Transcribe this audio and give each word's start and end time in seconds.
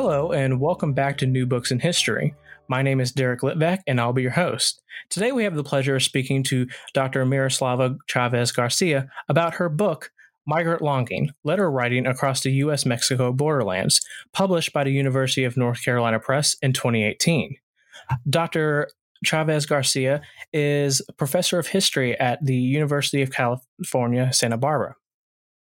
Hello, 0.00 0.30
and 0.30 0.60
welcome 0.60 0.92
back 0.92 1.18
to 1.18 1.26
New 1.26 1.44
Books 1.44 1.72
in 1.72 1.80
History. 1.80 2.32
My 2.68 2.82
name 2.82 3.00
is 3.00 3.10
Derek 3.10 3.40
Litvak, 3.40 3.80
and 3.84 4.00
I'll 4.00 4.12
be 4.12 4.22
your 4.22 4.30
host. 4.30 4.80
Today, 5.10 5.32
we 5.32 5.42
have 5.42 5.56
the 5.56 5.64
pleasure 5.64 5.96
of 5.96 6.04
speaking 6.04 6.44
to 6.44 6.68
Dr. 6.94 7.26
Miroslava 7.26 7.98
Chavez 8.06 8.52
Garcia 8.52 9.10
about 9.28 9.54
her 9.54 9.68
book, 9.68 10.12
Migrant 10.46 10.82
Longing 10.82 11.30
Letter 11.42 11.68
Writing 11.68 12.06
Across 12.06 12.44
the 12.44 12.52
U.S. 12.52 12.86
Mexico 12.86 13.32
Borderlands, 13.32 14.00
published 14.32 14.72
by 14.72 14.84
the 14.84 14.92
University 14.92 15.42
of 15.42 15.56
North 15.56 15.82
Carolina 15.84 16.20
Press 16.20 16.54
in 16.62 16.72
2018. 16.72 17.56
Dr. 18.30 18.90
Chavez 19.24 19.66
Garcia 19.66 20.22
is 20.52 21.02
professor 21.16 21.58
of 21.58 21.66
history 21.66 22.16
at 22.20 22.38
the 22.40 22.54
University 22.54 23.20
of 23.20 23.32
California, 23.32 24.32
Santa 24.32 24.58
Barbara. 24.58 24.94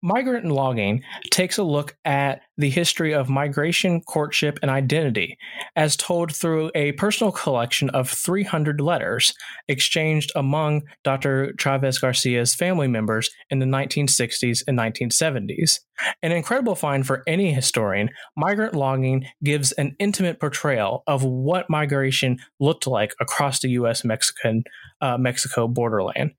Migrant 0.05 0.45
Longing 0.45 1.01
takes 1.31 1.57
a 1.57 1.63
look 1.63 1.97
at 2.05 2.41
the 2.57 2.69
history 2.69 3.11
of 3.11 3.27
migration, 3.27 4.01
courtship, 4.01 4.59
and 4.61 4.69
identity, 4.69 5.35
as 5.75 5.95
told 5.95 6.33
through 6.33 6.69
a 6.75 6.91
personal 6.91 7.31
collection 7.31 7.89
of 7.89 8.07
300 8.07 8.79
letters 8.79 9.33
exchanged 9.67 10.31
among 10.35 10.83
Dr. 11.03 11.55
Chavez 11.57 11.97
Garcia's 11.97 12.53
family 12.53 12.87
members 12.87 13.31
in 13.49 13.57
the 13.57 13.65
1960s 13.65 14.61
and 14.67 14.77
1970s. 14.77 15.79
An 16.21 16.31
incredible 16.31 16.75
find 16.75 17.07
for 17.07 17.23
any 17.25 17.51
historian, 17.51 18.11
Migrant 18.37 18.75
Longing 18.75 19.25
gives 19.43 19.71
an 19.71 19.95
intimate 19.97 20.39
portrayal 20.39 21.01
of 21.07 21.23
what 21.23 21.67
migration 21.67 22.37
looked 22.59 22.85
like 22.85 23.15
across 23.19 23.59
the 23.59 23.69
U.S. 23.69 24.05
Mexican 24.05 24.65
uh, 25.01 25.17
Mexico 25.17 25.67
borderland. 25.67 26.33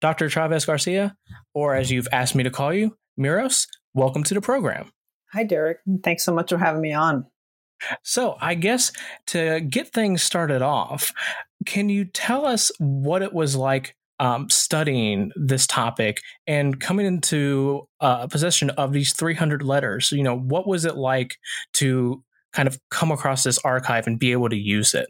Dr. 0.00 0.28
Chavez 0.28 0.64
Garcia, 0.64 1.16
or 1.54 1.74
as 1.74 1.90
you've 1.90 2.08
asked 2.12 2.34
me 2.34 2.44
to 2.44 2.50
call 2.50 2.72
you, 2.72 2.96
Miros, 3.18 3.66
welcome 3.94 4.22
to 4.24 4.34
the 4.34 4.40
program. 4.40 4.90
Hi, 5.32 5.44
Derek. 5.44 5.78
Thanks 6.02 6.24
so 6.24 6.34
much 6.34 6.50
for 6.50 6.58
having 6.58 6.80
me 6.80 6.92
on. 6.92 7.26
So, 8.02 8.36
I 8.40 8.54
guess 8.54 8.92
to 9.28 9.60
get 9.60 9.92
things 9.92 10.22
started 10.22 10.62
off, 10.62 11.12
can 11.66 11.88
you 11.88 12.04
tell 12.04 12.46
us 12.46 12.70
what 12.78 13.22
it 13.22 13.32
was 13.32 13.56
like 13.56 13.94
um, 14.18 14.48
studying 14.48 15.30
this 15.36 15.66
topic 15.66 16.20
and 16.46 16.80
coming 16.80 17.04
into 17.04 17.86
uh, 18.00 18.26
possession 18.28 18.70
of 18.70 18.92
these 18.92 19.12
300 19.12 19.62
letters? 19.62 20.10
You 20.12 20.22
know, 20.22 20.38
what 20.38 20.66
was 20.66 20.84
it 20.84 20.96
like 20.96 21.36
to 21.74 22.22
kind 22.52 22.68
of 22.68 22.78
come 22.90 23.10
across 23.10 23.42
this 23.42 23.58
archive 23.58 24.06
and 24.06 24.18
be 24.18 24.32
able 24.32 24.48
to 24.48 24.56
use 24.56 24.94
it? 24.94 25.08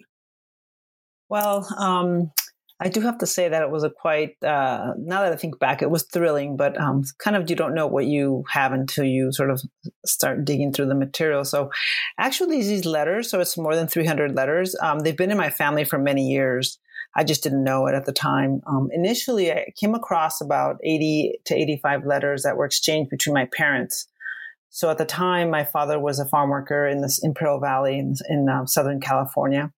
Well, 1.29 1.67
um, 1.77 2.33
I 2.79 2.91
do 2.91 3.01
have 3.01 3.19
to 3.19 3.27
say 3.27 3.49
that 3.49 3.63
it 3.63 3.71
was 3.71 3.85
a 3.85 3.91
quite, 3.91 4.37
uh, 4.43 4.93
now 4.99 5.23
that 5.23 5.33
I 5.33 5.37
think 5.37 5.59
back, 5.59 5.81
it 5.81 5.91
was 5.91 6.03
thrilling, 6.03 6.59
but 6.59 6.79
um, 6.79 7.05
kind 7.19 7.35
of 7.35 7.49
you 7.49 7.57
don't 7.57 7.75
know 7.75 7.87
what 7.87 8.05
you 8.05 8.45
have 8.51 8.73
until 8.73 9.05
you 9.05 9.33
sort 9.33 9.51
of 9.51 9.63
start 10.05 10.45
digging 10.45 10.73
through 10.73 10.87
the 10.87 10.95
material. 10.95 11.45
So 11.47 11.71
actually, 12.19 12.61
these 12.61 12.85
letters, 12.85 13.31
so 13.31 13.41
it's 13.41 13.57
more 13.57 13.75
than 13.75 13.89
300 13.89 14.35
letters, 14.35 14.77
um, 14.83 14.99
they've 14.99 15.17
been 15.17 15.31
in 15.31 15.39
my 15.39 15.49
family 15.49 15.85
for 15.85 15.99
many 15.99 16.29
years. 16.29 16.79
I 17.15 17.25
just 17.25 17.43
didn't 17.43 17.65
know 17.65 17.87
it 17.87 17.95
at 17.95 18.05
the 18.05 18.13
time. 18.13 18.61
Um, 18.67 18.91
initially, 18.93 19.51
I 19.51 19.73
came 19.75 19.95
across 19.95 20.43
about 20.43 20.77
80 20.85 21.41
to 21.47 21.55
85 21.55 22.05
letters 22.05 22.43
that 22.43 22.59
were 22.59 22.67
exchanged 22.67 23.09
between 23.09 23.33
my 23.33 23.47
parents. 23.57 24.07
So 24.69 24.91
at 24.91 24.99
the 24.99 25.07
time, 25.07 25.49
my 25.49 25.65
father 25.65 25.99
was 25.99 26.19
a 26.19 26.27
farm 26.27 26.51
worker 26.51 26.87
in 26.87 27.01
the 27.01 27.21
Imperial 27.23 27.59
Valley 27.59 27.99
in, 27.99 28.17
in 28.29 28.51
uh, 28.51 28.67
Southern 28.67 29.01
California 29.01 29.73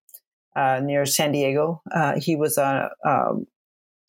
uh, 0.59 0.81
near 0.83 1.06
San 1.06 1.33
Diego. 1.33 1.83
Uh, 1.95 2.14
he 2.19 2.34
was 2.34 2.59
a, 2.59 2.91
um, 3.05 3.47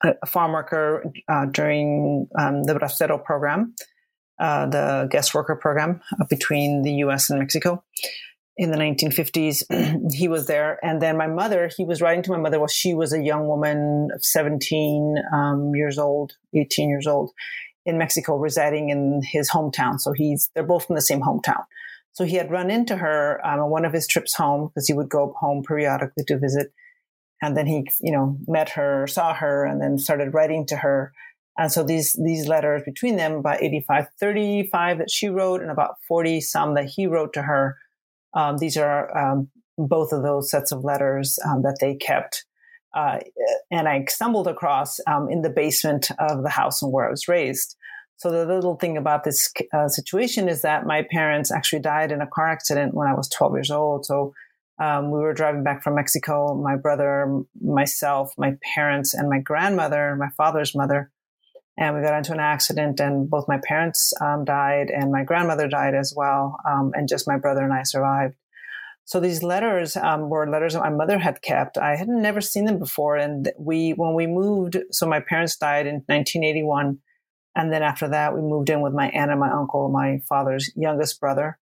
a, 0.03 0.13
a 0.23 0.25
farm 0.25 0.53
worker 0.53 1.11
uh, 1.27 1.45
during 1.45 2.27
um, 2.39 2.63
the 2.63 2.73
Bracero 2.73 3.23
program, 3.23 3.75
uh, 4.39 4.65
the 4.65 5.07
guest 5.11 5.33
worker 5.33 5.55
program 5.55 6.01
between 6.29 6.81
the 6.81 6.93
U.S. 7.05 7.29
and 7.29 7.39
Mexico 7.39 7.83
in 8.57 8.71
the 8.71 8.77
1950s. 8.77 10.11
he 10.13 10.27
was 10.27 10.47
there. 10.47 10.79
And 10.83 11.01
then 11.01 11.17
my 11.17 11.27
mother, 11.27 11.69
he 11.75 11.85
was 11.85 12.01
writing 12.01 12.23
to 12.23 12.31
my 12.31 12.39
mother 12.39 12.59
while 12.59 12.67
she 12.67 12.93
was 12.93 13.13
a 13.13 13.21
young 13.21 13.47
woman 13.47 14.09
of 14.13 14.23
17 14.23 15.15
um, 15.33 15.75
years 15.75 15.99
old, 15.99 16.33
18 16.55 16.89
years 16.89 17.05
old 17.05 17.31
in 17.85 17.97
Mexico, 17.97 18.37
residing 18.37 18.89
in 18.89 19.21
his 19.23 19.49
hometown. 19.49 19.99
So 19.99 20.13
he's, 20.13 20.49
they're 20.53 20.63
both 20.63 20.87
from 20.87 20.95
the 20.95 21.01
same 21.01 21.21
hometown. 21.21 21.63
So 22.19 22.25
he 22.25 22.35
had 22.35 22.51
run 22.51 22.69
into 22.69 22.97
her 22.97 23.39
um, 23.45 23.61
on 23.61 23.69
one 23.69 23.85
of 23.85 23.93
his 23.93 24.05
trips 24.05 24.35
home 24.35 24.67
because 24.67 24.85
he 24.85 24.93
would 24.93 25.07
go 25.07 25.33
home 25.39 25.63
periodically 25.63 26.25
to 26.25 26.37
visit. 26.37 26.73
And 27.41 27.55
then 27.55 27.65
he, 27.65 27.89
you 28.01 28.11
know, 28.11 28.37
met 28.45 28.67
her, 28.71 29.07
saw 29.07 29.33
her, 29.33 29.63
and 29.63 29.81
then 29.81 29.97
started 29.97 30.33
writing 30.33 30.65
to 30.65 30.75
her. 30.75 31.13
And 31.57 31.71
so 31.71 31.81
these 31.81 32.19
these 32.21 32.45
letters 32.45 32.81
between 32.83 33.15
them, 33.15 33.35
about 33.35 33.63
85, 33.63 34.07
35 34.19 34.97
that 34.97 35.09
she 35.09 35.29
wrote, 35.29 35.61
and 35.61 35.71
about 35.71 35.95
40 36.09 36.41
some 36.41 36.73
that 36.73 36.87
he 36.87 37.07
wrote 37.07 37.31
to 37.35 37.41
her. 37.43 37.77
Um, 38.33 38.57
these 38.57 38.75
are 38.75 39.17
um, 39.17 39.49
both 39.77 40.11
of 40.11 40.21
those 40.21 40.51
sets 40.51 40.73
of 40.73 40.83
letters 40.83 41.39
um, 41.45 41.61
that 41.61 41.77
they 41.79 41.95
kept. 41.95 42.43
Uh, 42.93 43.19
and 43.71 43.87
I 43.87 44.03
stumbled 44.09 44.49
across 44.49 44.99
um, 45.07 45.29
in 45.29 45.41
the 45.41 45.49
basement 45.49 46.11
of 46.19 46.43
the 46.43 46.49
house 46.49 46.83
where 46.83 47.07
I 47.07 47.11
was 47.11 47.29
raised. 47.29 47.77
So 48.19 48.29
the 48.29 48.45
little 48.45 48.75
thing 48.75 48.97
about 48.97 49.23
this 49.23 49.51
uh, 49.73 49.87
situation 49.87 50.49
is 50.49 50.61
that 50.63 50.85
my 50.85 51.03
parents 51.09 51.51
actually 51.51 51.79
died 51.79 52.11
in 52.11 52.19
a 52.19 52.27
car 52.27 52.49
accident 52.49 52.93
when 52.93 53.07
I 53.07 53.13
was 53.13 53.29
12 53.29 53.53
years 53.53 53.71
old. 53.71 54.05
So 54.05 54.33
um, 54.77 55.09
we 55.09 55.19
were 55.19 55.33
driving 55.33 55.63
back 55.63 55.81
from 55.81 55.95
Mexico, 55.95 56.53
my 56.53 56.75
brother, 56.75 57.43
myself, 57.61 58.33
my 58.37 58.57
parents, 58.75 59.13
and 59.13 59.29
my 59.29 59.39
grandmother, 59.39 60.17
my 60.17 60.27
father's 60.35 60.75
mother. 60.75 61.09
And 61.77 61.95
we 61.95 62.01
got 62.01 62.17
into 62.17 62.33
an 62.33 62.41
accident, 62.41 62.99
and 62.99 63.29
both 63.29 63.47
my 63.47 63.57
parents 63.63 64.11
um, 64.19 64.43
died, 64.43 64.89
and 64.89 65.13
my 65.13 65.23
grandmother 65.23 65.69
died 65.69 65.95
as 65.95 66.13
well. 66.13 66.57
Um, 66.69 66.91
and 66.95 67.07
just 67.07 67.25
my 67.25 67.37
brother 67.37 67.63
and 67.63 67.71
I 67.71 67.83
survived. 67.83 68.35
So 69.05 69.21
these 69.21 69.43
letters 69.43 69.95
um, 69.95 70.27
were 70.27 70.45
letters 70.45 70.73
that 70.73 70.81
my 70.81 70.89
mother 70.89 71.19
had 71.19 71.41
kept. 71.41 71.77
I 71.77 71.95
had 71.95 72.09
never 72.09 72.41
seen 72.41 72.65
them 72.65 72.79
before, 72.79 73.15
and 73.15 73.49
we, 73.57 73.91
when 73.91 74.13
we 74.13 74.27
moved, 74.27 74.75
so 74.91 75.07
my 75.07 75.21
parents 75.21 75.55
died 75.55 75.87
in 75.87 76.03
1981 76.07 76.99
and 77.55 77.71
then 77.73 77.83
after 77.83 78.09
that, 78.09 78.35
we 78.35 78.41
moved 78.41 78.69
in 78.69 78.81
with 78.81 78.93
my 78.93 79.09
aunt 79.09 79.31
and 79.31 79.39
my 79.39 79.51
uncle, 79.51 79.89
my 79.89 80.19
father's 80.27 80.71
youngest 80.75 81.19
brother, 81.19 81.57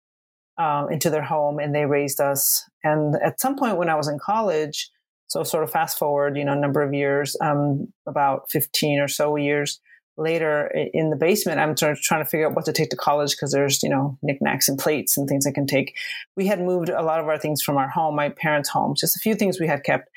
um, 0.57 0.91
into 0.91 1.09
their 1.09 1.23
home, 1.23 1.59
and 1.59 1.73
they 1.73 1.85
raised 1.85 2.19
us. 2.19 2.67
And 2.83 3.15
at 3.23 3.39
some 3.39 3.55
point 3.55 3.77
when 3.77 3.89
I 3.89 3.95
was 3.95 4.07
in 4.07 4.19
college, 4.19 4.89
so 5.27 5.43
sort 5.43 5.63
of 5.63 5.71
fast 5.71 5.97
forward, 5.97 6.37
you 6.37 6.45
know, 6.45 6.53
a 6.53 6.59
number 6.59 6.81
of 6.81 6.93
years, 6.93 7.35
um, 7.41 7.91
about 8.07 8.49
15 8.51 8.99
or 8.99 9.07
so 9.07 9.35
years 9.35 9.79
later 10.17 10.71
in 10.93 11.09
the 11.09 11.15
basement, 11.15 11.59
I'm 11.59 11.75
sort 11.75 11.91
of 11.91 12.01
trying 12.01 12.23
to 12.23 12.29
figure 12.29 12.47
out 12.47 12.55
what 12.55 12.65
to 12.65 12.73
take 12.73 12.89
to 12.91 12.95
college 12.95 13.31
because 13.31 13.51
there's, 13.51 13.83
you 13.83 13.89
know, 13.89 14.17
knickknacks 14.21 14.69
and 14.69 14.79
plates 14.79 15.17
and 15.17 15.27
things 15.27 15.45
I 15.45 15.51
can 15.51 15.67
take. 15.67 15.95
We 16.37 16.47
had 16.47 16.61
moved 16.61 16.89
a 16.89 17.01
lot 17.01 17.19
of 17.19 17.27
our 17.27 17.37
things 17.37 17.61
from 17.61 17.77
our 17.77 17.89
home, 17.89 18.15
my 18.15 18.29
parents' 18.29 18.69
home, 18.69 18.93
just 18.97 19.15
a 19.15 19.19
few 19.19 19.35
things 19.35 19.59
we 19.59 19.67
had 19.67 19.83
kept. 19.83 20.09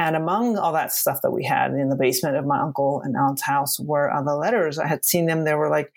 And 0.00 0.16
among 0.16 0.56
all 0.56 0.72
that 0.72 0.94
stuff 0.94 1.20
that 1.22 1.30
we 1.30 1.44
had 1.44 1.72
in 1.72 1.90
the 1.90 1.94
basement 1.94 2.34
of 2.34 2.46
my 2.46 2.58
uncle 2.58 3.02
and 3.04 3.14
aunt's 3.18 3.42
house 3.42 3.78
were 3.78 4.10
uh, 4.10 4.22
the 4.22 4.34
letters. 4.34 4.78
I 4.78 4.86
had 4.86 5.04
seen 5.04 5.26
them. 5.26 5.44
They 5.44 5.52
were 5.52 5.68
like 5.68 5.92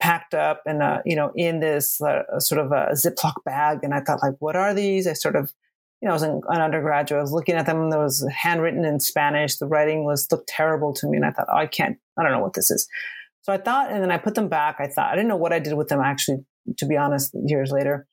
packed 0.00 0.34
up 0.34 0.62
and, 0.66 0.82
you 1.06 1.14
know, 1.14 1.30
in 1.36 1.60
this 1.60 2.00
uh, 2.02 2.40
sort 2.40 2.60
of 2.60 2.72
a 2.72 2.88
Ziploc 2.94 3.34
bag. 3.44 3.84
And 3.84 3.94
I 3.94 4.00
thought, 4.00 4.20
like, 4.20 4.34
what 4.40 4.56
are 4.56 4.74
these? 4.74 5.06
I 5.06 5.12
sort 5.12 5.36
of, 5.36 5.52
you 6.02 6.06
know, 6.06 6.10
I 6.10 6.14
was 6.14 6.24
an, 6.24 6.40
an 6.48 6.60
undergraduate. 6.60 7.20
I 7.20 7.22
was 7.22 7.30
looking 7.30 7.54
at 7.54 7.66
them. 7.66 7.90
There 7.90 8.02
was 8.02 8.26
handwritten 8.34 8.84
in 8.84 8.98
Spanish. 8.98 9.58
The 9.58 9.68
writing 9.68 10.04
was 10.04 10.26
looked 10.32 10.48
terrible 10.48 10.92
to 10.94 11.06
me. 11.06 11.16
And 11.16 11.24
I 11.24 11.30
thought, 11.30 11.46
oh, 11.48 11.56
I 11.56 11.68
can't, 11.68 11.98
I 12.18 12.24
don't 12.24 12.32
know 12.32 12.40
what 12.40 12.54
this 12.54 12.72
is. 12.72 12.88
So 13.42 13.52
I 13.52 13.58
thought, 13.58 13.92
and 13.92 14.02
then 14.02 14.10
I 14.10 14.18
put 14.18 14.34
them 14.34 14.48
back. 14.48 14.80
I 14.80 14.88
thought, 14.88 15.12
I 15.12 15.14
didn't 15.14 15.28
know 15.28 15.36
what 15.36 15.52
I 15.52 15.60
did 15.60 15.74
with 15.74 15.86
them 15.86 16.00
actually, 16.00 16.44
to 16.78 16.84
be 16.84 16.96
honest, 16.96 17.32
years 17.46 17.70
later. 17.70 18.08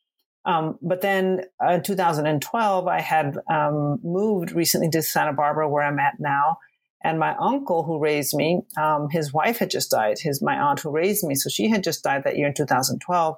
Um, 0.47 0.79
but 0.81 1.01
then 1.01 1.41
uh, 1.63 1.73
in 1.73 1.83
2012, 1.83 2.87
I 2.87 3.01
had 3.01 3.37
um, 3.51 3.99
moved 4.01 4.53
recently 4.53 4.89
to 4.91 5.03
Santa 5.03 5.33
Barbara, 5.33 5.69
where 5.69 5.83
I'm 5.83 5.99
at 5.99 6.19
now. 6.19 6.57
And 7.03 7.19
my 7.19 7.35
uncle, 7.35 7.83
who 7.83 7.99
raised 7.99 8.33
me, 8.33 8.61
um, 8.77 9.09
his 9.11 9.31
wife 9.33 9.59
had 9.59 9.69
just 9.69 9.91
died. 9.91 10.17
His 10.19 10.41
my 10.41 10.55
aunt 10.55 10.79
who 10.79 10.89
raised 10.89 11.25
me, 11.25 11.35
so 11.35 11.49
she 11.49 11.69
had 11.69 11.83
just 11.83 12.03
died 12.03 12.23
that 12.23 12.37
year 12.37 12.47
in 12.47 12.53
2012, 12.53 13.37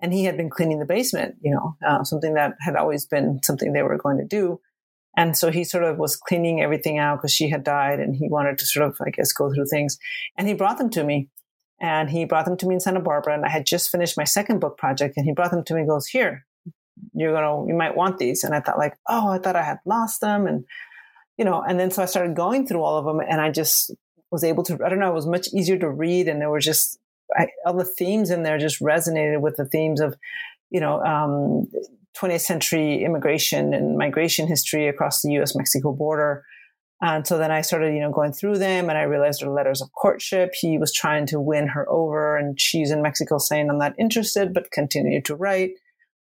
and 0.00 0.12
he 0.12 0.24
had 0.24 0.36
been 0.36 0.50
cleaning 0.50 0.78
the 0.78 0.84
basement. 0.84 1.36
You 1.40 1.52
know, 1.52 1.76
uh, 1.86 2.04
something 2.04 2.34
that 2.34 2.54
had 2.60 2.76
always 2.76 3.06
been 3.06 3.40
something 3.42 3.72
they 3.72 3.82
were 3.82 3.98
going 3.98 4.18
to 4.18 4.26
do. 4.26 4.60
And 5.16 5.36
so 5.36 5.50
he 5.50 5.64
sort 5.64 5.82
of 5.82 5.98
was 5.98 6.14
cleaning 6.14 6.60
everything 6.60 6.98
out 6.98 7.16
because 7.16 7.32
she 7.32 7.48
had 7.48 7.64
died, 7.64 8.00
and 8.00 8.14
he 8.14 8.28
wanted 8.28 8.58
to 8.58 8.66
sort 8.66 8.86
of, 8.86 8.96
I 9.04 9.10
guess, 9.10 9.32
go 9.32 9.52
through 9.52 9.66
things. 9.66 9.98
And 10.36 10.46
he 10.46 10.54
brought 10.54 10.78
them 10.78 10.90
to 10.90 11.02
me 11.02 11.30
and 11.80 12.10
he 12.10 12.26
brought 12.26 12.44
them 12.44 12.58
to 12.58 12.66
me 12.66 12.74
in 12.74 12.80
Santa 12.80 13.00
Barbara. 13.00 13.34
And 13.34 13.44
I 13.44 13.48
had 13.48 13.64
just 13.64 13.90
finished 13.90 14.16
my 14.16 14.24
second 14.24 14.60
book 14.60 14.76
project, 14.76 15.16
and 15.16 15.24
he 15.24 15.32
brought 15.32 15.50
them 15.50 15.64
to 15.64 15.74
me. 15.74 15.80
and 15.80 15.88
Goes 15.88 16.06
here, 16.06 16.46
you're 17.14 17.32
gonna 17.32 17.66
you 17.66 17.74
might 17.74 17.96
want 17.96 18.18
these 18.18 18.44
and 18.44 18.54
i 18.54 18.60
thought 18.60 18.78
like 18.78 18.96
oh 19.08 19.28
i 19.28 19.38
thought 19.38 19.56
i 19.56 19.62
had 19.62 19.78
lost 19.84 20.20
them 20.20 20.46
and 20.46 20.64
you 21.36 21.44
know 21.44 21.62
and 21.62 21.78
then 21.78 21.90
so 21.90 22.02
i 22.02 22.06
started 22.06 22.36
going 22.36 22.66
through 22.66 22.82
all 22.82 22.98
of 22.98 23.04
them 23.04 23.20
and 23.20 23.40
i 23.40 23.50
just 23.50 23.92
was 24.30 24.44
able 24.44 24.62
to 24.62 24.78
i 24.84 24.88
don't 24.88 24.98
know 24.98 25.10
it 25.10 25.14
was 25.14 25.26
much 25.26 25.48
easier 25.52 25.78
to 25.78 25.88
read 25.88 26.28
and 26.28 26.40
there 26.40 26.50
were 26.50 26.60
just 26.60 26.98
I, 27.36 27.48
all 27.64 27.74
the 27.74 27.84
themes 27.84 28.30
in 28.30 28.42
there 28.42 28.58
just 28.58 28.80
resonated 28.80 29.40
with 29.40 29.56
the 29.56 29.64
themes 29.66 30.00
of 30.00 30.16
you 30.70 30.80
know 30.80 31.00
um, 31.04 31.68
20th 32.16 32.40
century 32.40 33.04
immigration 33.04 33.72
and 33.72 33.96
migration 33.96 34.46
history 34.46 34.88
across 34.88 35.22
the 35.22 35.30
us 35.30 35.56
mexico 35.56 35.92
border 35.92 36.44
and 37.02 37.26
so 37.26 37.38
then 37.38 37.50
I 37.50 37.62
started, 37.62 37.94
you 37.94 38.00
know, 38.00 38.10
going 38.10 38.32
through 38.32 38.58
them 38.58 38.90
and 38.90 38.98
I 38.98 39.02
realized 39.02 39.42
were 39.42 39.50
letters 39.50 39.80
of 39.80 39.90
courtship. 39.92 40.52
He 40.54 40.76
was 40.76 40.92
trying 40.92 41.26
to 41.26 41.40
win 41.40 41.68
her 41.68 41.88
over 41.88 42.36
and 42.36 42.60
she's 42.60 42.90
in 42.90 43.00
Mexico 43.00 43.38
saying, 43.38 43.70
I'm 43.70 43.78
not 43.78 43.94
interested, 43.98 44.52
but 44.52 44.70
continue 44.70 45.22
to 45.22 45.34
write. 45.34 45.72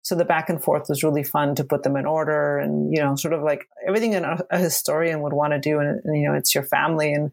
So 0.07 0.15
the 0.15 0.25
back 0.25 0.49
and 0.49 0.63
forth 0.63 0.89
was 0.89 1.03
really 1.03 1.25
fun 1.25 1.57
to 1.57 1.65
put 1.65 1.83
them 1.83 1.97
in 1.97 2.07
order 2.07 2.59
and, 2.59 2.95
you 2.95 3.03
know, 3.03 3.17
sort 3.17 3.35
of 3.35 3.43
like 3.43 3.67
everything 3.89 4.15
a, 4.15 4.39
a 4.51 4.57
historian 4.57 5.21
would 5.23 5.33
want 5.33 5.53
to 5.53 5.59
do. 5.59 5.81
And, 5.81 6.01
and, 6.05 6.17
you 6.17 6.29
know, 6.29 6.35
it's 6.35 6.55
your 6.55 6.63
family. 6.63 7.13
And 7.13 7.33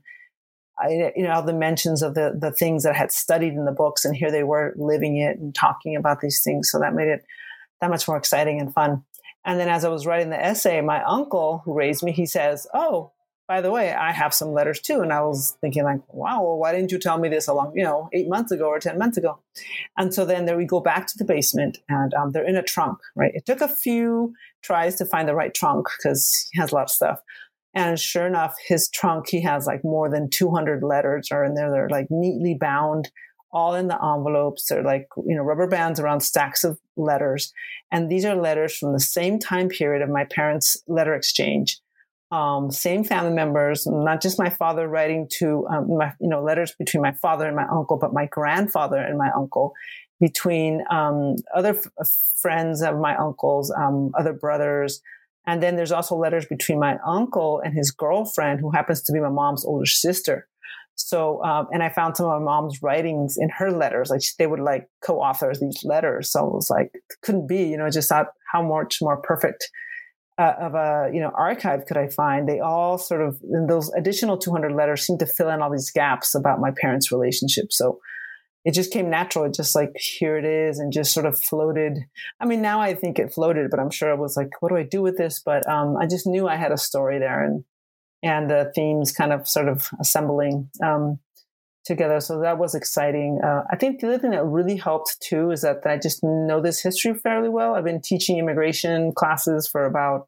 I, 0.79 1.11
you 1.15 1.21
know, 1.21 1.33
all 1.33 1.43
the 1.43 1.53
mentions 1.53 2.01
of 2.01 2.15
the, 2.15 2.35
the 2.35 2.49
things 2.49 2.81
that 2.81 2.95
I 2.95 2.97
had 2.97 3.11
studied 3.11 3.53
in 3.53 3.65
the 3.65 3.71
books 3.71 4.05
and 4.05 4.15
here 4.15 4.31
they 4.31 4.41
were 4.41 4.73
living 4.75 5.17
it 5.17 5.37
and 5.37 5.53
talking 5.53 5.95
about 5.95 6.19
these 6.19 6.41
things. 6.41 6.71
So 6.71 6.79
that 6.79 6.95
made 6.95 7.09
it 7.09 7.23
that 7.79 7.91
much 7.91 8.07
more 8.07 8.17
exciting 8.17 8.59
and 8.59 8.73
fun. 8.73 9.03
And 9.45 9.59
then 9.59 9.69
as 9.69 9.85
I 9.85 9.89
was 9.89 10.07
writing 10.07 10.31
the 10.31 10.43
essay, 10.43 10.81
my 10.81 11.03
uncle 11.03 11.61
who 11.65 11.75
raised 11.75 12.01
me, 12.01 12.11
he 12.11 12.25
says, 12.25 12.65
Oh, 12.73 13.11
by 13.47 13.59
the 13.61 13.71
way, 13.71 13.93
I 13.93 14.11
have 14.11 14.33
some 14.33 14.53
letters 14.53 14.79
too. 14.79 15.01
And 15.01 15.11
I 15.11 15.21
was 15.21 15.57
thinking 15.59 15.83
like, 15.83 16.01
wow, 16.13 16.41
well, 16.41 16.57
why 16.57 16.71
didn't 16.71 16.91
you 16.91 16.99
tell 16.99 17.17
me 17.17 17.27
this 17.27 17.47
along, 17.47 17.73
you 17.75 17.83
know, 17.83 18.09
eight 18.13 18.29
months 18.29 18.51
ago 18.51 18.65
or 18.67 18.79
10 18.79 18.97
months 18.97 19.17
ago? 19.17 19.39
And 19.97 20.13
so 20.13 20.25
then 20.25 20.45
there 20.45 20.57
we 20.57 20.65
go 20.65 20.79
back 20.79 21.07
to 21.07 21.17
the 21.17 21.25
basement 21.25 21.79
and 21.89 22.13
um, 22.13 22.31
they're 22.31 22.47
in 22.47 22.55
a 22.55 22.63
trunk, 22.63 22.99
right? 23.15 23.31
It 23.33 23.45
took 23.45 23.61
a 23.61 23.67
few 23.67 24.33
tries 24.61 24.95
to 24.95 25.05
find 25.05 25.27
the 25.27 25.35
right 25.35 25.53
trunk 25.53 25.87
because 25.97 26.47
he 26.51 26.59
has 26.59 26.71
a 26.71 26.75
lot 26.75 26.83
of 26.83 26.89
stuff. 26.89 27.19
And 27.75 27.99
sure 27.99 28.27
enough, 28.27 28.55
his 28.65 28.87
trunk, 28.89 29.27
he 29.29 29.41
has 29.41 29.65
like 29.65 29.83
more 29.83 30.09
than 30.09 30.29
200 30.29 30.83
letters 30.83 31.29
are 31.31 31.43
in 31.43 31.55
there. 31.55 31.69
They're 31.69 31.89
like 31.89 32.07
neatly 32.09 32.55
bound, 32.57 33.11
all 33.51 33.75
in 33.75 33.87
the 33.87 33.95
envelopes. 34.03 34.67
They're 34.67 34.83
like, 34.83 35.07
you 35.17 35.35
know, 35.35 35.43
rubber 35.43 35.67
bands 35.67 35.99
around 35.99 36.21
stacks 36.21 36.63
of 36.63 36.79
letters. 36.95 37.51
And 37.91 38.09
these 38.09 38.25
are 38.25 38.35
letters 38.35 38.77
from 38.77 38.93
the 38.93 38.99
same 38.99 39.37
time 39.37 39.69
period 39.69 40.01
of 40.01 40.09
my 40.09 40.25
parents' 40.25 40.81
letter 40.87 41.13
exchange 41.13 41.79
um, 42.33 42.71
same 42.71 43.03
family 43.03 43.31
members, 43.31 43.85
not 43.85 44.19
just 44.19 44.39
my 44.39 44.49
father 44.49 44.87
writing 44.87 45.27
to 45.39 45.67
um, 45.67 45.97
my, 45.97 46.13
you 46.19 46.27
know, 46.27 46.41
letters 46.41 46.73
between 46.79 47.03
my 47.03 47.11
father 47.11 47.45
and 47.45 47.55
my 47.55 47.67
uncle, 47.71 47.97
but 47.97 48.11
my 48.11 48.25
grandfather 48.25 48.97
and 48.97 49.19
my 49.19 49.29
uncle, 49.37 49.73
between 50.19 50.83
um, 50.89 51.35
other 51.55 51.77
f- 51.77 52.07
friends 52.41 52.81
of 52.81 52.97
my 52.97 53.15
uncles, 53.17 53.71
um, 53.77 54.11
other 54.17 54.33
brothers. 54.33 54.99
And 55.45 55.61
then 55.61 55.75
there's 55.75 55.91
also 55.91 56.15
letters 56.15 56.45
between 56.47 56.79
my 56.79 56.97
uncle 57.05 57.61
and 57.63 57.75
his 57.75 57.91
girlfriend, 57.91 58.61
who 58.61 58.71
happens 58.71 59.03
to 59.03 59.13
be 59.13 59.19
my 59.19 59.29
mom's 59.29 59.63
older 59.63 59.85
sister. 59.85 60.47
So, 60.95 61.43
um, 61.43 61.67
and 61.71 61.83
I 61.83 61.89
found 61.89 62.17
some 62.17 62.25
of 62.25 62.41
my 62.41 62.45
mom's 62.45 62.81
writings 62.81 63.35
in 63.37 63.49
her 63.49 63.69
letters. 63.69 64.09
Like 64.09 64.21
they 64.39 64.47
would 64.47 64.59
like 64.59 64.87
co-author 65.03 65.53
these 65.59 65.83
letters. 65.83 66.31
So 66.31 66.47
it 66.47 66.53
was 66.53 66.69
like, 66.71 66.91
couldn't 67.21 67.47
be, 67.47 67.63
you 67.63 67.77
know, 67.77 67.89
just 67.91 68.09
thought 68.09 68.27
how 68.51 68.63
much 68.63 68.99
more 69.01 69.17
perfect 69.17 69.69
uh, 70.37 70.53
of 70.59 70.73
a 70.73 71.11
you 71.13 71.19
know 71.19 71.31
archive 71.35 71.85
could 71.85 71.97
I 71.97 72.07
find? 72.07 72.47
They 72.47 72.59
all 72.59 72.97
sort 72.97 73.21
of 73.21 73.39
those 73.67 73.91
additional 73.93 74.37
200 74.37 74.71
letters 74.71 75.05
seem 75.05 75.17
to 75.19 75.25
fill 75.25 75.49
in 75.49 75.61
all 75.61 75.71
these 75.71 75.91
gaps 75.91 76.35
about 76.35 76.59
my 76.59 76.71
parents' 76.71 77.11
relationship. 77.11 77.71
So 77.71 77.99
it 78.65 78.73
just 78.73 78.91
came 78.91 79.09
natural. 79.09 79.45
It 79.45 79.53
just 79.53 79.75
like 79.75 79.93
here 79.95 80.37
it 80.37 80.45
is, 80.45 80.79
and 80.79 80.93
just 80.93 81.13
sort 81.13 81.25
of 81.25 81.37
floated. 81.37 81.99
I 82.39 82.45
mean, 82.45 82.61
now 82.61 82.79
I 82.79 82.95
think 82.95 83.19
it 83.19 83.33
floated, 83.33 83.69
but 83.69 83.79
I'm 83.79 83.91
sure 83.91 84.09
it 84.09 84.19
was 84.19 84.37
like, 84.37 84.49
what 84.61 84.69
do 84.69 84.77
I 84.77 84.83
do 84.83 85.01
with 85.01 85.17
this? 85.17 85.41
But 85.43 85.67
um, 85.69 85.97
I 85.97 86.07
just 86.07 86.25
knew 86.25 86.47
I 86.47 86.55
had 86.55 86.71
a 86.71 86.77
story 86.77 87.19
there, 87.19 87.43
and 87.43 87.63
and 88.23 88.49
the 88.49 88.71
themes 88.73 89.11
kind 89.11 89.33
of 89.33 89.47
sort 89.47 89.67
of 89.67 89.89
assembling. 89.99 90.69
Um, 90.81 91.19
together. 91.85 92.19
So 92.19 92.39
that 92.39 92.57
was 92.57 92.75
exciting. 92.75 93.39
Uh, 93.43 93.63
I 93.69 93.75
think 93.75 93.99
the 93.99 94.07
other 94.07 94.19
thing 94.19 94.31
that 94.31 94.45
really 94.45 94.77
helped 94.77 95.21
too 95.21 95.51
is 95.51 95.61
that 95.61 95.85
I 95.85 95.97
just 95.97 96.23
know 96.23 96.61
this 96.61 96.81
history 96.81 97.13
fairly 97.13 97.49
well. 97.49 97.75
I've 97.75 97.83
been 97.83 98.01
teaching 98.01 98.37
immigration 98.37 99.13
classes 99.13 99.67
for 99.67 99.85
about 99.85 100.27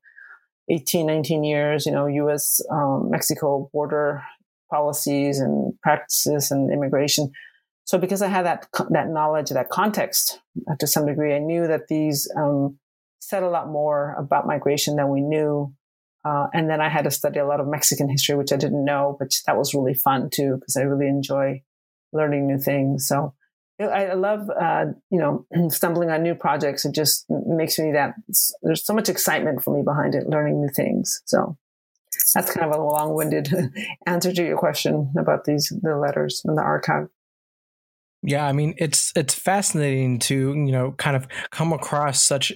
18, 0.70 1.06
19 1.06 1.44
years, 1.44 1.86
you 1.86 1.92
know, 1.92 2.08
US 2.08 2.62
um, 2.72 3.10
Mexico 3.10 3.70
border 3.72 4.24
policies 4.70 5.40
and 5.40 5.80
practices 5.82 6.52
and 6.52 6.72
immigration. 6.72 7.32
So 7.86 7.98
because 7.98 8.22
I 8.22 8.28
had 8.28 8.46
that, 8.46 8.68
that 8.90 9.10
knowledge, 9.10 9.52
that 9.52 9.70
context 9.70 10.40
uh, 10.70 10.76
to 10.80 10.88
some 10.88 11.06
degree, 11.06 11.36
I 11.36 11.40
knew 11.40 11.68
that 11.68 11.88
these 11.88 12.30
um, 12.36 12.80
said 13.20 13.44
a 13.44 13.50
lot 13.50 13.70
more 13.70 14.16
about 14.18 14.48
migration 14.48 14.96
than 14.96 15.10
we 15.10 15.22
knew. 15.22 15.74
Uh, 16.26 16.48
and 16.54 16.70
then 16.70 16.82
I 16.82 16.90
had 16.90 17.04
to 17.04 17.12
study 17.12 17.40
a 17.40 17.46
lot 17.46 17.60
of 17.60 17.68
Mexican 17.68 18.10
history, 18.10 18.36
which 18.36 18.52
I 18.52 18.58
didn't 18.58 18.84
know, 18.84 19.16
but 19.20 19.32
that 19.46 19.58
was 19.58 19.76
really 19.76 19.94
fun 19.94 20.30
too, 20.32 20.58
because 20.60 20.76
I 20.76 20.82
really 20.82 21.08
enjoy 21.08 21.62
learning 22.12 22.48
new 22.48 22.58
things. 22.58 23.08
So 23.08 23.36
I, 23.80 24.14
love, 24.14 24.50
uh, 24.50 24.86
you 25.12 25.20
know, 25.20 25.46
stumbling 25.70 26.10
on 26.10 26.24
new 26.24 26.34
projects. 26.34 26.86
It 26.86 26.96
just 26.96 27.26
makes 27.30 27.78
me 27.78 27.92
that 27.92 28.16
there's 28.64 28.86
so 28.86 28.94
much 28.94 29.10
excitement 29.10 29.64
for 29.64 29.76
me 29.76 29.84
behind 29.84 30.16
it, 30.16 30.28
learning 30.28 30.62
new 30.62 30.70
things. 30.70 31.22
So 31.26 31.58
that's 32.34 32.52
kind 32.52 32.72
of 32.72 32.80
a 32.80 32.82
long-winded 32.82 33.54
answer 34.08 34.32
to 34.32 34.44
your 34.44 34.58
question 34.58 35.14
about 35.18 35.46
these 35.46 35.74
the 35.82 35.98
letters 35.98 36.42
and 36.46 36.58
the 36.58 36.62
archive. 36.62 37.10
Yeah, 38.28 38.48
I 38.48 38.54
mean 38.54 38.74
it's 38.78 39.12
it's 39.16 39.36
fascinating 39.36 40.18
to 40.20 40.36
you 40.36 40.72
know 40.72 40.94
kind 40.94 41.16
of 41.16 41.28
come 41.52 41.72
across 41.74 42.24
such 42.24 42.52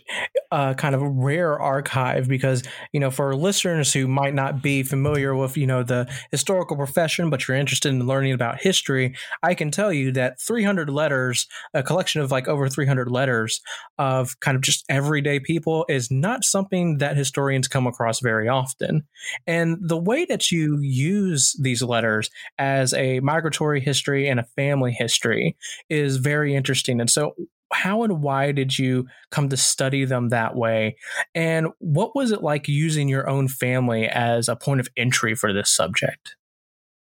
a 0.51 0.73
kind 0.73 0.95
of 0.95 1.01
rare 1.03 1.59
archive 1.59 2.27
because 2.27 2.63
you 2.91 2.99
know 2.99 3.11
for 3.11 3.35
listeners 3.35 3.93
who 3.93 4.07
might 4.07 4.33
not 4.33 4.63
be 4.63 4.81
familiar 4.81 5.35
with 5.35 5.57
you 5.57 5.67
know 5.67 5.83
the 5.83 6.11
historical 6.31 6.75
profession 6.75 7.29
but 7.29 7.47
you're 7.47 7.55
interested 7.55 7.89
in 7.89 8.07
learning 8.07 8.33
about 8.33 8.59
history, 8.59 9.13
I 9.43 9.53
can 9.53 9.69
tell 9.69 9.93
you 9.93 10.11
that 10.13 10.41
300 10.41 10.89
letters, 10.89 11.47
a 11.75 11.83
collection 11.83 12.21
of 12.21 12.31
like 12.31 12.47
over 12.47 12.67
300 12.67 13.11
letters 13.11 13.61
of 13.99 14.39
kind 14.39 14.55
of 14.55 14.61
just 14.63 14.85
everyday 14.89 15.39
people 15.39 15.85
is 15.87 16.09
not 16.09 16.43
something 16.43 16.97
that 16.97 17.15
historians 17.15 17.67
come 17.67 17.85
across 17.85 18.21
very 18.21 18.47
often. 18.47 19.03
And 19.45 19.77
the 19.79 19.97
way 19.97 20.25
that 20.25 20.51
you 20.51 20.79
use 20.81 21.55
these 21.61 21.83
letters 21.83 22.31
as 22.57 22.91
a 22.95 23.19
migratory 23.19 23.81
history 23.81 24.27
and 24.27 24.39
a 24.39 24.43
family 24.55 24.93
history 24.97 25.55
is 25.89 26.17
very 26.17 26.55
interesting. 26.55 26.99
And 26.99 27.09
so, 27.09 27.35
how 27.71 28.03
and 28.03 28.23
why 28.23 28.51
did 28.51 28.79
you 28.79 29.05
come 29.29 29.49
to 29.49 29.57
study 29.57 30.03
them 30.03 30.29
that 30.29 30.55
way? 30.55 30.95
And 31.35 31.67
what 31.77 32.15
was 32.15 32.31
it 32.31 32.41
like 32.41 32.67
using 32.67 33.07
your 33.07 33.29
own 33.29 33.47
family 33.47 34.07
as 34.07 34.49
a 34.49 34.55
point 34.55 34.79
of 34.79 34.87
entry 34.97 35.35
for 35.35 35.53
this 35.53 35.69
subject? 35.69 36.35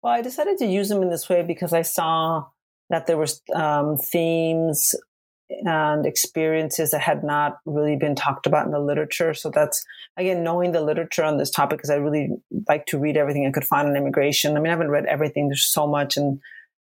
Well, 0.02 0.12
I 0.12 0.22
decided 0.22 0.58
to 0.58 0.66
use 0.66 0.88
them 0.88 1.02
in 1.02 1.10
this 1.10 1.28
way 1.28 1.42
because 1.42 1.72
I 1.72 1.82
saw 1.82 2.44
that 2.90 3.06
there 3.06 3.16
were 3.16 3.26
um, 3.54 3.96
themes 3.96 4.94
and 5.50 6.06
experiences 6.06 6.90
that 6.90 7.00
had 7.00 7.24
not 7.24 7.58
really 7.66 7.96
been 7.96 8.14
talked 8.14 8.46
about 8.46 8.66
in 8.66 8.72
the 8.72 8.78
literature. 8.78 9.34
So 9.34 9.50
that's 9.50 9.84
again 10.16 10.44
knowing 10.44 10.72
the 10.72 10.80
literature 10.80 11.24
on 11.24 11.38
this 11.38 11.50
topic 11.50 11.78
because 11.78 11.90
I 11.90 11.96
really 11.96 12.30
like 12.68 12.86
to 12.86 12.98
read 12.98 13.16
everything 13.16 13.46
I 13.46 13.50
could 13.50 13.64
find 13.64 13.88
on 13.88 13.96
immigration. 13.96 14.56
I 14.56 14.60
mean, 14.60 14.68
I 14.68 14.70
haven't 14.70 14.90
read 14.90 15.06
everything. 15.06 15.48
There's 15.48 15.64
so 15.66 15.86
much, 15.86 16.16
and 16.16 16.40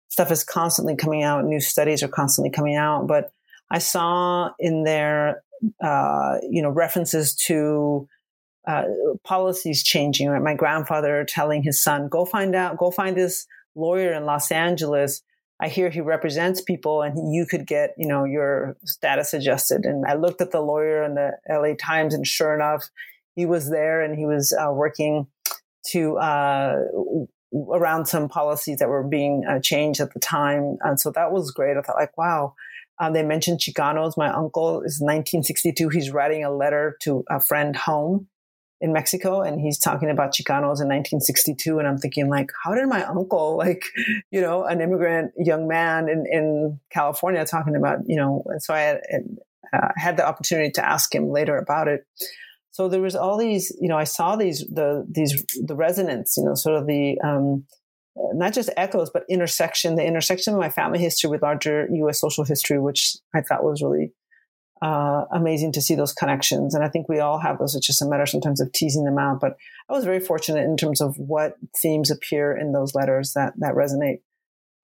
stuff 0.10 0.32
is 0.32 0.44
constantly 0.44 0.96
coming 0.96 1.24
out. 1.24 1.46
New 1.46 1.60
studies 1.60 2.04
are 2.04 2.08
constantly 2.08 2.52
coming 2.52 2.76
out. 2.76 3.08
But 3.08 3.32
I 3.72 3.80
saw 3.80 4.52
in 4.60 4.84
there, 4.84 5.44
uh, 5.82 6.38
you 6.50 6.62
know, 6.62 6.70
references 6.70 7.36
to 7.48 8.08
uh, 8.68 8.84
policies 9.24 9.84
changing. 9.84 10.30
Right? 10.30 10.42
My 10.42 10.56
grandfather 10.56 11.24
telling 11.24 11.64
his 11.64 11.82
son, 11.82 12.10
"Go 12.10 12.26
find 12.26 12.56
out. 12.56 12.78
Go 12.78 12.92
find 12.92 13.16
this 13.16 13.48
lawyer 13.76 14.14
in 14.14 14.26
Los 14.26 14.52
Angeles." 14.52 15.22
I 15.62 15.68
hear 15.68 15.90
he 15.90 16.00
represents 16.00 16.62
people, 16.62 17.02
and 17.02 17.34
you 17.34 17.46
could 17.46 17.68
get, 17.68 17.94
you 17.98 18.08
know, 18.08 18.24
your 18.24 18.78
status 18.86 19.34
adjusted. 19.34 19.86
And 19.86 20.06
I 20.06 20.14
looked 20.14 20.40
at 20.40 20.52
the 20.52 20.62
lawyer 20.62 21.04
in 21.04 21.16
the 21.16 21.32
LA 21.50 21.76
Times, 21.76 22.14
and 22.14 22.26
sure 22.26 22.56
enough, 22.56 22.90
he 23.36 23.46
was 23.46 23.70
there, 23.70 24.02
and 24.02 24.18
he 24.18 24.26
was 24.26 24.54
uh, 24.54 24.72
working 24.72 25.28
to 25.88 26.18
uh, 26.18 26.84
around 27.54 28.06
some 28.06 28.30
policies 28.30 28.78
that 28.78 28.90
were 28.90 29.04
being 29.04 29.44
uh, 29.50 29.60
changed 29.60 30.00
at 30.00 30.14
the 30.14 30.20
time. 30.20 30.78
And 30.82 31.00
so 31.00 31.12
that 31.12 31.32
was 31.32 31.52
great. 31.52 31.78
I 31.78 31.82
thought 31.82 31.96
like, 31.96 32.18
wow. 32.18 32.56
Um, 33.02 33.14
they 33.14 33.24
mentioned 33.24 33.60
Chicanos. 33.60 34.18
My 34.18 34.28
uncle 34.28 34.82
is 34.82 35.00
1962. 35.00 35.88
He's 35.88 36.12
writing 36.12 36.44
a 36.44 36.52
letter 36.52 36.98
to 37.04 37.24
a 37.30 37.40
friend 37.40 37.76
home 37.76 38.28
in 38.82 38.94
Mexico 38.94 39.42
and 39.42 39.60
he's 39.60 39.78
talking 39.78 40.10
about 40.10 40.34
Chicanos 40.34 40.80
in 40.82 40.88
1962. 40.88 41.80
And 41.80 41.88
I'm 41.88 41.98
thinking 41.98 42.30
like, 42.30 42.52
how 42.64 42.74
did 42.74 42.88
my 42.88 43.04
uncle, 43.04 43.58
like, 43.58 43.84
you 44.32 44.42
know, 44.42 44.64
an 44.64 44.82
immigrant 44.82 45.32
young 45.38 45.68
man 45.68 46.08
in, 46.10 46.26
in 46.30 46.80
California 46.92 47.46
talking 47.46 47.76
about, 47.76 48.00
you 48.06 48.16
know, 48.16 48.44
and 48.48 48.62
so 48.62 48.74
I 48.74 48.80
had, 48.80 49.02
uh, 49.74 49.90
had 49.96 50.18
the 50.18 50.28
opportunity 50.28 50.72
to 50.72 50.88
ask 50.88 51.14
him 51.14 51.30
later 51.30 51.58
about 51.58 51.88
it 51.88 52.06
so 52.72 52.88
there 52.88 53.02
was 53.02 53.16
all 53.16 53.38
these 53.38 53.76
you 53.80 53.88
know 53.88 53.98
i 53.98 54.04
saw 54.04 54.36
these 54.36 54.66
the 54.68 55.06
these 55.10 55.44
the 55.66 55.76
resonance 55.76 56.36
you 56.38 56.44
know 56.44 56.56
sort 56.56 56.76
of 56.76 56.88
the 56.88 57.20
um, 57.24 57.66
not 58.34 58.54
just 58.54 58.70
echoes 58.78 59.10
but 59.10 59.24
intersection 59.30 59.96
the 59.96 60.06
intersection 60.06 60.54
of 60.54 60.60
my 60.60 60.70
family 60.70 61.00
history 61.00 61.30
with 61.30 61.42
larger 61.42 61.88
us 62.08 62.20
social 62.20 62.44
history 62.44 62.80
which 62.80 63.18
i 63.34 63.42
thought 63.42 63.64
was 63.64 63.82
really 63.82 64.12
uh, 64.82 65.26
amazing 65.32 65.74
to 65.74 65.82
see 65.82 65.96
those 65.96 66.14
connections. 66.14 66.74
And 66.74 66.84
i 66.84 66.90
think 66.90 67.10
we 67.10 67.20
all 67.20 67.40
have 67.40 67.60
those. 67.60 67.76
It's 67.76 67.86
just 67.86 68.02
a 68.02 68.06
matter 68.06 68.26
sometimes 68.26 68.62
of 68.62 68.72
teasing 68.72 69.04
them 69.04 69.18
out. 69.18 69.40
But 69.40 69.58
i 69.90 69.94
was 69.94 70.06
very 70.06 70.20
fortunate 70.20 70.64
in 70.64 70.78
terms 70.78 71.02
of 71.02 71.18
what 71.18 71.56
themes 71.82 72.10
appear 72.10 72.56
in 72.56 72.72
those 72.72 72.96
letters 72.96 73.34
that 73.34 73.54
that 73.58 73.76
resonate 73.76 74.22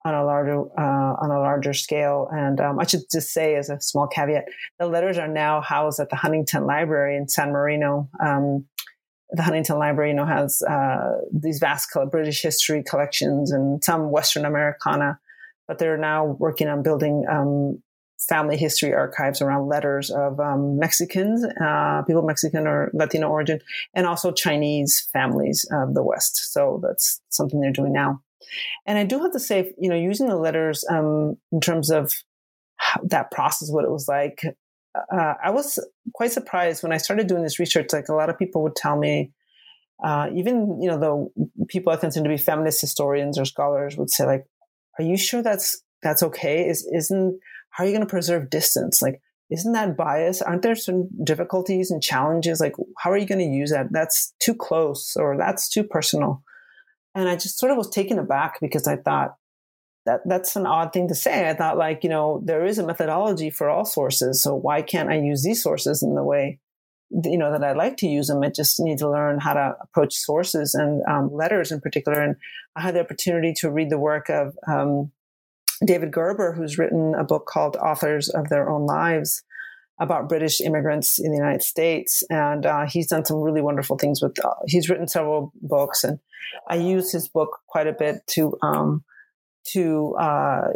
on 0.06 0.14
a 0.14 0.24
larger 0.24 0.60
uh, 0.78 1.14
on 1.22 1.30
a 1.30 1.40
larger 1.40 1.74
scale. 1.74 2.28
And 2.30 2.60
um, 2.60 2.78
I 2.78 2.86
should 2.86 3.02
just 3.10 3.32
say, 3.32 3.56
as 3.56 3.68
a 3.68 3.80
small 3.80 4.06
caveat, 4.06 4.44
the 4.78 4.86
letters 4.86 5.18
are 5.18 5.28
now 5.28 5.60
housed 5.60 5.98
at 5.98 6.10
the 6.10 6.16
Huntington 6.16 6.64
Library 6.64 7.16
in 7.16 7.28
San 7.28 7.50
Marino. 7.50 8.08
Um, 8.24 8.66
the 9.30 9.42
Huntington 9.42 9.78
Library, 9.78 10.10
you 10.10 10.16
know, 10.16 10.24
has 10.24 10.62
uh, 10.62 11.18
these 11.32 11.58
vast 11.58 11.88
British 12.12 12.40
history 12.40 12.84
collections 12.84 13.50
and 13.50 13.82
some 13.82 14.10
Western 14.12 14.44
Americana, 14.44 15.18
but 15.66 15.78
they're 15.78 15.98
now 15.98 16.36
working 16.38 16.68
on 16.68 16.84
building 16.84 17.24
um, 17.28 17.82
family 18.28 18.56
history 18.56 18.94
archives 18.94 19.42
around 19.42 19.68
letters 19.68 20.10
of 20.10 20.38
um, 20.38 20.78
Mexicans, 20.78 21.44
uh, 21.60 22.02
people 22.06 22.20
of 22.20 22.26
Mexican 22.26 22.68
or 22.68 22.90
Latino 22.94 23.28
origin, 23.28 23.58
and 23.94 24.06
also 24.06 24.30
Chinese 24.30 25.08
families 25.12 25.68
of 25.72 25.94
the 25.94 26.04
West. 26.04 26.52
So 26.52 26.80
that's 26.82 27.20
something 27.28 27.60
they're 27.60 27.72
doing 27.72 27.92
now. 27.92 28.22
And 28.86 28.98
I 28.98 29.04
do 29.04 29.20
have 29.22 29.32
to 29.32 29.40
say, 29.40 29.72
you 29.78 29.88
know, 29.88 29.96
using 29.96 30.28
the 30.28 30.36
letters 30.36 30.84
um, 30.90 31.36
in 31.52 31.60
terms 31.60 31.90
of 31.90 32.12
that 33.04 33.30
process, 33.30 33.70
what 33.70 33.84
it 33.84 33.90
was 33.90 34.06
like, 34.08 34.42
uh, 35.12 35.34
I 35.42 35.50
was 35.50 35.78
quite 36.14 36.32
surprised 36.32 36.82
when 36.82 36.92
I 36.92 36.96
started 36.96 37.26
doing 37.26 37.42
this 37.42 37.58
research. 37.58 37.92
Like 37.92 38.08
a 38.08 38.14
lot 38.14 38.30
of 38.30 38.38
people 38.38 38.62
would 38.62 38.76
tell 38.76 38.96
me, 38.96 39.32
uh, 40.02 40.28
even 40.34 40.80
you 40.80 40.88
know, 40.88 41.30
the 41.46 41.66
people 41.68 41.92
I 41.92 41.96
consider 41.96 42.24
to 42.24 42.30
be 42.30 42.42
feminist 42.42 42.80
historians 42.80 43.38
or 43.38 43.44
scholars 43.44 43.96
would 43.96 44.10
say, 44.10 44.24
like, 44.26 44.44
"Are 44.98 45.04
you 45.04 45.16
sure 45.16 45.42
that's 45.42 45.82
that's 46.02 46.22
okay? 46.22 46.68
Is 46.68 46.88
isn't 46.92 47.38
how 47.70 47.84
are 47.84 47.86
you 47.86 47.92
going 47.92 48.06
to 48.06 48.10
preserve 48.10 48.50
distance? 48.50 49.02
Like, 49.02 49.20
isn't 49.50 49.72
that 49.72 49.96
bias? 49.96 50.42
Aren't 50.42 50.62
there 50.62 50.74
some 50.74 51.08
difficulties 51.24 51.90
and 51.90 52.02
challenges? 52.02 52.60
Like, 52.60 52.74
how 52.98 53.10
are 53.10 53.18
you 53.18 53.26
going 53.26 53.38
to 53.38 53.44
use 53.44 53.70
that? 53.70 53.88
That's 53.90 54.34
too 54.40 54.54
close 54.54 55.16
or 55.16 55.36
that's 55.36 55.68
too 55.68 55.84
personal." 55.84 56.42
And 57.16 57.30
I 57.30 57.34
just 57.34 57.58
sort 57.58 57.72
of 57.72 57.78
was 57.78 57.88
taken 57.88 58.18
aback 58.18 58.60
because 58.60 58.86
I 58.86 58.96
thought 58.96 59.36
that 60.04 60.20
that's 60.26 60.54
an 60.54 60.66
odd 60.66 60.92
thing 60.92 61.08
to 61.08 61.14
say. 61.14 61.48
I 61.48 61.54
thought 61.54 61.78
like, 61.78 62.04
you 62.04 62.10
know, 62.10 62.42
there 62.44 62.66
is 62.66 62.78
a 62.78 62.86
methodology 62.86 63.48
for 63.48 63.70
all 63.70 63.86
sources. 63.86 64.42
So 64.42 64.54
why 64.54 64.82
can't 64.82 65.10
I 65.10 65.16
use 65.16 65.42
these 65.42 65.62
sources 65.62 66.02
in 66.02 66.14
the 66.14 66.22
way, 66.22 66.60
you 67.10 67.38
know, 67.38 67.50
that 67.50 67.64
I 67.64 67.72
like 67.72 67.96
to 67.98 68.06
use 68.06 68.26
them? 68.26 68.42
I 68.42 68.50
just 68.50 68.78
need 68.78 68.98
to 68.98 69.10
learn 69.10 69.40
how 69.40 69.54
to 69.54 69.76
approach 69.80 70.14
sources 70.14 70.74
and 70.74 71.02
um, 71.08 71.34
letters 71.34 71.72
in 71.72 71.80
particular. 71.80 72.20
And 72.20 72.36
I 72.76 72.82
had 72.82 72.94
the 72.94 73.00
opportunity 73.00 73.54
to 73.60 73.70
read 73.70 73.88
the 73.88 73.98
work 73.98 74.28
of 74.28 74.54
um, 74.68 75.10
David 75.84 76.12
Gerber, 76.12 76.52
who's 76.52 76.76
written 76.76 77.14
a 77.14 77.24
book 77.24 77.46
called 77.46 77.76
Authors 77.76 78.28
of 78.28 78.50
Their 78.50 78.68
Own 78.68 78.84
Lives 78.84 79.42
about 79.98 80.28
British 80.28 80.60
immigrants 80.60 81.18
in 81.18 81.30
the 81.30 81.38
United 81.38 81.62
States. 81.62 82.22
And 82.28 82.66
uh, 82.66 82.86
he's 82.86 83.06
done 83.06 83.24
some 83.24 83.38
really 83.38 83.62
wonderful 83.62 83.96
things 83.96 84.20
with, 84.20 84.38
uh, 84.44 84.54
he's 84.66 84.88
written 84.88 85.08
several 85.08 85.52
books 85.62 86.04
and 86.04 86.18
I 86.68 86.76
use 86.76 87.12
his 87.12 87.28
book 87.28 87.58
quite 87.66 87.86
a 87.86 87.92
bit 87.92 88.26
to, 88.28 88.56
um, 88.62 89.04
to 89.72 90.14
uh, 90.16 90.68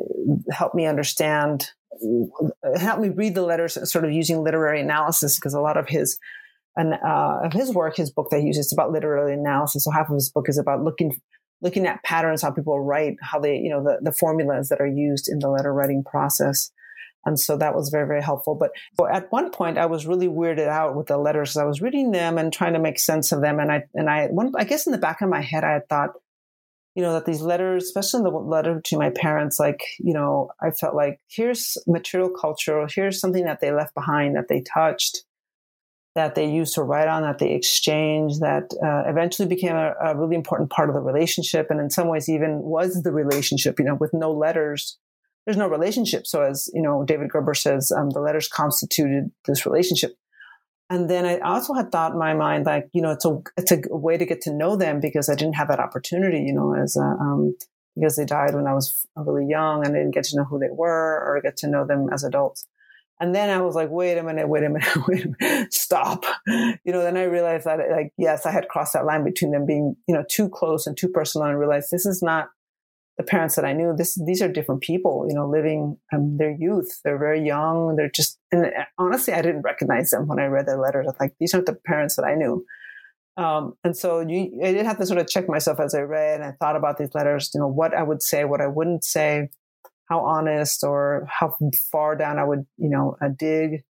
help 0.50 0.74
me 0.74 0.86
understand, 0.86 1.70
help 2.76 3.00
me 3.00 3.08
read 3.10 3.34
the 3.34 3.42
letters, 3.42 3.78
sort 3.90 4.04
of 4.04 4.12
using 4.12 4.42
literary 4.42 4.80
analysis, 4.80 5.36
because 5.36 5.54
a 5.54 5.60
lot 5.60 5.76
of 5.76 5.88
his 5.88 6.18
and 6.76 6.94
uh, 6.94 7.40
of 7.44 7.52
his 7.52 7.74
work, 7.74 7.96
his 7.96 8.10
book 8.10 8.28
that 8.30 8.40
he 8.40 8.46
uses 8.46 8.72
about 8.72 8.92
literary 8.92 9.34
analysis. 9.34 9.84
So 9.84 9.90
half 9.90 10.08
of 10.08 10.14
his 10.14 10.30
book 10.30 10.48
is 10.48 10.58
about 10.58 10.82
looking 10.82 11.20
looking 11.62 11.86
at 11.86 12.02
patterns, 12.04 12.42
how 12.42 12.50
people 12.50 12.80
write, 12.80 13.16
how 13.20 13.38
they, 13.38 13.56
you 13.56 13.68
know, 13.68 13.82
the, 13.82 13.98
the 14.00 14.12
formulas 14.12 14.70
that 14.70 14.80
are 14.80 14.86
used 14.86 15.28
in 15.28 15.40
the 15.40 15.48
letter 15.50 15.74
writing 15.74 16.02
process. 16.02 16.70
And 17.24 17.38
so 17.38 17.56
that 17.58 17.74
was 17.74 17.90
very, 17.90 18.06
very 18.06 18.22
helpful. 18.22 18.54
But, 18.54 18.70
at 19.12 19.30
one 19.30 19.50
point, 19.50 19.78
I 19.78 19.86
was 19.86 20.06
really 20.06 20.28
weirded 20.28 20.68
out 20.68 20.96
with 20.96 21.08
the 21.08 21.18
letters. 21.18 21.56
I 21.56 21.64
was 21.64 21.82
reading 21.82 22.12
them 22.12 22.38
and 22.38 22.52
trying 22.52 22.72
to 22.72 22.78
make 22.78 22.98
sense 22.98 23.32
of 23.32 23.40
them. 23.40 23.58
And 23.58 23.70
I, 23.70 23.84
and 23.94 24.08
I, 24.08 24.26
one, 24.28 24.52
I 24.56 24.64
guess 24.64 24.86
in 24.86 24.92
the 24.92 24.98
back 24.98 25.20
of 25.20 25.28
my 25.28 25.40
head, 25.40 25.64
I 25.64 25.80
thought, 25.88 26.10
you 26.94 27.02
know, 27.02 27.12
that 27.12 27.26
these 27.26 27.40
letters, 27.40 27.84
especially 27.84 28.22
the 28.22 28.30
letter 28.30 28.80
to 28.84 28.98
my 28.98 29.10
parents, 29.10 29.60
like, 29.60 29.80
you 29.98 30.12
know, 30.12 30.50
I 30.60 30.70
felt 30.70 30.94
like 30.94 31.20
here's 31.28 31.76
material 31.86 32.30
culture, 32.30 32.86
here's 32.92 33.20
something 33.20 33.44
that 33.44 33.60
they 33.60 33.72
left 33.72 33.94
behind, 33.94 34.36
that 34.36 34.48
they 34.48 34.62
touched, 34.62 35.24
that 36.16 36.34
they 36.34 36.50
used 36.50 36.74
to 36.74 36.82
write 36.82 37.06
on, 37.06 37.22
that 37.22 37.38
they 37.38 37.52
exchanged, 37.52 38.40
that 38.40 38.64
uh, 38.82 39.08
eventually 39.08 39.48
became 39.48 39.76
a, 39.76 39.94
a, 40.04 40.16
really 40.16 40.34
important 40.34 40.70
part 40.70 40.88
of 40.88 40.94
the 40.94 41.00
relationship. 41.00 41.68
And 41.70 41.80
in 41.80 41.90
some 41.90 42.08
ways, 42.08 42.28
even 42.28 42.60
was 42.62 43.02
the 43.02 43.12
relationship, 43.12 43.78
you 43.78 43.84
know, 43.84 43.94
with 43.94 44.12
no 44.12 44.32
letters, 44.32 44.98
there's 45.46 45.56
no 45.56 45.68
relationship. 45.68 46.26
So, 46.26 46.42
as, 46.42 46.68
you 46.74 46.82
know, 46.82 47.04
David 47.04 47.30
Gerber 47.30 47.54
says, 47.54 47.90
um, 47.90 48.10
the 48.10 48.20
letters 48.20 48.48
constituted 48.48 49.30
this 49.46 49.66
relationship. 49.66 50.14
And 50.90 51.08
then 51.08 51.24
I 51.24 51.38
also 51.38 51.72
had 51.72 51.92
thought 51.92 52.12
in 52.12 52.18
my 52.18 52.34
mind, 52.34 52.66
like, 52.66 52.88
you 52.92 53.00
know, 53.00 53.12
it's 53.12 53.24
a, 53.24 53.38
it's 53.56 53.70
a 53.72 53.80
way 53.90 54.16
to 54.16 54.26
get 54.26 54.40
to 54.42 54.52
know 54.52 54.76
them 54.76 55.00
because 55.00 55.28
I 55.28 55.36
didn't 55.36 55.54
have 55.54 55.68
that 55.68 55.78
opportunity, 55.78 56.40
you 56.40 56.52
know, 56.52 56.74
as 56.74 56.96
a, 56.96 57.02
um, 57.02 57.54
because 57.94 58.16
they 58.16 58.24
died 58.24 58.54
when 58.54 58.66
I 58.66 58.74
was 58.74 59.06
really 59.16 59.46
young 59.46 59.84
and 59.84 59.94
I 59.94 60.00
didn't 60.00 60.14
get 60.14 60.24
to 60.24 60.36
know 60.36 60.44
who 60.44 60.58
they 60.58 60.70
were 60.70 61.22
or 61.24 61.40
get 61.42 61.56
to 61.58 61.68
know 61.68 61.86
them 61.86 62.08
as 62.12 62.24
adults. 62.24 62.66
And 63.20 63.34
then 63.34 63.50
I 63.50 63.60
was 63.60 63.74
like, 63.74 63.90
wait 63.90 64.16
a 64.16 64.22
minute, 64.22 64.48
wait 64.48 64.64
a 64.64 64.70
minute, 64.70 64.88
wait 65.08 65.26
a 65.26 65.34
minute, 65.38 65.74
stop. 65.74 66.24
You 66.46 66.92
know, 66.92 67.02
then 67.02 67.18
I 67.18 67.24
realized 67.24 67.66
that 67.66 67.78
like, 67.90 68.12
yes, 68.16 68.46
I 68.46 68.50
had 68.50 68.68
crossed 68.68 68.94
that 68.94 69.04
line 69.04 69.24
between 69.24 69.52
them 69.52 69.66
being, 69.66 69.94
you 70.08 70.14
know, 70.14 70.24
too 70.28 70.48
close 70.48 70.86
and 70.86 70.96
too 70.96 71.08
personal 71.08 71.46
and 71.46 71.58
realized 71.58 71.90
this 71.90 72.06
is 72.06 72.22
not 72.22 72.48
the 73.20 73.26
parents 73.26 73.54
that 73.56 73.66
I 73.66 73.74
knew, 73.74 73.94
this 73.94 74.18
these 74.24 74.40
are 74.40 74.48
different 74.48 74.80
people, 74.80 75.26
you 75.28 75.34
know, 75.34 75.46
living 75.46 75.98
um, 76.10 76.38
their 76.38 76.52
youth. 76.52 77.00
They're 77.04 77.18
very 77.18 77.44
young. 77.44 77.94
They're 77.96 78.08
just, 78.08 78.38
and 78.50 78.64
uh, 78.64 78.84
honestly, 78.96 79.34
I 79.34 79.42
didn't 79.42 79.60
recognize 79.60 80.08
them 80.10 80.26
when 80.26 80.38
I 80.38 80.46
read 80.46 80.66
their 80.66 80.80
letters. 80.80 81.06
I'm 81.06 81.14
like, 81.20 81.34
these 81.38 81.52
aren't 81.52 81.66
the 81.66 81.74
parents 81.74 82.16
that 82.16 82.24
I 82.24 82.34
knew. 82.34 82.64
Um, 83.36 83.74
and 83.84 83.94
so 83.94 84.20
you, 84.20 84.58
I 84.64 84.72
did 84.72 84.86
have 84.86 84.96
to 84.96 85.04
sort 85.06 85.20
of 85.20 85.28
check 85.28 85.50
myself 85.50 85.80
as 85.80 85.94
I 85.94 86.00
read 86.00 86.40
and 86.40 86.44
I 86.44 86.52
thought 86.52 86.76
about 86.76 86.96
these 86.96 87.14
letters, 87.14 87.50
you 87.52 87.60
know, 87.60 87.68
what 87.68 87.92
I 87.94 88.02
would 88.02 88.22
say, 88.22 88.46
what 88.46 88.62
I 88.62 88.68
wouldn't 88.68 89.04
say, 89.04 89.50
how 90.08 90.20
honest 90.20 90.82
or 90.82 91.26
how 91.28 91.58
far 91.92 92.16
down 92.16 92.38
I 92.38 92.44
would, 92.44 92.64
you 92.78 92.88
know, 92.88 93.18
uh, 93.20 93.28
dig. 93.28 93.84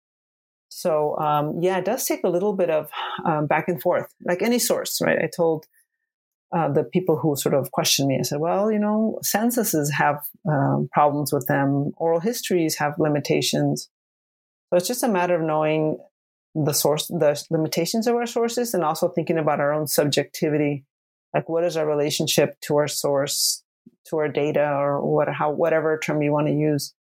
So 0.69 1.17
um, 1.19 1.59
yeah, 1.61 1.77
it 1.77 1.85
does 1.85 2.03
take 2.03 2.23
a 2.23 2.29
little 2.29 2.53
bit 2.53 2.71
of 2.71 2.89
um, 3.25 3.45
back 3.45 3.67
and 3.67 3.79
forth, 3.79 4.11
like 4.25 4.41
any 4.41 4.57
source, 4.57 4.99
right? 5.01 5.19
I 5.21 5.27
told 5.27 5.67
uh, 6.55 6.71
the 6.71 6.83
people 6.83 7.17
who 7.17 7.35
sort 7.35 7.53
of 7.53 7.71
questioned 7.71 8.07
me. 8.07 8.17
I 8.19 8.23
said, 8.23 8.39
well, 8.39 8.71
you 8.71 8.79
know, 8.79 9.19
censuses 9.21 9.91
have 9.91 10.23
um, 10.49 10.89
problems 10.91 11.31
with 11.31 11.45
them. 11.47 11.91
Oral 11.97 12.19
histories 12.19 12.75
have 12.77 12.93
limitations. 12.97 13.89
So 14.69 14.77
it's 14.77 14.87
just 14.87 15.03
a 15.03 15.07
matter 15.07 15.35
of 15.35 15.41
knowing 15.41 15.97
the 16.55 16.73
source, 16.73 17.07
the 17.07 17.43
limitations 17.51 18.07
of 18.07 18.15
our 18.15 18.25
sources, 18.25 18.73
and 18.73 18.83
also 18.83 19.09
thinking 19.09 19.37
about 19.37 19.59
our 19.59 19.73
own 19.73 19.87
subjectivity. 19.87 20.85
Like, 21.33 21.47
what 21.47 21.63
is 21.63 21.77
our 21.77 21.87
relationship 21.87 22.59
to 22.61 22.77
our 22.77 22.87
source, 22.87 23.63
to 24.07 24.17
our 24.17 24.27
data, 24.27 24.67
or 24.67 25.05
what, 25.05 25.29
how, 25.29 25.51
whatever 25.51 25.99
term 25.99 26.21
you 26.23 26.31
want 26.31 26.47
to 26.47 26.53
use, 26.53 26.93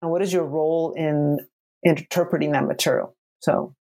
and 0.00 0.10
what 0.10 0.22
is 0.22 0.32
your 0.32 0.44
role 0.44 0.94
in 0.96 1.38
interpreting 1.84 2.52
that 2.52 2.66
material? 2.66 3.14
So, 3.40 3.74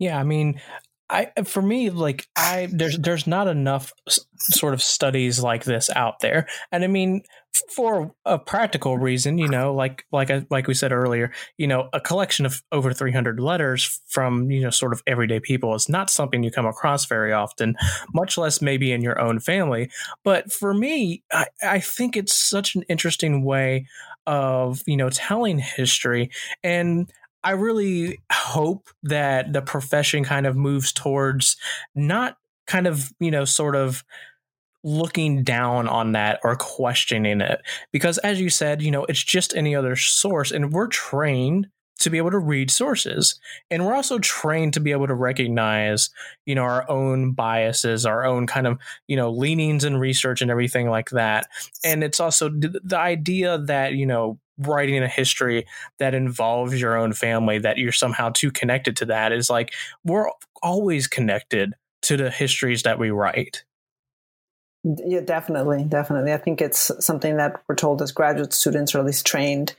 yeah, 0.00 0.18
I 0.18 0.24
mean, 0.24 0.60
I 1.12 1.30
for 1.44 1.60
me 1.60 1.90
like 1.90 2.26
I 2.34 2.68
there's 2.72 2.98
there's 2.98 3.26
not 3.26 3.46
enough 3.46 3.92
sort 4.38 4.72
of 4.72 4.82
studies 4.82 5.40
like 5.40 5.64
this 5.64 5.90
out 5.90 6.20
there, 6.20 6.48
and 6.72 6.82
I 6.82 6.86
mean 6.86 7.22
for 7.74 8.14
a 8.24 8.38
practical 8.38 8.96
reason, 8.96 9.36
you 9.36 9.46
know, 9.46 9.74
like 9.74 10.06
like 10.10 10.30
I, 10.30 10.46
like 10.48 10.66
we 10.66 10.74
said 10.74 10.90
earlier, 10.90 11.30
you 11.58 11.66
know, 11.66 11.90
a 11.92 12.00
collection 12.00 12.46
of 12.46 12.62
over 12.72 12.94
300 12.94 13.38
letters 13.38 14.00
from 14.08 14.50
you 14.50 14.62
know 14.62 14.70
sort 14.70 14.94
of 14.94 15.02
everyday 15.06 15.38
people 15.38 15.74
is 15.74 15.88
not 15.88 16.08
something 16.08 16.42
you 16.42 16.50
come 16.50 16.66
across 16.66 17.04
very 17.04 17.32
often, 17.32 17.76
much 18.14 18.38
less 18.38 18.62
maybe 18.62 18.90
in 18.90 19.02
your 19.02 19.20
own 19.20 19.38
family. 19.38 19.90
But 20.24 20.50
for 20.50 20.72
me, 20.72 21.22
I, 21.30 21.46
I 21.62 21.80
think 21.80 22.16
it's 22.16 22.34
such 22.34 22.74
an 22.74 22.84
interesting 22.88 23.44
way 23.44 23.86
of 24.26 24.82
you 24.86 24.96
know 24.96 25.10
telling 25.10 25.58
history 25.58 26.30
and 26.62 27.12
I 27.44 27.52
really 27.52 28.20
hope 28.30 28.88
that 29.02 29.52
the 29.52 29.62
profession 29.62 30.24
kind 30.24 30.46
of 30.46 30.56
moves 30.56 30.92
towards 30.92 31.56
not 31.94 32.36
kind 32.66 32.86
of, 32.86 33.12
you 33.18 33.30
know, 33.30 33.44
sort 33.44 33.76
of 33.76 34.04
looking 34.84 35.42
down 35.44 35.88
on 35.88 36.12
that 36.12 36.40
or 36.42 36.56
questioning 36.56 37.40
it. 37.40 37.60
Because 37.92 38.18
as 38.18 38.40
you 38.40 38.50
said, 38.50 38.82
you 38.82 38.90
know, 38.90 39.04
it's 39.04 39.22
just 39.22 39.56
any 39.56 39.74
other 39.74 39.96
source 39.96 40.50
and 40.50 40.72
we're 40.72 40.88
trained 40.88 41.68
to 42.02 42.10
be 42.10 42.18
able 42.18 42.30
to 42.30 42.38
read 42.38 42.70
sources 42.70 43.38
and 43.70 43.84
we're 43.84 43.94
also 43.94 44.18
trained 44.18 44.74
to 44.74 44.80
be 44.80 44.90
able 44.90 45.06
to 45.06 45.14
recognize 45.14 46.10
you 46.46 46.54
know 46.54 46.62
our 46.62 46.88
own 46.90 47.32
biases 47.32 48.04
our 48.04 48.24
own 48.24 48.46
kind 48.46 48.66
of 48.66 48.78
you 49.06 49.16
know 49.16 49.30
leanings 49.30 49.84
in 49.84 49.96
research 49.96 50.42
and 50.42 50.50
everything 50.50 50.88
like 50.88 51.10
that 51.10 51.46
and 51.84 52.02
it's 52.02 52.18
also 52.18 52.48
the, 52.48 52.98
idea 52.98 53.58
that 53.58 53.92
you 53.92 54.06
know 54.06 54.38
writing 54.58 55.02
a 55.02 55.08
history 55.08 55.66
that 55.98 56.14
involves 56.14 56.80
your 56.80 56.96
own 56.96 57.12
family 57.12 57.58
that 57.58 57.78
you're 57.78 57.92
somehow 57.92 58.30
too 58.30 58.50
connected 58.50 58.96
to 58.96 59.06
that 59.06 59.32
is 59.32 59.48
like 59.48 59.72
we're 60.04 60.28
always 60.62 61.06
connected 61.06 61.74
to 62.02 62.16
the 62.16 62.30
histories 62.30 62.82
that 62.82 62.98
we 62.98 63.10
write 63.10 63.64
yeah 64.84 65.20
definitely 65.20 65.84
definitely 65.84 66.32
i 66.32 66.36
think 66.36 66.60
it's 66.60 66.90
something 67.04 67.36
that 67.36 67.62
we're 67.68 67.74
told 67.74 68.02
as 68.02 68.12
graduate 68.12 68.52
students 68.52 68.94
or 68.94 68.98
at 68.98 69.06
least 69.06 69.26
trained 69.26 69.74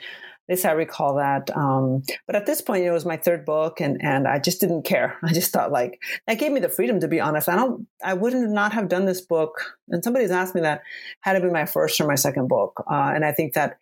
at 0.50 0.56
least 0.56 0.66
I 0.66 0.72
recall 0.72 1.16
that. 1.16 1.56
Um, 1.56 2.04
but 2.28 2.36
at 2.36 2.46
this 2.46 2.62
point, 2.62 2.84
it 2.84 2.92
was 2.92 3.06
my 3.06 3.16
third 3.16 3.46
book, 3.46 3.80
and 3.80 4.04
and 4.04 4.28
I 4.28 4.40
just 4.40 4.60
didn't 4.60 4.84
care. 4.84 5.18
I 5.24 5.32
just 5.32 5.54
thought 5.54 5.72
like 5.72 6.02
that 6.28 6.38
gave 6.38 6.52
me 6.52 6.60
the 6.60 6.68
freedom 6.68 7.00
to 7.00 7.08
be 7.08 7.22
honest. 7.22 7.48
I 7.48 7.56
don't, 7.56 7.88
I 8.04 8.14
wouldn't 8.14 8.52
not 8.52 8.74
have 8.74 8.90
done 8.90 9.06
this 9.06 9.22
book. 9.22 9.78
And 9.88 10.04
somebody's 10.04 10.32
asked 10.32 10.54
me 10.54 10.62
that 10.62 10.82
had 11.22 11.38
it 11.38 11.42
been 11.42 11.54
my 11.54 11.66
first 11.66 12.00
or 12.02 12.08
my 12.08 12.16
second 12.16 12.50
book, 12.50 12.84
uh, 12.92 13.14
and 13.16 13.24
I 13.24 13.32
think 13.32 13.54
that 13.54 13.78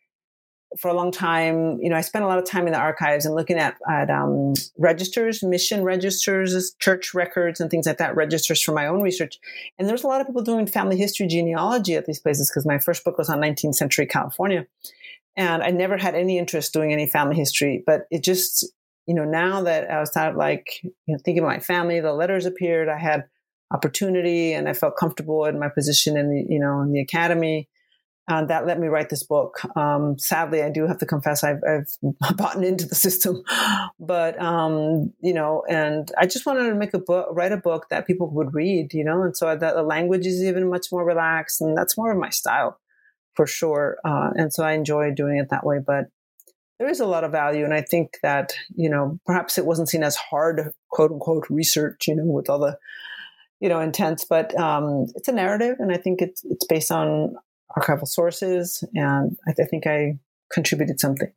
for 0.79 0.89
a 0.89 0.93
long 0.93 1.11
time, 1.11 1.79
you 1.81 1.89
know, 1.89 1.95
I 1.95 2.01
spent 2.01 2.23
a 2.23 2.27
lot 2.27 2.39
of 2.39 2.45
time 2.45 2.65
in 2.65 2.73
the 2.73 2.79
archives 2.79 3.25
and 3.25 3.35
looking 3.35 3.57
at, 3.57 3.75
at 3.89 4.09
um, 4.09 4.53
registers, 4.77 5.43
mission 5.43 5.83
registers, 5.83 6.73
church 6.79 7.13
records, 7.13 7.59
and 7.59 7.69
things 7.69 7.85
like 7.85 7.97
that, 7.97 8.15
registers 8.15 8.61
for 8.61 8.71
my 8.71 8.87
own 8.87 9.01
research. 9.01 9.37
And 9.77 9.87
there's 9.87 10.03
a 10.03 10.07
lot 10.07 10.21
of 10.21 10.27
people 10.27 10.43
doing 10.43 10.67
family 10.67 10.97
history 10.97 11.27
genealogy 11.27 11.95
at 11.95 12.05
these 12.05 12.19
places 12.19 12.49
because 12.49 12.65
my 12.65 12.79
first 12.79 13.03
book 13.03 13.17
was 13.17 13.29
on 13.29 13.39
19th 13.39 13.75
century 13.75 14.05
California. 14.05 14.65
And 15.35 15.61
I 15.61 15.71
never 15.71 15.97
had 15.97 16.15
any 16.15 16.37
interest 16.37 16.73
doing 16.73 16.93
any 16.93 17.07
family 17.07 17.35
history, 17.35 17.83
but 17.85 18.05
it 18.09 18.23
just, 18.23 18.65
you 19.07 19.13
know, 19.13 19.25
now 19.25 19.63
that 19.63 19.89
I 19.89 19.99
was 19.99 20.09
kind 20.11 20.29
of 20.29 20.35
like, 20.35 20.79
you 20.83 20.91
know, 21.07 21.17
thinking 21.23 21.39
about 21.43 21.55
my 21.55 21.59
family, 21.59 21.99
the 21.99 22.13
letters 22.13 22.45
appeared, 22.45 22.89
I 22.89 22.97
had 22.97 23.25
opportunity 23.73 24.53
and 24.53 24.67
I 24.67 24.73
felt 24.73 24.97
comfortable 24.97 25.45
in 25.45 25.59
my 25.59 25.69
position 25.69 26.17
in 26.17 26.29
the, 26.29 26.45
you 26.47 26.59
know, 26.59 26.81
in 26.81 26.91
the 26.91 26.99
academy 27.01 27.69
uh, 28.31 28.45
that 28.45 28.65
let 28.65 28.79
me 28.79 28.88
write 28.88 29.09
this 29.09 29.23
book. 29.23 29.59
Um, 29.75 30.17
sadly, 30.17 30.63
I 30.63 30.69
do 30.69 30.88
have 30.88 31.00
to 31.00 31.05
confess 31.05 31.43
I've, 31.43 31.59
I've 31.67 31.88
bought 32.38 32.63
into 32.63 32.85
the 32.85 32.95
system, 32.95 33.43
but 34.00 34.41
um, 34.41 35.11
you 35.21 35.33
know, 35.33 35.63
and 35.67 36.09
I 36.17 36.27
just 36.27 36.45
wanted 36.45 36.69
to 36.69 36.75
make 36.75 36.93
a 36.93 37.00
book, 37.00 37.27
write 37.31 37.51
a 37.51 37.57
book 37.57 37.88
that 37.89 38.07
people 38.07 38.29
would 38.31 38.53
read, 38.53 38.93
you 38.93 39.03
know, 39.03 39.23
and 39.23 39.35
so 39.35 39.53
that 39.53 39.75
the 39.75 39.83
language 39.83 40.25
is 40.25 40.41
even 40.43 40.69
much 40.69 40.88
more 40.93 41.03
relaxed, 41.03 41.59
and 41.59 41.77
that's 41.77 41.97
more 41.97 42.09
of 42.09 42.17
my 42.17 42.29
style, 42.29 42.79
for 43.35 43.45
sure. 43.45 43.97
Uh, 44.05 44.29
and 44.35 44.53
so 44.53 44.63
I 44.63 44.73
enjoy 44.73 45.11
doing 45.11 45.38
it 45.38 45.50
that 45.50 45.65
way, 45.65 45.79
but. 45.85 46.05
There 46.79 46.89
is 46.89 47.00
a 47.00 47.05
lot 47.05 47.23
of 47.23 47.31
value, 47.31 47.63
and 47.63 47.75
I 47.75 47.81
think 47.81 48.17
that 48.23 48.53
you 48.75 48.89
know 48.89 49.19
perhaps 49.27 49.59
it 49.59 49.67
wasn't 49.67 49.88
seen 49.88 50.01
as 50.01 50.15
hard, 50.15 50.71
quote 50.89 51.11
unquote, 51.11 51.47
research, 51.47 52.07
you 52.07 52.15
know, 52.15 52.23
with 52.25 52.50
all 52.50 52.57
the 52.57 52.75
you 53.59 53.69
know 53.69 53.79
intense 53.79 54.25
but 54.25 54.59
um, 54.59 55.05
it's 55.13 55.27
a 55.27 55.31
narrative 55.31 55.75
and 55.77 55.91
i 55.91 55.97
think 55.97 56.19
it's 56.19 56.43
it's 56.45 56.65
based 56.65 56.91
on 56.91 57.35
archival 57.77 58.07
sources, 58.07 58.83
and 58.93 59.35
I, 59.47 59.53
th- 59.53 59.65
I 59.65 59.69
think 59.69 59.87
I 59.87 60.19
contributed 60.51 60.99
something. 60.99 61.31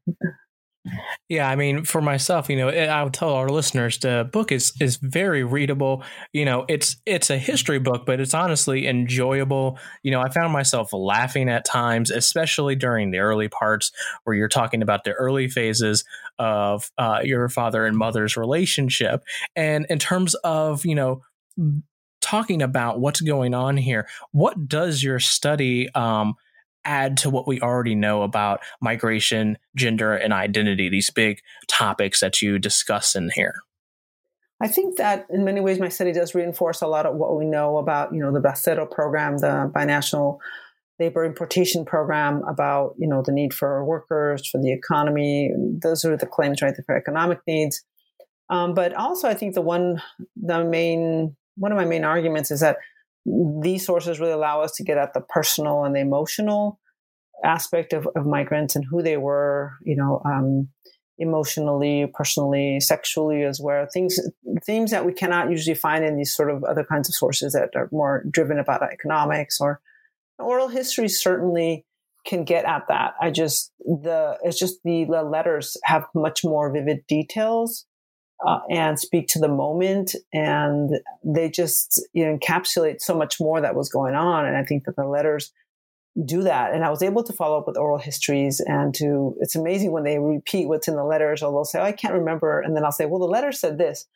Yeah, 1.30 1.48
I 1.48 1.56
mean, 1.56 1.84
for 1.84 2.02
myself, 2.02 2.50
you 2.50 2.56
know, 2.56 2.68
I 2.68 3.02
would 3.02 3.14
tell 3.14 3.30
our 3.30 3.48
listeners 3.48 3.98
the 3.98 4.28
book 4.30 4.52
is 4.52 4.74
is 4.80 4.96
very 4.96 5.42
readable. 5.42 6.04
You 6.34 6.44
know, 6.44 6.66
it's 6.68 6.96
it's 7.06 7.30
a 7.30 7.38
history 7.38 7.78
book, 7.78 8.04
but 8.04 8.20
it's 8.20 8.34
honestly 8.34 8.86
enjoyable. 8.86 9.78
You 10.02 10.10
know, 10.10 10.20
I 10.20 10.28
found 10.28 10.52
myself 10.52 10.92
laughing 10.92 11.48
at 11.48 11.64
times, 11.64 12.10
especially 12.10 12.76
during 12.76 13.12
the 13.12 13.18
early 13.18 13.48
parts 13.48 13.92
where 14.24 14.36
you're 14.36 14.48
talking 14.48 14.82
about 14.82 15.04
the 15.04 15.12
early 15.12 15.48
phases 15.48 16.04
of 16.38 16.90
uh, 16.98 17.20
your 17.24 17.48
father 17.48 17.86
and 17.86 17.96
mother's 17.96 18.36
relationship, 18.36 19.24
and 19.56 19.86
in 19.88 19.98
terms 19.98 20.34
of 20.44 20.84
you 20.84 20.94
know 20.94 21.22
talking 22.24 22.62
about 22.62 23.00
what's 23.00 23.20
going 23.20 23.54
on 23.54 23.76
here, 23.76 24.08
what 24.32 24.66
does 24.66 25.02
your 25.02 25.20
study 25.20 25.92
um, 25.94 26.34
add 26.84 27.18
to 27.18 27.30
what 27.30 27.46
we 27.46 27.60
already 27.60 27.94
know 27.94 28.22
about 28.22 28.60
migration, 28.80 29.58
gender, 29.76 30.14
and 30.14 30.32
identity, 30.32 30.88
these 30.88 31.10
big 31.10 31.40
topics 31.68 32.20
that 32.20 32.40
you 32.40 32.58
discuss 32.58 33.14
in 33.14 33.30
here? 33.34 33.54
I 34.60 34.68
think 34.68 34.96
that 34.96 35.26
in 35.28 35.44
many 35.44 35.60
ways 35.60 35.78
my 35.78 35.90
study 35.90 36.12
does 36.12 36.34
reinforce 36.34 36.80
a 36.80 36.86
lot 36.86 37.04
of 37.04 37.16
what 37.16 37.36
we 37.36 37.44
know 37.44 37.76
about, 37.76 38.14
you 38.14 38.20
know, 38.20 38.32
the 38.32 38.40
Bracero 38.40 38.90
program, 38.90 39.36
the 39.38 39.70
binational 39.74 40.38
labor 40.98 41.24
importation 41.24 41.84
program 41.84 42.42
about, 42.48 42.94
you 42.98 43.06
know, 43.06 43.22
the 43.22 43.32
need 43.32 43.52
for 43.52 43.84
workers, 43.84 44.48
for 44.48 44.60
the 44.62 44.72
economy. 44.72 45.50
Those 45.82 46.04
are 46.04 46.16
the 46.16 46.26
claims, 46.26 46.62
right, 46.62 46.74
for 46.86 46.96
economic 46.96 47.40
needs. 47.46 47.84
Um, 48.48 48.74
but 48.74 48.94
also, 48.94 49.28
I 49.28 49.34
think 49.34 49.54
the 49.54 49.60
one, 49.60 50.00
the 50.36 50.64
main 50.64 51.36
one 51.56 51.72
of 51.72 51.78
my 51.78 51.84
main 51.84 52.04
arguments 52.04 52.50
is 52.50 52.60
that 52.60 52.78
these 53.62 53.84
sources 53.86 54.20
really 54.20 54.32
allow 54.32 54.60
us 54.60 54.72
to 54.72 54.84
get 54.84 54.98
at 54.98 55.14
the 55.14 55.20
personal 55.20 55.84
and 55.84 55.94
the 55.94 56.00
emotional 56.00 56.78
aspect 57.42 57.92
of, 57.92 58.08
of 58.16 58.26
migrants 58.26 58.76
and 58.76 58.84
who 58.84 59.02
they 59.02 59.16
were, 59.16 59.72
you 59.82 59.96
know, 59.96 60.20
um, 60.24 60.68
emotionally, 61.18 62.10
personally, 62.12 62.80
sexually 62.80 63.44
as 63.44 63.60
well. 63.62 63.86
Things, 63.92 64.18
themes 64.64 64.90
that 64.90 65.06
we 65.06 65.12
cannot 65.12 65.50
usually 65.50 65.74
find 65.74 66.04
in 66.04 66.16
these 66.16 66.34
sort 66.34 66.50
of 66.50 66.64
other 66.64 66.84
kinds 66.84 67.08
of 67.08 67.14
sources 67.14 67.52
that 67.52 67.70
are 67.76 67.88
more 67.92 68.24
driven 68.30 68.58
about 68.58 68.82
economics 68.82 69.58
or 69.60 69.80
oral 70.38 70.68
history 70.68 71.08
certainly 71.08 71.86
can 72.26 72.44
get 72.44 72.64
at 72.64 72.82
that. 72.88 73.14
I 73.20 73.30
just, 73.30 73.72
the, 73.80 74.38
it's 74.42 74.58
just 74.58 74.78
the, 74.84 75.04
the 75.04 75.22
letters 75.22 75.76
have 75.84 76.06
much 76.14 76.42
more 76.42 76.72
vivid 76.72 77.06
details 77.06 77.86
uh, 78.46 78.60
and 78.70 78.98
speak 78.98 79.26
to 79.28 79.38
the 79.38 79.48
moment. 79.48 80.14
And 80.32 80.90
they 81.24 81.50
just 81.50 82.02
you 82.12 82.24
know, 82.24 82.36
encapsulate 82.36 83.00
so 83.00 83.16
much 83.16 83.40
more 83.40 83.60
that 83.60 83.74
was 83.74 83.88
going 83.88 84.14
on. 84.14 84.46
And 84.46 84.56
I 84.56 84.64
think 84.64 84.84
that 84.84 84.96
the 84.96 85.06
letters 85.06 85.52
do 86.24 86.42
that. 86.42 86.72
And 86.72 86.84
I 86.84 86.90
was 86.90 87.02
able 87.02 87.24
to 87.24 87.32
follow 87.32 87.58
up 87.58 87.66
with 87.66 87.76
oral 87.76 87.98
histories 87.98 88.60
and 88.60 88.94
to, 88.94 89.34
it's 89.40 89.56
amazing 89.56 89.90
when 89.90 90.04
they 90.04 90.18
repeat 90.18 90.68
what's 90.68 90.86
in 90.86 90.94
the 90.94 91.04
letters 91.04 91.42
or 91.42 91.50
they'll 91.50 91.64
say, 91.64 91.80
oh, 91.80 91.84
I 91.84 91.92
can't 91.92 92.14
remember. 92.14 92.60
And 92.60 92.76
then 92.76 92.84
I'll 92.84 92.92
say, 92.92 93.06
well, 93.06 93.18
the 93.18 93.26
letter 93.26 93.50
said 93.50 93.78
this. 93.78 94.06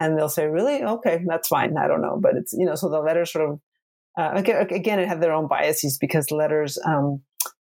And 0.00 0.18
they'll 0.18 0.28
say, 0.28 0.46
really? 0.46 0.82
Okay, 0.82 1.22
that's 1.26 1.46
fine. 1.46 1.76
I 1.76 1.86
don't 1.86 2.02
know. 2.02 2.18
But 2.20 2.34
it's, 2.36 2.52
you 2.52 2.66
know, 2.66 2.74
so 2.74 2.88
the 2.88 2.98
letters 2.98 3.32
sort 3.32 3.48
of, 3.48 3.60
uh, 4.18 4.32
again, 4.34 4.66
again, 4.70 4.98
it 4.98 5.06
had 5.06 5.20
their 5.20 5.32
own 5.32 5.46
biases 5.46 5.96
because 5.98 6.32
letters, 6.32 6.78
um, 6.84 7.22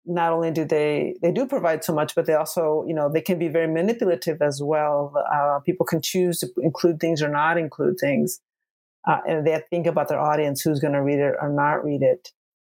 not 0.06 0.32
only 0.32 0.50
do 0.50 0.64
they 0.64 1.14
they 1.20 1.32
do 1.32 1.46
provide 1.46 1.84
so 1.84 1.92
much, 1.92 2.14
but 2.14 2.26
they 2.26 2.34
also 2.34 2.84
you 2.86 2.94
know 2.94 3.10
they 3.10 3.20
can 3.20 3.38
be 3.38 3.48
very 3.48 3.66
manipulative 3.66 4.40
as 4.40 4.62
well. 4.62 5.12
Uh, 5.32 5.58
people 5.60 5.84
can 5.84 6.00
choose 6.00 6.38
to 6.40 6.48
include 6.62 7.00
things 7.00 7.22
or 7.22 7.28
not 7.28 7.58
include 7.58 7.96
things, 8.00 8.40
uh, 9.06 9.18
and 9.26 9.46
they 9.46 9.60
think 9.70 9.86
about 9.86 10.08
their 10.08 10.20
audience 10.20 10.62
who's 10.62 10.80
going 10.80 10.92
to 10.92 11.02
read 11.02 11.18
it 11.18 11.34
or 11.40 11.50
not 11.50 11.84
read 11.84 12.02
it. 12.02 12.30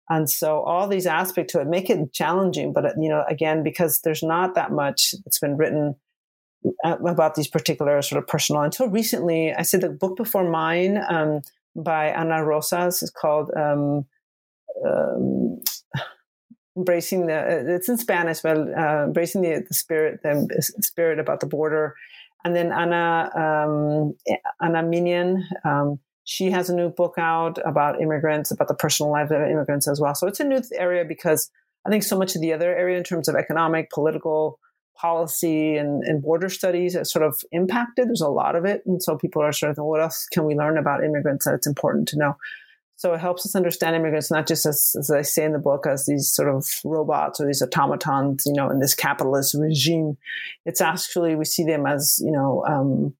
And 0.08 0.30
so 0.30 0.60
all 0.60 0.86
these 0.86 1.06
aspects 1.06 1.52
to 1.52 1.60
it 1.60 1.66
make 1.66 1.90
it 1.90 2.12
challenging. 2.12 2.72
But 2.72 2.94
you 2.98 3.08
know, 3.08 3.24
again, 3.28 3.62
because 3.62 4.00
there's 4.02 4.22
not 4.22 4.54
that 4.54 4.70
much 4.70 5.14
that's 5.24 5.38
been 5.38 5.56
written 5.56 5.96
uh, 6.84 6.96
about 7.06 7.34
these 7.34 7.48
particular 7.48 8.00
sort 8.02 8.22
of 8.22 8.28
personal. 8.28 8.62
Until 8.62 8.88
recently, 8.88 9.52
I 9.52 9.62
said 9.62 9.80
the 9.80 9.90
book 9.90 10.16
before 10.16 10.48
mine 10.48 11.02
um, 11.08 11.40
by 11.74 12.10
Ana 12.10 12.44
Rosas 12.44 13.02
is 13.02 13.10
called. 13.10 13.50
Um, 13.56 14.06
um, 14.84 15.62
embracing 16.76 17.26
the 17.26 17.74
it's 17.74 17.88
in 17.88 17.96
spanish 17.96 18.40
but 18.40 18.56
uh, 18.56 19.04
embracing 19.04 19.42
the, 19.42 19.64
the 19.66 19.74
spirit 19.74 20.20
the 20.22 20.72
spirit 20.80 21.18
about 21.18 21.40
the 21.40 21.46
border. 21.46 21.94
And 22.46 22.54
then 22.54 22.72
Ana 22.72 23.30
um, 23.34 24.14
Ana 24.60 24.82
Minian 24.82 25.42
um, 25.64 25.98
she 26.24 26.50
has 26.50 26.70
a 26.70 26.76
new 26.76 26.90
book 26.90 27.14
out 27.18 27.58
about 27.64 28.00
immigrants 28.00 28.50
about 28.50 28.68
the 28.68 28.74
personal 28.74 29.12
lives 29.12 29.30
of 29.30 29.40
immigrants 29.40 29.88
as 29.88 30.00
well. 30.00 30.14
So 30.14 30.26
it's 30.26 30.40
a 30.40 30.44
new 30.44 30.60
area 30.74 31.04
because 31.04 31.50
i 31.86 31.90
think 31.90 32.02
so 32.02 32.18
much 32.18 32.34
of 32.34 32.40
the 32.40 32.52
other 32.52 32.74
area 32.74 32.96
in 32.96 33.04
terms 33.04 33.28
of 33.28 33.34
economic 33.34 33.90
political 33.90 34.58
policy 34.96 35.76
and, 35.76 36.02
and 36.04 36.22
border 36.22 36.48
studies 36.48 36.94
is 36.94 37.10
sort 37.10 37.24
of 37.24 37.40
impacted. 37.52 38.08
There's 38.08 38.20
a 38.20 38.28
lot 38.28 38.56
of 38.56 38.64
it. 38.64 38.82
And 38.86 39.02
so 39.02 39.16
people 39.16 39.42
are 39.42 39.52
sort 39.52 39.70
of 39.70 39.84
what 39.84 40.00
else 40.00 40.26
can 40.32 40.44
we 40.44 40.54
learn 40.54 40.78
about 40.78 41.04
immigrants 41.04 41.44
that 41.44 41.54
it's 41.54 41.66
important 41.66 42.08
to 42.08 42.18
know 42.18 42.36
so 42.96 43.12
it 43.12 43.20
helps 43.20 43.44
us 43.44 43.56
understand 43.56 43.96
immigrants 43.96 44.30
not 44.30 44.46
just 44.46 44.66
as, 44.66 44.94
as 44.98 45.10
I 45.10 45.22
say 45.22 45.44
in 45.44 45.52
the 45.52 45.58
book 45.58 45.86
as 45.86 46.06
these 46.06 46.28
sort 46.28 46.48
of 46.48 46.66
robots 46.84 47.40
or 47.40 47.46
these 47.46 47.62
automatons, 47.62 48.44
you 48.46 48.52
know, 48.52 48.70
in 48.70 48.78
this 48.78 48.94
capitalist 48.94 49.54
regime. 49.58 50.16
It's 50.64 50.80
actually 50.80 51.34
we 51.34 51.44
see 51.44 51.64
them 51.64 51.86
as 51.86 52.20
you 52.24 52.30
know 52.30 52.64
um, 52.66 53.14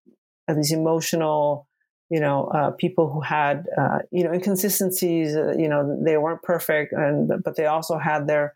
as 0.46 0.56
these 0.56 0.72
emotional, 0.72 1.66
you 2.08 2.20
know, 2.20 2.46
uh, 2.46 2.70
people 2.70 3.12
who 3.12 3.20
had 3.20 3.66
uh, 3.76 3.98
you 4.12 4.22
know 4.22 4.32
inconsistencies. 4.32 5.34
Uh, 5.34 5.54
you 5.58 5.68
know, 5.68 6.00
they 6.04 6.16
weren't 6.18 6.42
perfect, 6.42 6.92
and 6.92 7.42
but 7.42 7.56
they 7.56 7.66
also 7.66 7.98
had 7.98 8.28
their 8.28 8.54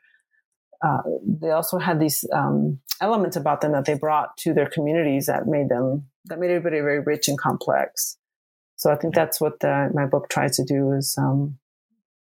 uh, 0.82 1.02
they 1.26 1.50
also 1.50 1.78
had 1.78 1.98
these 1.98 2.24
um, 2.32 2.78
elements 3.00 3.36
about 3.36 3.60
them 3.60 3.72
that 3.72 3.84
they 3.84 3.94
brought 3.94 4.36
to 4.38 4.54
their 4.54 4.68
communities 4.68 5.26
that 5.26 5.46
made 5.46 5.68
them 5.68 6.06
that 6.26 6.38
made 6.38 6.50
everybody 6.50 6.80
very 6.80 7.00
rich 7.00 7.26
and 7.26 7.38
complex. 7.38 8.16
So 8.78 8.90
I 8.90 8.96
think 8.96 9.14
that's 9.14 9.40
what 9.40 9.60
the, 9.60 9.90
my 9.92 10.06
book 10.06 10.28
tries 10.30 10.56
to 10.56 10.64
do 10.64 10.92
is 10.92 11.16
um, 11.18 11.58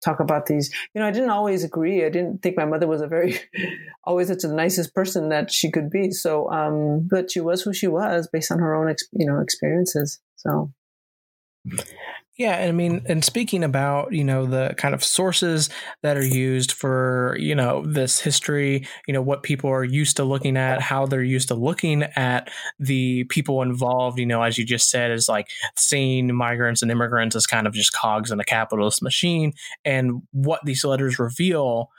talk 0.04 0.20
about 0.20 0.46
these. 0.46 0.74
You 0.92 1.00
know, 1.00 1.06
I 1.06 1.12
didn't 1.12 1.30
always 1.30 1.64
agree. 1.64 2.04
I 2.04 2.10
didn't 2.10 2.42
think 2.42 2.56
my 2.56 2.64
mother 2.64 2.86
was 2.86 3.00
a 3.00 3.06
very, 3.06 3.38
always 4.04 4.28
such 4.28 4.42
the 4.42 4.52
nicest 4.52 4.94
person 4.94 5.28
that 5.30 5.52
she 5.52 5.70
could 5.70 5.88
be. 5.88 6.10
So, 6.10 6.50
um, 6.50 7.08
but 7.08 7.30
she 7.30 7.40
was 7.40 7.62
who 7.62 7.72
she 7.72 7.86
was 7.86 8.28
based 8.32 8.50
on 8.50 8.58
her 8.58 8.74
own, 8.74 8.94
you 9.12 9.26
know, 9.26 9.40
experiences. 9.40 10.20
So. 10.36 10.72
Yeah, 12.38 12.56
I 12.58 12.70
mean, 12.70 13.02
and 13.06 13.24
speaking 13.24 13.64
about 13.64 14.12
you 14.12 14.22
know 14.22 14.46
the 14.46 14.72
kind 14.76 14.94
of 14.94 15.02
sources 15.02 15.68
that 16.04 16.16
are 16.16 16.24
used 16.24 16.70
for 16.70 17.36
you 17.40 17.52
know 17.52 17.84
this 17.84 18.20
history, 18.20 18.86
you 19.08 19.12
know 19.14 19.20
what 19.22 19.42
people 19.42 19.68
are 19.70 19.82
used 19.82 20.16
to 20.18 20.24
looking 20.24 20.56
at, 20.56 20.80
how 20.80 21.04
they're 21.04 21.22
used 21.24 21.48
to 21.48 21.56
looking 21.56 22.04
at 22.14 22.48
the 22.78 23.24
people 23.24 23.60
involved. 23.62 24.20
You 24.20 24.26
know, 24.26 24.42
as 24.42 24.56
you 24.56 24.64
just 24.64 24.88
said, 24.88 25.10
is 25.10 25.28
like 25.28 25.48
seeing 25.76 26.32
migrants 26.32 26.80
and 26.80 26.92
immigrants 26.92 27.34
as 27.34 27.44
kind 27.44 27.66
of 27.66 27.72
just 27.74 27.92
cogs 27.92 28.30
in 28.30 28.38
a 28.38 28.44
capitalist 28.44 29.02
machine, 29.02 29.52
and 29.84 30.22
what 30.30 30.60
these 30.64 30.84
letters 30.84 31.18
reveal, 31.18 31.90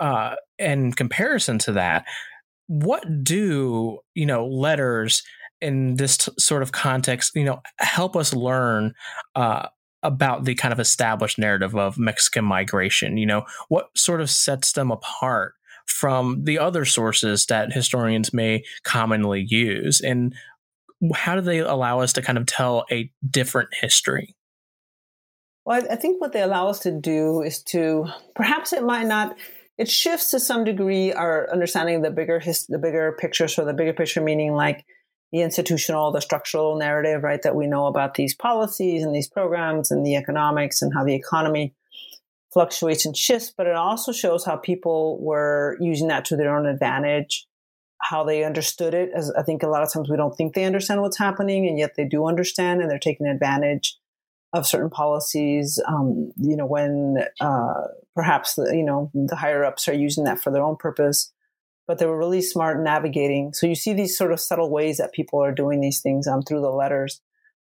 uh, 0.00 0.36
in 0.58 0.92
comparison 0.92 1.58
to 1.60 1.72
that, 1.72 2.04
what 2.68 3.24
do 3.24 3.98
you 4.14 4.26
know 4.26 4.46
letters 4.46 5.22
in 5.60 5.96
this 5.96 6.16
t- 6.16 6.32
sort 6.38 6.62
of 6.62 6.72
context, 6.72 7.32
you 7.34 7.44
know, 7.44 7.60
help 7.78 8.16
us 8.16 8.34
learn 8.34 8.94
uh, 9.34 9.68
about 10.02 10.44
the 10.44 10.54
kind 10.54 10.72
of 10.72 10.80
established 10.80 11.38
narrative 11.38 11.74
of 11.74 11.98
Mexican 11.98 12.44
migration. 12.44 13.16
You 13.16 13.26
know, 13.26 13.44
what 13.68 13.88
sort 13.96 14.20
of 14.20 14.30
sets 14.30 14.72
them 14.72 14.90
apart 14.90 15.54
from 15.86 16.44
the 16.44 16.58
other 16.58 16.84
sources 16.84 17.46
that 17.46 17.72
historians 17.72 18.32
may 18.32 18.62
commonly 18.84 19.44
use? 19.48 20.00
And 20.00 20.34
how 21.14 21.34
do 21.34 21.40
they 21.40 21.58
allow 21.58 22.00
us 22.00 22.12
to 22.14 22.22
kind 22.22 22.38
of 22.38 22.46
tell 22.46 22.84
a 22.90 23.10
different 23.28 23.70
history? 23.80 24.36
Well, 25.64 25.82
I 25.90 25.96
think 25.96 26.20
what 26.20 26.32
they 26.32 26.42
allow 26.42 26.68
us 26.68 26.80
to 26.80 26.90
do 26.90 27.40
is 27.40 27.62
to 27.64 28.06
perhaps 28.34 28.72
it 28.72 28.84
might 28.84 29.06
not. 29.06 29.36
It 29.76 29.90
shifts 29.90 30.30
to 30.30 30.38
some 30.38 30.62
degree 30.64 31.12
our 31.12 31.50
understanding 31.50 31.96
of 31.96 32.02
the 32.02 32.10
bigger 32.10 32.38
his, 32.38 32.66
the 32.66 32.78
bigger 32.78 33.16
picture. 33.18 33.48
So 33.48 33.64
the 33.64 33.72
bigger 33.72 33.92
picture 33.92 34.20
meaning 34.20 34.52
like 34.52 34.84
the 35.34 35.42
institutional, 35.42 36.12
the 36.12 36.20
structural 36.20 36.78
narrative, 36.78 37.24
right, 37.24 37.42
that 37.42 37.56
we 37.56 37.66
know 37.66 37.86
about 37.86 38.14
these 38.14 38.36
policies 38.36 39.02
and 39.02 39.12
these 39.12 39.26
programs 39.26 39.90
and 39.90 40.06
the 40.06 40.14
economics 40.14 40.80
and 40.80 40.94
how 40.94 41.02
the 41.02 41.16
economy 41.16 41.74
fluctuates 42.52 43.04
and 43.04 43.16
shifts. 43.16 43.52
But 43.54 43.66
it 43.66 43.74
also 43.74 44.12
shows 44.12 44.44
how 44.44 44.56
people 44.56 45.18
were 45.20 45.76
using 45.80 46.06
that 46.06 46.24
to 46.26 46.36
their 46.36 46.56
own 46.56 46.66
advantage, 46.66 47.48
how 48.00 48.22
they 48.22 48.44
understood 48.44 48.94
it. 48.94 49.10
As 49.12 49.32
I 49.32 49.42
think 49.42 49.64
a 49.64 49.66
lot 49.66 49.82
of 49.82 49.92
times 49.92 50.08
we 50.08 50.16
don't 50.16 50.36
think 50.36 50.54
they 50.54 50.66
understand 50.66 51.02
what's 51.02 51.18
happening, 51.18 51.66
and 51.66 51.80
yet 51.80 51.96
they 51.96 52.04
do 52.04 52.26
understand, 52.26 52.80
and 52.80 52.88
they're 52.88 53.00
taking 53.00 53.26
advantage 53.26 53.98
of 54.52 54.68
certain 54.68 54.90
policies. 54.90 55.82
Um, 55.88 56.30
you 56.36 56.56
know, 56.56 56.66
when 56.66 57.24
uh, 57.40 57.88
perhaps 58.14 58.54
the, 58.54 58.72
you 58.72 58.84
know 58.84 59.10
the 59.12 59.34
higher 59.34 59.64
ups 59.64 59.88
are 59.88 59.94
using 59.94 60.22
that 60.24 60.40
for 60.40 60.52
their 60.52 60.62
own 60.62 60.76
purpose 60.76 61.33
but 61.86 61.98
they 61.98 62.06
were 62.06 62.18
really 62.18 62.40
smart 62.40 62.82
navigating. 62.82 63.52
So 63.52 63.66
you 63.66 63.74
see 63.74 63.92
these 63.92 64.16
sort 64.16 64.32
of 64.32 64.40
subtle 64.40 64.70
ways 64.70 64.98
that 64.98 65.12
people 65.12 65.42
are 65.42 65.52
doing 65.52 65.80
these 65.80 66.00
things 66.00 66.26
um, 66.26 66.42
through 66.42 66.62
the 66.62 66.70
letters. 66.70 67.20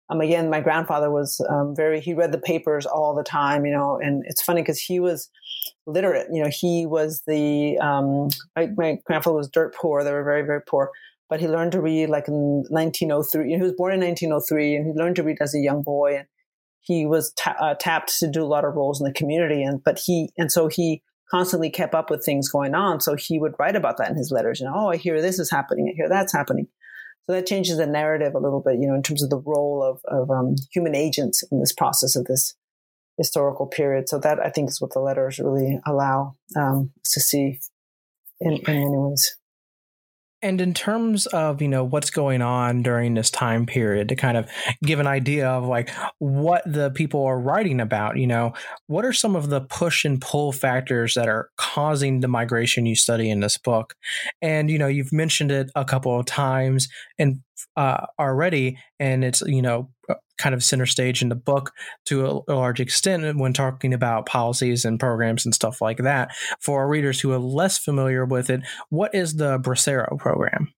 Um, 0.10 0.22
again, 0.22 0.50
my 0.50 0.60
grandfather 0.60 1.10
was 1.10 1.46
um, 1.50 1.76
very, 1.76 2.00
he 2.00 2.14
read 2.14 2.32
the 2.32 2.38
papers 2.38 2.86
all 2.86 3.16
the 3.16 3.24
time, 3.24 3.66
you 3.66 3.72
know, 3.72 4.00
and 4.02 4.24
it's 4.28 4.42
funny 4.42 4.62
because 4.62 4.80
he 4.80 5.00
was 5.00 5.30
literate. 5.86 6.28
You 6.32 6.44
know, 6.44 6.50
he 6.52 6.86
was 6.86 7.24
the, 7.26 7.78
um, 7.80 8.30
my, 8.56 8.68
my, 8.76 8.98
grandfather 9.06 9.38
was 9.38 9.50
dirt 9.50 9.76
poor. 9.76 10.04
They 10.04 10.12
were 10.12 10.24
very, 10.24 10.44
very 10.44 10.62
poor. 10.62 10.92
But 11.30 11.40
he 11.40 11.48
learned 11.48 11.72
to 11.72 11.82
read 11.82 12.10
like 12.10 12.28
in 12.28 12.66
1903. 12.70 13.50
He 13.50 13.62
was 13.62 13.72
born 13.74 13.94
in 13.94 14.02
1903 14.02 14.76
and 14.76 14.86
he 14.86 14.94
learned 14.94 15.16
to 15.16 15.24
read 15.24 15.38
as 15.42 15.56
a 15.56 15.60
young 15.60 15.82
boy. 15.82 16.18
And 16.18 16.28
he 16.82 17.06
was 17.06 17.34
uh, 17.46 17.76
tapped 17.80 18.20
to 18.20 18.30
do 18.30 18.44
a 18.44 18.46
lot 18.46 18.66
of 18.66 18.76
roles 18.76 19.00
in 19.00 19.08
the 19.08 19.14
community. 19.14 19.64
And, 19.64 19.84
but 19.84 20.00
he, 20.04 20.30
and 20.38 20.52
so 20.52 20.68
he, 20.68 21.02
constantly 21.30 21.70
kept 21.70 21.96
up 21.96 22.10
with 22.10 22.24
things 22.24 22.50
going 22.50 22.76
on. 22.76 23.00
So 23.02 23.16
he 23.16 23.40
would 23.40 23.54
write 23.60 23.76
about 23.76 23.98
that 23.98 24.10
in 24.10 24.18
his 24.18 24.32
letters. 24.32 24.60
You 24.60 24.68
know, 24.68 24.74
oh, 24.76 24.90
I 24.90 24.98
hear 24.98 25.22
this 25.22 25.40
is 25.40 25.50
happening. 25.50 25.90
I 25.90 25.96
hear 25.96 26.10
that's 26.10 26.34
happening. 26.34 26.68
So 27.26 27.34
that 27.34 27.48
changes 27.48 27.78
the 27.78 27.88
narrative 27.88 28.36
a 28.36 28.40
little 28.40 28.62
bit, 28.62 28.80
you 28.80 28.88
know, 28.88 28.96
in 28.96 29.04
terms 29.04 29.24
of 29.24 29.30
the 29.30 29.42
role 29.46 29.82
of, 29.82 30.02
of 30.06 30.30
um, 30.30 30.56
human 30.74 30.94
agents 30.94 31.44
in 31.52 31.60
this 31.60 31.74
process 31.74 32.16
of 32.16 32.26
this 32.26 32.56
historical 33.18 33.66
period. 33.66 34.10
So 34.10 34.20
that 34.20 34.40
I 34.40 34.50
think 34.50 34.70
is 34.70 34.82
what 34.82 34.94
the 34.94 35.00
letters 35.00 35.40
really 35.40 35.80
allow 35.86 36.36
um, 36.56 36.92
to 37.14 37.20
see 37.22 37.60
in, 38.42 38.54
in 38.54 38.62
many 38.68 38.98
ways. 38.98 39.38
And 40.44 40.60
in 40.60 40.74
terms 40.74 41.26
of, 41.28 41.62
you 41.62 41.70
know, 41.70 41.86
what's 41.86 42.12
going 42.12 42.42
on 42.42 42.84
during 42.84 43.14
this 43.14 43.32
time 43.32 43.66
period 43.66 44.10
to 44.10 44.16
kind 44.16 44.36
of 44.36 44.48
give 44.84 45.00
an 45.00 45.08
idea 45.08 45.48
of 45.48 45.66
like 45.66 45.90
what 46.20 46.62
the 46.66 46.92
people 46.92 47.24
are 47.26 47.40
writing 47.40 47.80
about, 47.80 48.18
you 48.18 48.28
know, 48.28 48.54
what 48.88 49.06
are 49.06 49.14
some 49.14 49.36
of 49.36 49.50
the 49.50 49.62
push 49.62 50.04
and 50.04 50.20
pull 50.22 50.52
factors 50.52 51.14
that 51.14 51.30
are 51.30 51.50
causing 51.58 52.20
the 52.20 52.28
migration 52.28 52.86
you 52.86 52.96
study 52.96 53.30
in 53.30 53.40
this 53.40 53.58
book? 53.58 53.96
And, 54.42 54.70
you 54.70 54.78
know, 54.78 54.88
you've 54.88 55.14
mentioned 55.14 55.52
it 55.52 55.72
a 55.76 55.86
couple 55.86 56.20
of 56.20 56.26
times 56.26 56.90
and 57.18 57.40
uh, 57.78 58.06
already, 58.20 58.78
and 59.00 59.24
it's, 59.24 59.42
you 59.42 59.62
know, 59.62 59.90
kind 60.38 60.56
of 60.56 60.64
center 60.64 60.86
stage 60.86 61.22
in 61.22 61.30
the 61.30 61.36
book 61.36 61.72
to 62.06 62.44
a, 62.48 62.52
large 62.52 62.80
extent 62.80 63.38
when 63.38 63.54
talking 63.54 63.94
about 63.94 64.26
policies 64.26 64.86
and 64.86 65.00
programs 65.00 65.46
and 65.46 65.54
stuff 65.54 65.82
like 65.82 66.00
that. 66.00 66.32
For 66.60 66.82
our 66.82 66.88
readers 66.88 67.20
who 67.20 67.32
are 67.32 67.40
less 67.40 67.78
familiar 67.78 68.26
with 68.26 68.50
it, 68.50 68.62
what 68.90 69.14
is 69.14 69.36
the 69.36 69.60
Bracero 69.60 70.18
program? 70.18 70.74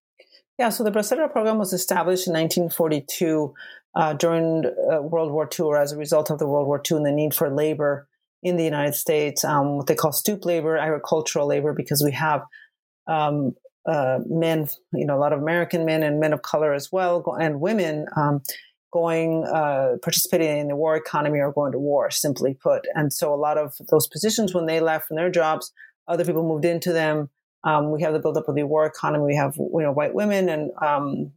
Yeah, 0.57 0.69
so 0.69 0.83
the 0.83 0.91
Bracero 0.91 1.31
program 1.31 1.57
was 1.57 1.73
established 1.73 2.27
in 2.27 2.33
1942 2.33 3.53
uh, 3.95 4.13
during 4.13 4.65
uh, 4.65 5.01
World 5.01 5.31
War 5.31 5.49
II, 5.57 5.65
or 5.65 5.77
as 5.77 5.91
a 5.91 5.97
result 5.97 6.29
of 6.29 6.39
the 6.39 6.47
World 6.47 6.67
War 6.67 6.81
II 6.89 6.97
and 6.97 7.05
the 7.05 7.11
need 7.11 7.33
for 7.33 7.49
labor 7.49 8.07
in 8.43 8.57
the 8.57 8.63
United 8.63 8.93
States, 8.93 9.43
um, 9.43 9.77
what 9.77 9.87
they 9.87 9.95
call 9.95 10.11
stoop 10.11 10.45
labor, 10.45 10.77
agricultural 10.77 11.47
labor, 11.47 11.73
because 11.73 12.03
we 12.03 12.11
have 12.11 12.43
um, 13.07 13.53
uh, 13.87 14.19
men, 14.27 14.67
you 14.93 15.05
know, 15.05 15.17
a 15.17 15.19
lot 15.19 15.33
of 15.33 15.41
American 15.41 15.85
men 15.85 16.03
and 16.03 16.19
men 16.19 16.33
of 16.33 16.41
color 16.41 16.73
as 16.73 16.91
well, 16.91 17.23
and 17.39 17.59
women 17.59 18.05
um, 18.15 18.41
going 18.95 19.43
uh, 19.43 19.97
participating 20.01 20.58
in 20.58 20.69
the 20.69 20.75
war 20.75 20.95
economy 20.95 21.39
or 21.39 21.51
going 21.51 21.73
to 21.73 21.77
war 21.77 22.10
simply 22.10 22.53
put. 22.53 22.88
And 22.95 23.12
so 23.12 23.34
a 23.34 23.36
lot 23.36 23.58
of 23.58 23.73
those 23.89 24.08
positions 24.08 24.53
when 24.53 24.67
they 24.67 24.79
left 24.79 25.10
from 25.10 25.17
their 25.17 25.29
jobs 25.29 25.73
other 26.08 26.23
people 26.23 26.47
moved 26.47 26.63
into 26.63 26.93
them. 26.93 27.29
Um, 27.65 27.91
we 27.91 28.01
have 28.03 28.13
the 28.13 28.19
buildup 28.19 28.47
of 28.47 28.55
the 28.55 28.63
war 28.63 28.86
economy. 28.86 29.25
We 29.25 29.36
have 29.36 29.58
you 29.58 29.81
know 29.81 29.91
white 29.91 30.13
women 30.13 30.47
and 30.47 30.71
um, 30.81 31.31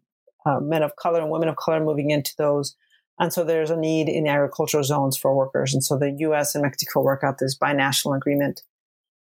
uh, 0.47 0.61
men 0.61 0.85
of 0.85 0.94
color 0.94 1.21
and 1.21 1.31
women 1.31 1.49
of 1.49 1.57
color 1.57 1.81
moving 1.81 2.11
into 2.11 2.33
those. 2.38 2.77
And 3.18 3.33
so 3.33 3.42
there's 3.42 3.71
a 3.71 3.77
need 3.77 4.09
in 4.09 4.29
agricultural 4.29 4.85
zones 4.85 5.16
for 5.16 5.35
workers. 5.35 5.75
And 5.75 5.83
so 5.83 5.99
the 5.99 6.11
us 6.11 6.55
and 6.55 6.62
mexico 6.62 7.03
work 7.03 7.25
out 7.25 7.38
this 7.38 7.59
binational 7.59 8.16
agreement. 8.16 8.62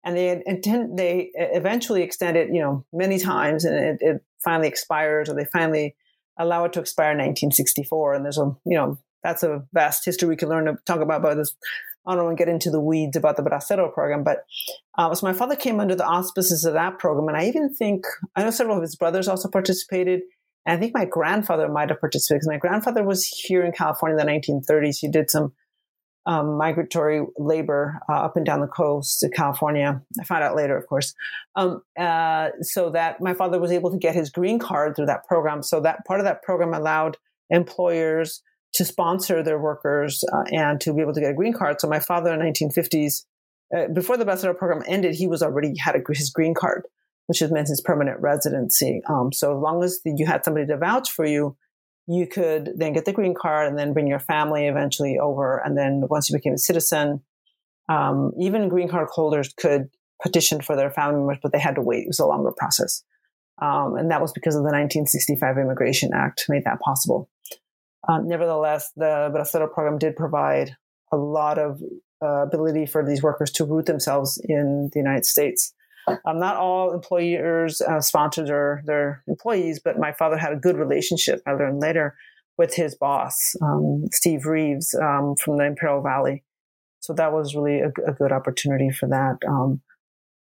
And 0.04 0.16
they 0.16 0.44
intend 0.46 1.00
they 1.00 1.32
eventually 1.34 2.04
extend 2.04 2.38
it 2.38 2.54
you 2.54 2.62
know 2.62 2.86
many 2.94 3.18
times 3.18 3.66
and 3.66 3.76
it, 3.76 3.98
it 4.02 4.24
finally 4.44 4.68
expires 4.68 5.28
or 5.28 5.34
they 5.34 5.46
finally 5.46 5.96
allow 6.40 6.66
it 6.66 6.74
to 6.74 6.80
expire 6.80 7.12
in 7.12 7.18
1964. 7.18 8.14
And 8.14 8.26
there's 8.26 8.38
a, 8.38 8.56
you 8.66 8.78
know, 8.78 8.98
that's 9.24 9.44
a 9.44 9.64
vast 9.74 10.06
history 10.06 10.30
we 10.30 10.36
can 10.36 10.50
learn 10.50 10.66
to 10.66 10.78
talk 10.86 11.02
about, 11.02 11.22
but 11.22 11.36
this, 11.36 11.56
I 12.06 12.16
don't 12.16 12.26
want 12.26 12.38
to 12.38 12.42
get 12.42 12.52
into 12.52 12.70
the 12.70 12.80
weeds 12.80 13.18
about 13.18 13.36
the 13.36 13.44
Bracero 13.44 13.94
program, 13.94 14.24
but 14.24 14.46
uh, 14.98 15.14
so 15.14 15.28
my 15.28 15.34
father 15.34 15.56
came 15.56 15.80
under 15.80 15.96
the 15.96 16.06
auspices 16.06 16.64
of 16.64 16.74
that 16.74 17.00
program. 17.00 17.28
And 17.28 17.38
I 17.38 17.46
even 17.46 17.74
think, 17.74 18.06
I 18.36 18.44
know 18.44 18.52
several 18.52 18.78
of 18.78 18.82
his 18.82 18.96
brothers 18.96 19.28
also 19.28 19.50
participated. 19.50 20.22
And 20.66 20.78
I 20.78 20.80
think 20.80 20.94
my 20.94 21.06
grandfather 21.06 21.68
might 21.68 21.90
have 21.90 22.00
participated 22.00 22.42
because 22.42 22.48
my 22.48 22.58
grandfather 22.58 23.04
was 23.04 23.26
here 23.26 23.64
in 23.64 23.72
California 23.72 24.18
in 24.18 24.26
the 24.26 24.32
1930s. 24.32 25.00
He 25.00 25.10
did 25.10 25.30
some 25.30 25.54
um, 26.28 26.58
migratory 26.58 27.26
labor 27.38 28.02
uh, 28.10 28.26
up 28.26 28.36
and 28.36 28.46
down 28.46 28.60
the 28.60 28.68
coast 28.68 29.24
of 29.24 29.32
California. 29.32 30.02
I 30.20 30.24
found 30.26 30.44
out 30.44 30.58
later, 30.58 30.78
of 30.78 30.86
course. 30.86 31.16
Um, 31.56 31.82
uh, 31.98 32.50
so 32.62 32.90
that 32.90 33.22
my 33.22 33.34
father 33.34 33.60
was 33.60 33.72
able 33.72 33.92
to 33.92 33.98
get 33.98 34.14
his 34.14 34.30
green 34.30 34.60
card 34.60 34.96
through 34.96 35.06
that 35.06 35.26
program. 35.26 35.64
So 35.64 35.80
that 35.80 36.06
part 36.06 36.20
of 36.20 36.26
that 36.26 36.44
program 36.44 36.74
allowed 36.74 37.18
employers 37.50 38.44
to 38.74 38.84
sponsor 38.84 39.42
their 39.42 39.58
workers 39.58 40.24
uh, 40.34 40.44
and 40.52 40.82
to 40.82 40.94
be 40.94 41.02
able 41.02 41.14
to 41.14 41.22
get 41.22 41.32
a 41.32 41.34
green 41.34 41.54
card. 41.54 41.80
So 41.80 41.88
my 41.88 42.02
father 42.02 42.34
in 42.34 42.40
the 42.40 42.46
1950s, 42.46 43.24
uh, 43.76 43.88
before 43.94 44.18
the 44.18 44.26
Bracero 44.26 44.56
program 44.56 44.84
ended, 44.86 45.16
he 45.16 45.28
was 45.28 45.42
already 45.42 45.76
had 45.78 45.96
a, 45.96 46.02
his 46.14 46.30
green 46.30 46.54
card, 46.54 46.84
which 47.28 47.42
meant 47.42 47.70
his 47.70 47.80
permanent 47.80 48.20
residency. 48.20 49.02
Um, 49.10 49.32
so 49.32 49.56
as 49.56 49.62
long 49.62 49.82
as 49.82 50.02
you 50.04 50.26
had 50.26 50.44
somebody 50.44 50.68
to 50.68 50.78
vouch 50.78 51.10
for 51.10 51.26
you, 51.26 51.56
you 52.08 52.26
could 52.26 52.72
then 52.76 52.94
get 52.94 53.06
the 53.06 53.14
green 53.14 53.36
card 53.36 53.68
and 53.68 53.78
then 53.78 53.94
bring 53.94 54.08
your 54.08 54.20
family 54.20 54.68
eventually 54.68 55.20
over. 55.20 55.62
And 55.64 55.78
then 55.78 56.04
once 56.10 56.30
you 56.30 56.38
became 56.38 56.54
a 56.54 56.58
citizen, 56.58 57.22
um, 57.90 58.32
even 58.40 58.70
green 58.70 58.88
card 58.88 59.10
holders 59.12 59.54
could 59.58 59.90
petition 60.22 60.62
for 60.62 60.76
their 60.76 60.90
family 60.90 61.20
members, 61.20 61.38
but 61.44 61.52
they 61.52 61.60
had 61.60 61.76
to 61.76 61.82
wait. 61.82 62.04
It 62.04 62.08
was 62.08 62.20
a 62.20 62.26
longer 62.26 62.52
process. 62.52 63.04
Um, 63.62 63.96
and 63.96 64.12
that 64.12 64.22
was 64.22 64.32
because 64.32 64.56
of 64.56 64.62
the 64.62 64.72
1965 64.72 65.58
Immigration 65.58 66.12
Act 66.14 66.46
made 66.48 66.64
that 66.66 66.80
possible. 66.80 67.30
Um, 68.08 68.28
nevertheless, 68.28 68.92
the 68.96 69.32
Bracero 69.34 69.72
program 69.72 69.98
did 69.98 70.16
provide 70.16 70.76
a 71.12 71.18
lot 71.18 71.58
of 71.58 71.82
uh, 72.22 72.44
ability 72.44 72.86
for 72.86 73.06
these 73.06 73.22
workers 73.22 73.52
to 73.52 73.66
root 73.66 73.86
themselves 73.86 74.42
in 74.44 74.90
the 74.94 75.00
United 75.00 75.26
States. 75.26 75.74
Um, 76.08 76.40
not 76.40 76.56
all 76.56 76.94
employers 76.94 77.82
uh, 77.82 78.00
sponsors 78.00 78.48
their, 78.48 78.82
their 78.86 79.24
employees, 79.28 79.80
but 79.84 80.00
my 80.00 80.14
father 80.14 80.38
had 80.38 80.54
a 80.54 80.58
good 80.58 80.78
relationship, 80.78 81.42
I 81.46 81.52
learned 81.52 81.80
later, 81.80 82.16
with 82.58 82.74
his 82.74 82.96
boss, 82.96 83.56
um, 83.62 84.06
Steve 84.12 84.46
Reeves 84.46 84.96
um, 84.96 85.36
from 85.36 85.58
the 85.58 85.66
Imperial 85.66 86.02
Valley. 86.02 86.44
So 87.02 87.14
that 87.14 87.32
was 87.32 87.56
really 87.56 87.80
a, 87.80 87.92
a 88.08 88.14
good 88.14 88.32
opportunity 88.32 88.90
for 88.90 89.08
that. 89.10 89.38
Um, 89.48 89.82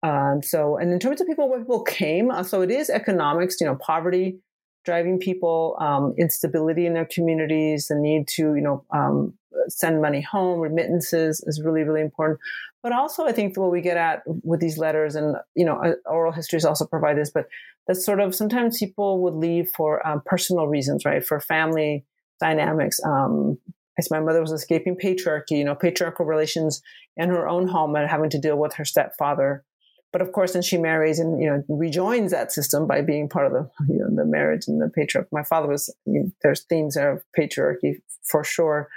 and 0.03 0.44
so, 0.44 0.77
and 0.77 0.92
in 0.92 0.98
terms 0.98 1.20
of 1.20 1.27
people, 1.27 1.48
where 1.48 1.61
people 1.61 1.85
came, 1.85 2.31
uh, 2.31 2.42
so 2.42 2.61
it 2.62 2.70
is 2.70 2.90
economics, 2.90 3.61
you 3.61 3.66
know, 3.66 3.77
poverty 3.77 4.40
driving 4.85 5.18
people, 5.18 5.77
um, 5.81 6.12
instability 6.18 6.87
in 6.87 6.94
their 6.94 7.07
communities, 7.07 7.87
the 7.87 7.94
need 7.94 8.27
to, 8.27 8.55
you 8.55 8.61
know, 8.61 8.85
um, 8.90 9.33
send 9.68 10.03
money 10.03 10.20
home, 10.20 10.59
remittances 10.59 11.40
is 11.46 11.62
really, 11.64 11.83
really 11.85 12.01
important. 12.01 12.40
But 12.83 12.92
also, 12.92 13.25
I 13.25 13.33
think 13.33 13.57
what 13.57 13.71
we 13.71 13.81
get 13.81 13.97
at 13.97 14.23
with 14.27 14.61
these 14.61 14.77
letters, 14.77 15.14
and 15.14 15.37
you 15.55 15.64
know, 15.64 15.77
uh, 15.77 15.95
oral 16.05 16.33
histories 16.33 16.64
also 16.64 16.85
provide 16.85 17.16
this, 17.16 17.31
but 17.31 17.47
that 17.87 17.95
sort 17.95 18.21
of 18.21 18.35
sometimes 18.35 18.79
people 18.79 19.23
would 19.23 19.35
leave 19.35 19.71
for 19.77 20.05
um, 20.07 20.23
personal 20.27 20.66
reasons, 20.66 21.05
right? 21.05 21.25
For 21.25 21.40
family 21.40 22.05
dynamics. 22.40 22.99
Um, 23.05 23.59
as 23.99 24.11
my 24.11 24.21
mother 24.21 24.40
was 24.40 24.53
escaping 24.53 24.97
patriarchy, 24.97 25.59
you 25.59 25.64
know, 25.64 25.75
patriarchal 25.75 26.25
relations 26.25 26.83
in 27.16 27.29
her 27.29 27.47
own 27.47 27.68
home 27.68 27.95
and 27.95 28.09
having 28.09 28.31
to 28.31 28.38
deal 28.38 28.57
with 28.57 28.75
her 28.75 28.85
stepfather. 28.85 29.64
But 30.12 30.23
of 30.23 30.33
course, 30.33 30.53
then 30.53 30.62
she 30.62 30.77
marries 30.77 31.18
and 31.18 31.40
you 31.42 31.49
know 31.49 31.64
rejoins 31.68 32.33
that 32.33 32.53
system 32.53 32.87
by 32.87 33.01
being 33.01 33.29
part 33.29 33.47
of 33.47 33.53
the 33.53 33.71
you 33.88 33.99
know 33.99 34.14
the 34.14 34.27
marriage 34.27 34.68
and 34.68 34.81
the 34.81 34.88
patriarch. 34.88 35.29
My 35.33 35.42
father 35.42 35.68
was 35.68 35.88
I 36.07 36.11
mean, 36.11 36.33
there's 36.42 36.62
themes 36.64 36.97
of 36.97 37.23
patriarchy 37.38 38.03
for 38.23 38.45
sure, 38.45 38.88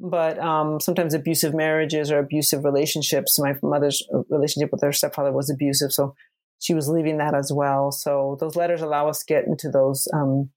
but 0.00 0.38
um, 0.38 0.80
sometimes 0.80 1.14
abusive 1.14 1.54
marriages 1.54 2.10
or 2.10 2.18
abusive 2.18 2.64
relationships. 2.64 3.38
My 3.38 3.54
mother's 3.62 4.06
relationship 4.28 4.70
with 4.72 4.82
her 4.82 4.92
stepfather 4.92 5.32
was 5.32 5.50
abusive, 5.50 5.92
so 5.92 6.14
she 6.60 6.74
was 6.74 6.88
leaving 6.88 7.18
that 7.18 7.34
as 7.34 7.52
well. 7.52 7.92
So 7.92 8.36
those 8.40 8.56
letters 8.56 8.82
allow 8.82 9.08
us 9.08 9.20
to 9.20 9.26
get 9.26 9.46
into 9.46 9.70
those 9.70 10.08
um, 10.12 10.50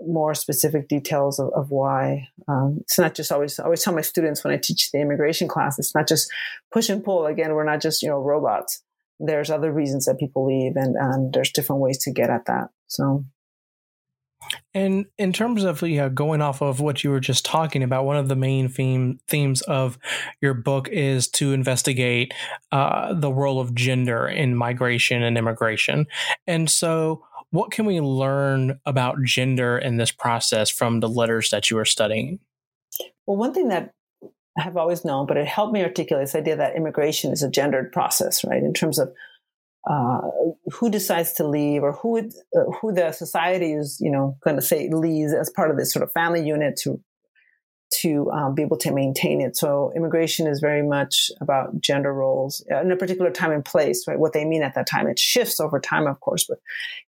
more 0.00 0.34
specific 0.34 0.88
details 0.88 1.38
of, 1.38 1.52
of 1.54 1.70
why. 1.70 2.28
Um, 2.48 2.78
it's 2.80 2.98
not 2.98 3.14
just 3.14 3.30
always, 3.30 3.58
I 3.58 3.64
always 3.64 3.82
tell 3.82 3.94
my 3.94 4.00
students 4.00 4.42
when 4.42 4.52
I 4.52 4.56
teach 4.56 4.90
the 4.90 5.00
immigration 5.00 5.48
class, 5.48 5.78
it's 5.78 5.94
not 5.94 6.08
just 6.08 6.30
push 6.72 6.88
and 6.88 7.04
pull. 7.04 7.26
Again, 7.26 7.54
we're 7.54 7.64
not 7.64 7.80
just, 7.80 8.02
you 8.02 8.08
know, 8.08 8.18
robots. 8.18 8.82
There's 9.20 9.50
other 9.50 9.72
reasons 9.72 10.06
that 10.06 10.18
people 10.18 10.46
leave 10.46 10.74
and, 10.76 10.96
and 10.96 11.32
there's 11.32 11.52
different 11.52 11.82
ways 11.82 11.98
to 12.04 12.12
get 12.12 12.30
at 12.30 12.46
that. 12.46 12.68
So. 12.88 13.24
And 14.74 15.06
in 15.18 15.32
terms 15.32 15.64
of 15.64 15.82
going 16.14 16.40
off 16.40 16.62
of 16.62 16.80
what 16.80 17.04
you 17.04 17.10
were 17.10 17.20
just 17.20 17.44
talking 17.44 17.82
about, 17.82 18.04
one 18.04 18.16
of 18.16 18.28
the 18.28 18.36
main 18.36 18.68
theme 18.68 19.18
themes 19.28 19.62
of 19.62 19.98
your 20.40 20.54
book 20.54 20.88
is 20.88 21.28
to 21.28 21.52
investigate 21.52 22.32
uh, 22.70 23.12
the 23.14 23.32
role 23.32 23.60
of 23.60 23.74
gender 23.74 24.26
in 24.26 24.56
migration 24.56 25.22
and 25.22 25.36
immigration. 25.36 26.06
And 26.46 26.70
so, 26.70 27.24
what 27.50 27.70
can 27.70 27.84
we 27.84 28.00
learn 28.00 28.80
about 28.86 29.22
gender 29.24 29.76
in 29.76 29.98
this 29.98 30.10
process 30.10 30.70
from 30.70 31.00
the 31.00 31.08
letters 31.08 31.50
that 31.50 31.70
you 31.70 31.78
are 31.78 31.84
studying? 31.84 32.38
Well, 33.26 33.36
one 33.36 33.52
thing 33.52 33.68
that 33.68 33.92
I 34.58 34.62
have 34.62 34.76
always 34.76 35.04
known, 35.04 35.26
but 35.26 35.36
it 35.36 35.46
helped 35.46 35.72
me 35.72 35.82
articulate 35.82 36.24
this 36.24 36.34
idea 36.34 36.56
that 36.56 36.76
immigration 36.76 37.30
is 37.30 37.42
a 37.42 37.50
gendered 37.50 37.92
process, 37.92 38.44
right? 38.44 38.62
In 38.62 38.72
terms 38.72 38.98
of 38.98 39.12
uh, 39.88 40.20
who 40.72 40.90
decides 40.90 41.32
to 41.34 41.46
leave 41.46 41.82
or 41.82 41.92
who 41.92 42.18
uh, 42.18 42.60
who 42.80 42.92
the 42.92 43.12
society 43.12 43.72
is, 43.72 43.98
you 44.00 44.10
know, 44.10 44.36
going 44.42 44.56
to 44.56 44.62
say 44.62 44.88
leaves 44.90 45.34
as 45.34 45.50
part 45.50 45.70
of 45.70 45.76
this 45.76 45.92
sort 45.92 46.02
of 46.02 46.12
family 46.12 46.44
unit 46.44 46.76
to 46.76 47.00
to 48.00 48.30
um, 48.30 48.54
be 48.54 48.62
able 48.62 48.78
to 48.78 48.92
maintain 48.92 49.40
it. 49.40 49.56
So 49.56 49.92
immigration 49.94 50.46
is 50.46 50.60
very 50.60 50.82
much 50.82 51.30
about 51.40 51.80
gender 51.80 52.12
roles 52.12 52.64
in 52.70 52.90
a 52.90 52.96
particular 52.96 53.30
time 53.30 53.52
and 53.52 53.64
place, 53.64 54.06
right? 54.08 54.18
What 54.18 54.32
they 54.32 54.44
mean 54.44 54.62
at 54.62 54.74
that 54.74 54.86
time. 54.86 55.06
It 55.08 55.18
shifts 55.18 55.60
over 55.60 55.78
time, 55.78 56.06
of 56.06 56.20
course, 56.20 56.46
but 56.48 56.58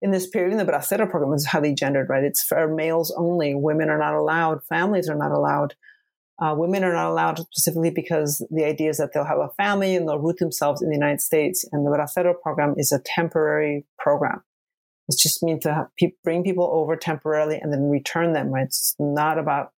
in 0.00 0.10
this 0.10 0.26
period, 0.26 0.52
in 0.52 0.58
the 0.58 0.70
Bracero 0.70 1.08
program 1.08 1.32
is 1.34 1.46
highly 1.46 1.74
gendered, 1.74 2.08
right? 2.08 2.24
It's 2.24 2.42
for 2.42 2.66
males 2.66 3.14
only. 3.16 3.54
Women 3.54 3.90
are 3.90 3.98
not 3.98 4.14
allowed. 4.14 4.64
Families 4.64 5.08
are 5.08 5.14
not 5.14 5.30
allowed. 5.30 5.74
Uh, 6.42 6.54
women 6.54 6.82
are 6.82 6.92
not 6.92 7.10
allowed 7.10 7.38
specifically 7.38 7.90
because 7.90 8.44
the 8.50 8.64
idea 8.64 8.90
is 8.90 8.98
that 8.98 9.12
they'll 9.12 9.24
have 9.24 9.38
a 9.38 9.50
family 9.56 9.94
and 9.94 10.08
they'll 10.08 10.18
root 10.18 10.38
themselves 10.38 10.82
in 10.82 10.88
the 10.88 10.94
United 10.94 11.20
States. 11.20 11.64
And 11.70 11.86
the 11.86 11.90
Bracero 11.90 12.34
program 12.42 12.74
is 12.76 12.90
a 12.90 12.98
temporary 12.98 13.84
program. 13.98 14.42
It's 15.08 15.22
just 15.22 15.42
meant 15.42 15.62
to 15.62 15.88
pe- 15.98 16.14
bring 16.24 16.42
people 16.42 16.68
over 16.72 16.96
temporarily 16.96 17.58
and 17.58 17.72
then 17.72 17.88
return 17.88 18.32
them. 18.32 18.48
Right? 18.48 18.64
It's 18.64 18.96
not 18.98 19.38
about 19.38 19.72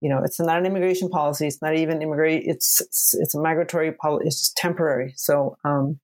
you 0.00 0.10
know, 0.10 0.22
it's 0.22 0.38
not 0.38 0.58
an 0.58 0.66
immigration 0.66 1.08
policy. 1.08 1.46
It's 1.46 1.62
not 1.62 1.74
even 1.74 2.02
immigrate. 2.02 2.44
It's, 2.46 2.80
it's, 2.82 3.14
it's 3.14 3.34
a 3.34 3.40
migratory 3.40 3.92
policy. 3.92 4.26
It's 4.26 4.40
just 4.40 4.56
temporary. 4.56 5.14
So, 5.16 5.56
um, 5.64 5.98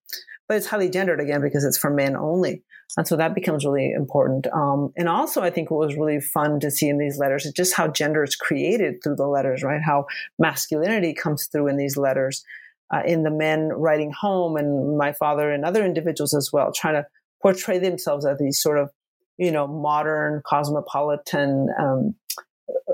but 0.48 0.56
it's 0.56 0.66
highly 0.66 0.88
gendered 0.88 1.20
again 1.20 1.42
because 1.42 1.64
it's 1.64 1.78
for 1.78 1.90
men 1.90 2.16
only. 2.16 2.62
And 2.96 3.08
so 3.08 3.16
that 3.16 3.34
becomes 3.34 3.64
really 3.64 3.90
important. 3.90 4.46
Um, 4.52 4.92
and 4.96 5.08
also, 5.08 5.40
I 5.40 5.50
think 5.50 5.70
what 5.70 5.86
was 5.86 5.96
really 5.96 6.20
fun 6.20 6.60
to 6.60 6.70
see 6.70 6.88
in 6.88 6.98
these 6.98 7.18
letters 7.18 7.46
is 7.46 7.52
just 7.52 7.74
how 7.74 7.88
gender 7.88 8.22
is 8.22 8.36
created 8.36 9.02
through 9.02 9.16
the 9.16 9.26
letters, 9.26 9.62
right? 9.62 9.80
How 9.82 10.06
masculinity 10.38 11.14
comes 11.14 11.46
through 11.46 11.68
in 11.68 11.78
these 11.78 11.96
letters, 11.96 12.44
uh, 12.92 13.02
in 13.06 13.22
the 13.22 13.30
men 13.30 13.68
writing 13.68 14.12
home, 14.12 14.56
and 14.56 14.98
my 14.98 15.12
father 15.12 15.50
and 15.50 15.64
other 15.64 15.84
individuals 15.84 16.34
as 16.34 16.50
well, 16.52 16.70
trying 16.72 16.94
to 16.94 17.06
portray 17.40 17.78
themselves 17.78 18.26
as 18.26 18.38
these 18.38 18.60
sort 18.60 18.78
of, 18.78 18.90
you 19.38 19.50
know, 19.50 19.66
modern, 19.66 20.42
cosmopolitan, 20.44 21.68
um, 21.80 22.14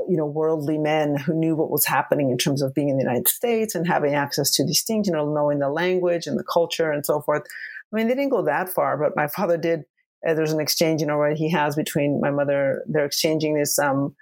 you 0.09 0.17
know, 0.17 0.27
worldly 0.27 0.79
men 0.79 1.17
who 1.17 1.35
knew 1.35 1.57
what 1.57 1.71
was 1.71 1.85
happening 1.85 2.31
in 2.31 2.39
terms 2.39 2.63
of 2.63 2.73
being 2.73 2.89
in 2.89 2.97
the 2.97 3.03
United 3.03 3.29
States 3.29 3.75
and 3.75 3.87
having 3.87 4.15
access 4.15 4.53
to 4.53 4.65
these 4.65 4.83
things, 4.83 5.07
you 5.07 5.13
know, 5.13 5.33
knowing 5.33 5.59
the 5.59 5.69
language 5.69 6.27
and 6.27 6.39
the 6.39 6.45
culture 6.45 6.91
and 6.91 7.05
so 7.05 7.21
forth. 7.21 7.43
I 7.93 7.97
mean, 7.97 8.09
they 8.09 8.15
didn't 8.15 8.31
go 8.31 8.43
that 8.43 8.69
far, 8.69 8.97
but 8.97 9.17
my 9.17 9.29
father 9.29 9.57
did. 9.57 9.81
Uh, 10.27 10.35
there's 10.35 10.53
an 10.53 10.61
exchange, 10.61 11.01
you 11.01 11.07
know, 11.07 11.17
where 11.17 11.35
he 11.35 11.51
has 11.51 11.77
between 11.77 12.21
my 12.21 12.31
mother. 12.31 12.85
They're 12.87 13.05
exchanging 13.05 13.55
this. 13.55 13.79
Um, 13.79 14.17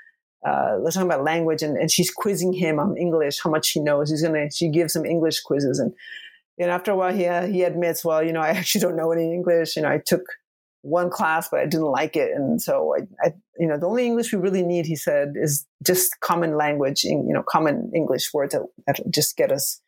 uh, 0.47 0.79
they're 0.79 0.91
talking 0.91 1.09
about 1.09 1.25
language, 1.25 1.63
and, 1.63 1.77
and 1.77 1.91
she's 1.91 2.11
quizzing 2.11 2.53
him 2.53 2.79
on 2.79 2.97
English, 2.97 3.41
how 3.43 3.51
much 3.51 3.71
he 3.71 3.81
knows. 3.81 4.11
He's 4.11 4.23
gonna. 4.23 4.51
She 4.51 4.69
gives 4.69 4.95
him 4.95 5.05
English 5.05 5.41
quizzes, 5.41 5.79
and 5.79 5.93
and 6.59 6.71
after 6.71 6.93
a 6.93 6.97
while, 6.97 7.15
he 7.15 7.27
uh, 7.27 7.47
he 7.47 7.63
admits, 7.63 8.05
well, 8.05 8.23
you 8.23 8.33
know, 8.33 8.41
I 8.41 8.49
actually 8.61 8.83
don't 8.83 8.97
know 8.97 9.13
any 9.13 9.33
English. 9.33 9.77
You 9.77 9.83
know, 9.83 9.91
I 9.91 10.01
took 10.05 10.23
one 10.87 11.11
class, 11.11 11.49
but 11.49 11.61
I 11.61 11.67
didn't 11.67 11.87
like 11.87 12.17
it. 12.17 12.31
And 12.35 12.63
so 12.63 12.95
I, 12.97 13.27
I, 13.27 13.33
you 13.59 13.67
know, 13.67 13.77
the 13.77 13.89
only 13.89 14.07
English 14.07 14.33
we 14.33 14.39
really 14.39 14.63
need, 14.63 14.87
he 14.87 14.95
said, 14.95 15.33
is 15.35 15.67
just 15.85 16.21
common 16.21 16.57
language, 16.57 17.03
you 17.03 17.25
know, 17.25 17.43
common 17.43 17.91
English 17.95 18.33
words 18.33 18.53
that, 18.53 18.63
that 18.87 19.01
just 19.11 19.37
get 19.37 19.51
us, 19.51 19.81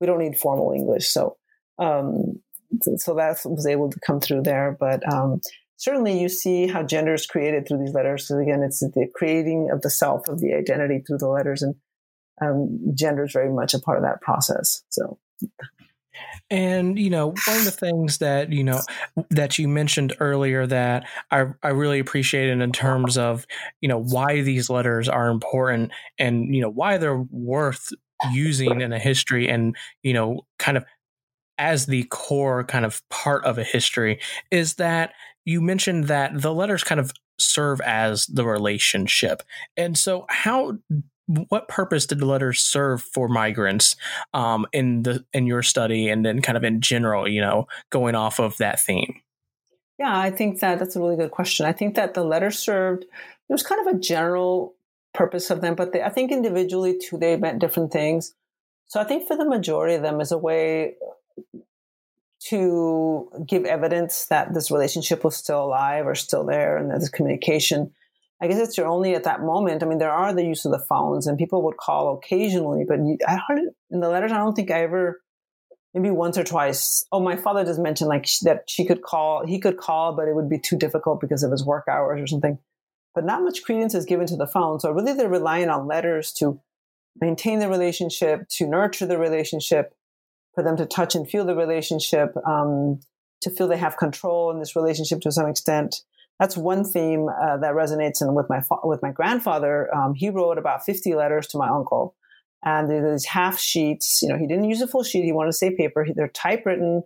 we 0.00 0.06
don't 0.06 0.18
need 0.18 0.38
formal 0.38 0.72
English. 0.72 1.08
So, 1.08 1.36
um, 1.78 2.40
so, 2.96 3.14
that 3.14 3.38
was 3.44 3.66
able 3.66 3.90
to 3.90 4.00
come 4.06 4.20
through 4.20 4.42
there. 4.42 4.76
But, 4.78 5.10
um, 5.12 5.40
certainly 5.76 6.18
you 6.18 6.28
see 6.28 6.66
how 6.66 6.82
gender 6.82 7.14
is 7.14 7.26
created 7.26 7.66
through 7.66 7.78
these 7.78 7.94
letters. 7.94 8.26
So 8.26 8.38
again, 8.38 8.62
it's 8.62 8.80
the 8.80 9.06
creating 9.14 9.70
of 9.72 9.82
the 9.82 9.90
self, 9.90 10.28
of 10.28 10.40
the 10.40 10.54
identity 10.54 11.02
through 11.06 11.18
the 11.18 11.28
letters 11.28 11.62
and, 11.62 11.74
um, 12.42 12.78
gender 12.94 13.24
is 13.24 13.32
very 13.32 13.50
much 13.50 13.74
a 13.74 13.78
part 13.78 13.98
of 13.98 14.04
that 14.04 14.20
process. 14.20 14.82
So 14.90 15.18
and 16.50 16.98
you 16.98 17.10
know, 17.10 17.34
one 17.46 17.56
of 17.56 17.64
the 17.64 17.70
things 17.70 18.18
that 18.18 18.52
you 18.52 18.62
know 18.62 18.80
that 19.30 19.58
you 19.58 19.68
mentioned 19.68 20.14
earlier 20.20 20.66
that 20.66 21.06
I 21.30 21.46
I 21.62 21.68
really 21.68 21.98
appreciated 21.98 22.60
in 22.60 22.72
terms 22.72 23.18
of 23.18 23.46
you 23.80 23.88
know 23.88 23.98
why 23.98 24.42
these 24.42 24.70
letters 24.70 25.08
are 25.08 25.28
important 25.28 25.92
and 26.18 26.54
you 26.54 26.60
know 26.60 26.70
why 26.70 26.98
they're 26.98 27.24
worth 27.30 27.88
using 28.32 28.80
in 28.80 28.92
a 28.92 28.98
history 28.98 29.48
and 29.48 29.76
you 30.02 30.12
know 30.12 30.46
kind 30.58 30.76
of 30.76 30.84
as 31.58 31.86
the 31.86 32.04
core 32.04 32.64
kind 32.64 32.84
of 32.84 33.06
part 33.08 33.44
of 33.44 33.58
a 33.58 33.64
history 33.64 34.20
is 34.50 34.74
that 34.74 35.12
you 35.44 35.60
mentioned 35.60 36.04
that 36.04 36.40
the 36.40 36.52
letters 36.52 36.84
kind 36.84 37.00
of 37.00 37.12
serve 37.38 37.80
as 37.82 38.26
the 38.26 38.44
relationship. 38.44 39.42
And 39.76 39.96
so 39.96 40.26
how 40.28 40.78
what 41.26 41.68
purpose 41.68 42.06
did 42.06 42.20
the 42.20 42.26
letters 42.26 42.60
serve 42.60 43.02
for 43.02 43.28
migrants 43.28 43.96
um, 44.32 44.66
in 44.72 45.02
the 45.02 45.24
in 45.32 45.46
your 45.46 45.62
study 45.62 46.08
and 46.08 46.24
then 46.24 46.40
kind 46.40 46.56
of 46.56 46.62
in 46.62 46.80
general 46.80 47.26
you 47.28 47.40
know 47.40 47.66
going 47.90 48.14
off 48.14 48.38
of 48.38 48.56
that 48.58 48.80
theme? 48.80 49.20
Yeah 49.98 50.16
i 50.16 50.30
think 50.30 50.60
that 50.60 50.78
that's 50.78 50.96
a 50.96 51.00
really 51.00 51.16
good 51.16 51.32
question. 51.32 51.66
I 51.66 51.72
think 51.72 51.96
that 51.96 52.14
the 52.14 52.24
letters 52.24 52.58
served 52.58 53.02
there 53.48 53.54
was 53.54 53.62
kind 53.62 53.86
of 53.86 53.94
a 53.94 53.98
general 53.98 54.74
purpose 55.14 55.50
of 55.50 55.62
them 55.62 55.74
but 55.74 55.92
they, 55.92 56.02
i 56.02 56.10
think 56.10 56.30
individually 56.30 56.98
too 56.98 57.18
they 57.18 57.36
meant 57.36 57.58
different 57.58 57.92
things. 57.92 58.34
So 58.86 59.00
i 59.00 59.04
think 59.04 59.26
for 59.26 59.36
the 59.36 59.48
majority 59.48 59.94
of 59.94 60.02
them 60.02 60.20
is 60.20 60.30
a 60.30 60.38
way 60.38 60.94
to 62.48 63.30
give 63.46 63.64
evidence 63.64 64.26
that 64.26 64.54
this 64.54 64.70
relationship 64.70 65.24
was 65.24 65.36
still 65.36 65.64
alive 65.64 66.06
or 66.06 66.14
still 66.14 66.44
there 66.44 66.76
and 66.76 66.90
that 66.90 67.00
this 67.00 67.08
communication 67.08 67.92
I 68.40 68.48
guess 68.48 68.58
it's 68.58 68.76
your 68.76 68.86
only 68.86 69.14
at 69.14 69.24
that 69.24 69.40
moment. 69.40 69.82
I 69.82 69.86
mean, 69.86 69.98
there 69.98 70.12
are 70.12 70.34
the 70.34 70.44
use 70.44 70.64
of 70.64 70.72
the 70.72 70.78
phones, 70.78 71.26
and 71.26 71.38
people 71.38 71.62
would 71.62 71.78
call 71.78 72.14
occasionally, 72.14 72.84
but 72.86 72.98
I 73.26 73.40
heard 73.48 73.60
in 73.90 74.00
the 74.00 74.08
letters. 74.08 74.32
I 74.32 74.36
don't 74.36 74.54
think 74.54 74.70
I 74.70 74.82
ever, 74.82 75.22
maybe 75.94 76.10
once 76.10 76.36
or 76.36 76.44
twice. 76.44 77.06
Oh, 77.10 77.20
my 77.20 77.36
father 77.36 77.64
just 77.64 77.80
mentioned 77.80 78.08
like 78.08 78.28
that 78.42 78.64
she 78.68 78.84
could 78.84 79.02
call, 79.02 79.46
he 79.46 79.58
could 79.58 79.78
call, 79.78 80.14
but 80.14 80.28
it 80.28 80.34
would 80.34 80.50
be 80.50 80.58
too 80.58 80.76
difficult 80.76 81.20
because 81.20 81.42
of 81.42 81.50
his 81.50 81.64
work 81.64 81.84
hours 81.88 82.20
or 82.20 82.26
something. 82.26 82.58
But 83.14 83.24
not 83.24 83.42
much 83.42 83.62
credence 83.62 83.94
is 83.94 84.04
given 84.04 84.26
to 84.26 84.36
the 84.36 84.46
phone. 84.46 84.80
So 84.80 84.90
really, 84.90 85.14
they're 85.14 85.30
relying 85.30 85.70
on 85.70 85.86
letters 85.86 86.32
to 86.34 86.60
maintain 87.18 87.60
the 87.60 87.70
relationship, 87.70 88.46
to 88.50 88.66
nurture 88.66 89.06
the 89.06 89.16
relationship, 89.16 89.95
for 90.56 90.64
them 90.64 90.76
to 90.78 90.86
touch 90.86 91.14
and 91.14 91.28
feel 91.28 91.44
the 91.44 91.54
relationship, 91.54 92.34
um, 92.44 92.98
to 93.42 93.50
feel 93.50 93.68
they 93.68 93.76
have 93.76 93.96
control 93.96 94.50
in 94.50 94.58
this 94.58 94.74
relationship 94.74 95.20
to 95.20 95.30
some 95.30 95.46
extent 95.46 96.02
that's 96.38 96.56
one 96.56 96.84
theme 96.84 97.28
uh, 97.28 97.56
that 97.58 97.74
resonates 97.74 98.20
in, 98.20 98.34
with 98.34 98.48
my 98.48 98.60
fa- 98.60 98.84
with 98.84 99.02
my 99.02 99.10
grandfather. 99.10 99.94
Um, 99.94 100.14
he 100.14 100.28
wrote 100.28 100.58
about 100.58 100.84
50 100.84 101.14
letters 101.14 101.46
to 101.48 101.58
my 101.58 101.68
uncle, 101.68 102.14
and 102.64 102.90
these 102.90 103.24
half 103.24 103.58
sheets. 103.58 104.20
You 104.22 104.28
know, 104.28 104.38
he 104.38 104.46
didn't 104.46 104.64
use 104.64 104.82
a 104.82 104.86
full 104.86 105.02
sheet. 105.02 105.24
He 105.24 105.32
wanted 105.32 105.52
to 105.52 105.56
say 105.56 105.74
paper. 105.74 106.06
They're 106.14 106.28
typewritten, 106.28 107.02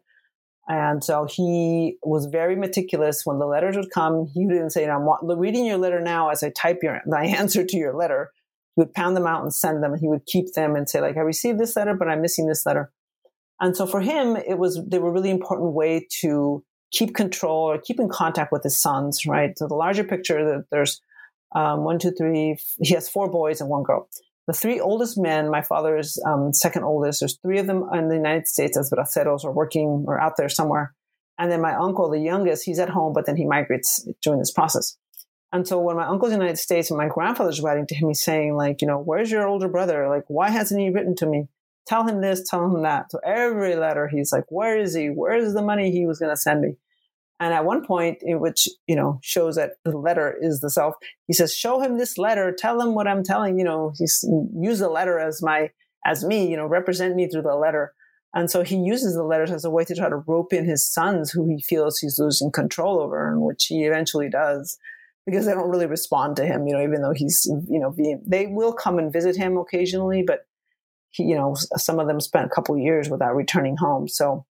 and 0.68 1.04
so 1.04 1.26
he 1.30 1.96
was 2.02 2.26
very 2.26 2.56
meticulous. 2.56 3.22
When 3.24 3.38
the 3.38 3.46
letters 3.46 3.76
would 3.76 3.90
come, 3.90 4.26
he 4.34 4.46
didn't 4.46 4.70
say, 4.70 4.88
"I'm 4.88 5.06
reading 5.22 5.64
your 5.64 5.78
letter 5.78 6.00
now 6.00 6.30
as 6.30 6.42
I 6.42 6.50
type 6.50 6.80
your 6.82 7.00
my 7.06 7.24
answer 7.38 7.64
to 7.64 7.76
your 7.76 7.94
letter." 7.94 8.32
He 8.76 8.82
would 8.82 8.94
pound 8.94 9.16
them 9.16 9.26
out 9.26 9.42
and 9.42 9.52
send 9.54 9.82
them. 9.82 9.96
He 9.96 10.08
would 10.08 10.26
keep 10.26 10.54
them 10.54 10.74
and 10.74 10.88
say, 10.88 11.00
"Like 11.00 11.16
I 11.16 11.20
received 11.20 11.60
this 11.60 11.76
letter, 11.76 11.94
but 11.94 12.08
I'm 12.08 12.20
missing 12.20 12.46
this 12.46 12.66
letter." 12.66 12.90
And 13.60 13.76
so 13.76 13.86
for 13.86 14.00
him, 14.00 14.36
it 14.36 14.58
was 14.58 14.80
they 14.86 14.98
were 14.98 15.12
really 15.12 15.30
important 15.30 15.74
way 15.74 16.06
to 16.20 16.64
keep 16.90 17.14
control 17.14 17.70
or 17.70 17.78
keep 17.78 18.00
in 18.00 18.08
contact 18.08 18.52
with 18.52 18.62
his 18.62 18.80
sons, 18.80 19.26
right? 19.26 19.56
So 19.56 19.68
the 19.68 19.74
larger 19.74 20.02
picture, 20.02 20.64
there's 20.70 21.00
um, 21.54 21.84
one, 21.84 21.98
two, 21.98 22.10
three. 22.10 22.56
He 22.82 22.94
has 22.94 23.08
four 23.08 23.30
boys 23.30 23.60
and 23.60 23.70
one 23.70 23.82
girl. 23.82 24.08
The 24.46 24.54
three 24.54 24.80
oldest 24.80 25.16
men, 25.16 25.50
my 25.50 25.62
father 25.62 25.96
is 25.96 26.20
um, 26.26 26.52
second 26.52 26.82
oldest. 26.82 27.20
There's 27.20 27.38
three 27.42 27.58
of 27.58 27.66
them 27.66 27.84
in 27.92 28.08
the 28.08 28.16
United 28.16 28.48
States 28.48 28.76
as 28.76 28.90
braceros 28.90 29.44
or 29.44 29.52
working 29.52 30.04
or 30.08 30.20
out 30.20 30.36
there 30.36 30.48
somewhere. 30.48 30.94
And 31.38 31.52
then 31.52 31.60
my 31.60 31.74
uncle, 31.74 32.10
the 32.10 32.18
youngest, 32.18 32.64
he's 32.64 32.78
at 32.78 32.88
home, 32.88 33.12
but 33.12 33.26
then 33.26 33.36
he 33.36 33.46
migrates 33.46 34.06
during 34.22 34.40
this 34.40 34.50
process. 34.50 34.96
And 35.52 35.66
so 35.66 35.80
when 35.80 35.96
my 35.96 36.06
uncle's 36.06 36.32
in 36.32 36.38
the 36.38 36.44
United 36.44 36.60
States 36.60 36.90
and 36.90 36.98
my 36.98 37.08
grandfather's 37.08 37.60
writing 37.60 37.86
to 37.88 37.94
him, 37.94 38.08
he's 38.08 38.22
saying 38.22 38.54
like, 38.54 38.82
you 38.82 38.88
know, 38.88 38.98
where's 38.98 39.30
your 39.30 39.46
older 39.46 39.68
brother? 39.68 40.08
Like, 40.08 40.24
why 40.28 40.50
hasn't 40.50 40.80
he 40.80 40.90
written 40.90 41.14
to 41.16 41.26
me? 41.26 41.48
Tell 41.90 42.06
him 42.06 42.20
this, 42.20 42.48
tell 42.48 42.64
him 42.64 42.82
that. 42.82 43.10
So 43.10 43.18
every 43.24 43.74
letter, 43.74 44.06
he's 44.06 44.32
like, 44.32 44.44
where 44.48 44.78
is 44.78 44.94
he? 44.94 45.08
Where 45.08 45.36
is 45.36 45.54
the 45.54 45.62
money 45.62 45.90
he 45.90 46.06
was 46.06 46.20
going 46.20 46.30
to 46.30 46.40
send 46.40 46.60
me? 46.60 46.76
And 47.40 47.52
at 47.52 47.64
one 47.64 47.84
point, 47.84 48.18
in 48.22 48.38
which 48.38 48.68
you 48.86 48.94
know 48.94 49.18
shows 49.22 49.56
that 49.56 49.72
the 49.84 49.96
letter 49.96 50.36
is 50.40 50.60
the 50.60 50.68
self, 50.68 50.94
he 51.26 51.32
says, 51.32 51.54
"Show 51.54 51.80
him 51.80 51.96
this 51.96 52.18
letter. 52.18 52.54
Tell 52.56 52.78
him 52.78 52.94
what 52.94 53.08
I'm 53.08 53.24
telling. 53.24 53.58
You 53.58 53.64
know, 53.64 53.94
he's 53.96 54.22
use 54.54 54.80
the 54.80 54.90
letter 54.90 55.18
as 55.18 55.40
my 55.42 55.70
as 56.04 56.22
me. 56.22 56.50
You 56.50 56.58
know, 56.58 56.66
represent 56.66 57.16
me 57.16 57.28
through 57.28 57.48
the 57.48 57.54
letter." 57.54 57.94
And 58.34 58.50
so 58.50 58.62
he 58.62 58.76
uses 58.76 59.14
the 59.14 59.24
letters 59.24 59.50
as 59.50 59.64
a 59.64 59.70
way 59.70 59.84
to 59.86 59.94
try 59.94 60.10
to 60.10 60.16
rope 60.16 60.52
in 60.52 60.66
his 60.66 60.86
sons, 60.86 61.30
who 61.30 61.48
he 61.48 61.62
feels 61.62 61.98
he's 61.98 62.18
losing 62.18 62.52
control 62.52 63.00
over, 63.00 63.26
and 63.32 63.40
which 63.40 63.64
he 63.70 63.86
eventually 63.86 64.28
does, 64.28 64.76
because 65.24 65.46
they 65.46 65.54
don't 65.54 65.70
really 65.70 65.86
respond 65.86 66.36
to 66.36 66.44
him. 66.44 66.66
You 66.66 66.74
know, 66.74 66.82
even 66.82 67.00
though 67.00 67.14
he's 67.14 67.50
you 67.70 67.80
know 67.80 67.90
being, 67.90 68.22
they 68.26 68.48
will 68.48 68.74
come 68.74 68.98
and 68.98 69.10
visit 69.10 69.34
him 69.34 69.56
occasionally, 69.56 70.22
but 70.26 70.40
you 71.18 71.34
know, 71.34 71.56
some 71.76 71.98
of 71.98 72.06
them 72.06 72.20
spent 72.20 72.46
a 72.46 72.54
couple 72.54 72.76
years 72.78 73.08
without 73.08 73.34
returning 73.34 73.76
home. 73.76 74.08
So 74.08 74.46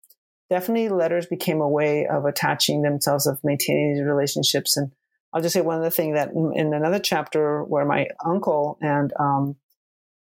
definitely 0.50 0.90
letters 0.90 1.26
became 1.26 1.62
a 1.62 1.70
way 1.70 2.06
of 2.06 2.26
attaching 2.26 2.82
themselves, 2.82 3.28
of 3.28 3.40
maintaining 3.44 3.96
these 3.96 4.04
relationships. 4.04 4.78
And 4.78 4.92
I'll 5.34 5.42
just 5.42 5.54
say 5.54 5.62
one 5.62 5.80
other 5.80 5.90
thing 5.90 6.14
that 6.14 6.32
in 6.34 6.74
another 6.74 7.00
chapter 7.00 7.64
where 7.64 7.86
my 7.86 8.08
uncle 8.24 8.78
and 8.82 9.12
um, 9.20 9.56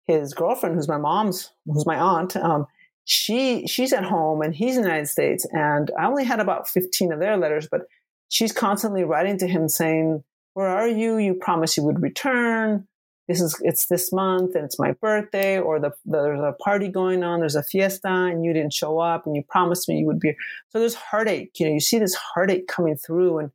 his 0.07 0.33
girlfriend, 0.33 0.75
who's 0.75 0.87
my 0.87 0.97
mom's, 0.97 1.51
who's 1.65 1.85
my 1.85 1.97
aunt, 1.97 2.35
um, 2.35 2.67
she 3.05 3.67
she's 3.67 3.93
at 3.93 4.03
home 4.03 4.41
and 4.41 4.53
he's 4.53 4.75
in 4.75 4.81
the 4.81 4.87
United 4.87 5.07
States, 5.07 5.45
and 5.51 5.91
I 5.97 6.07
only 6.07 6.23
had 6.23 6.39
about 6.39 6.67
fifteen 6.67 7.13
of 7.13 7.19
their 7.19 7.37
letters, 7.37 7.67
but 7.69 7.81
she's 8.29 8.51
constantly 8.51 9.03
writing 9.03 9.37
to 9.37 9.47
him 9.47 9.69
saying, 9.69 10.23
"Where 10.55 10.67
are 10.67 10.87
you? 10.87 11.17
You 11.17 11.35
promised 11.35 11.77
you 11.77 11.83
would 11.83 12.01
return 12.01 12.87
this 13.27 13.41
is 13.41 13.59
it's 13.61 13.87
this 13.87 14.11
month 14.13 14.55
and 14.55 14.65
it's 14.65 14.79
my 14.79 14.91
birthday 14.93 15.59
or 15.59 15.79
the, 15.79 15.91
the, 16.05 16.21
there's 16.21 16.39
a 16.39 16.53
party 16.63 16.87
going 16.87 17.23
on 17.23 17.39
there's 17.39 17.55
a 17.55 17.63
fiesta 17.63 18.07
and 18.07 18.45
you 18.45 18.53
didn't 18.53 18.73
show 18.73 18.99
up 18.99 19.25
and 19.25 19.35
you 19.35 19.43
promised 19.49 19.89
me 19.89 19.97
you 19.97 20.05
would 20.05 20.19
be 20.19 20.33
so 20.69 20.79
there's 20.79 20.95
heartache 20.95 21.51
you 21.59 21.65
know 21.65 21.73
you 21.73 21.79
see 21.79 21.97
this 21.97 22.15
heartache 22.15 22.67
coming 22.67 22.95
through 22.95 23.39
and 23.39 23.51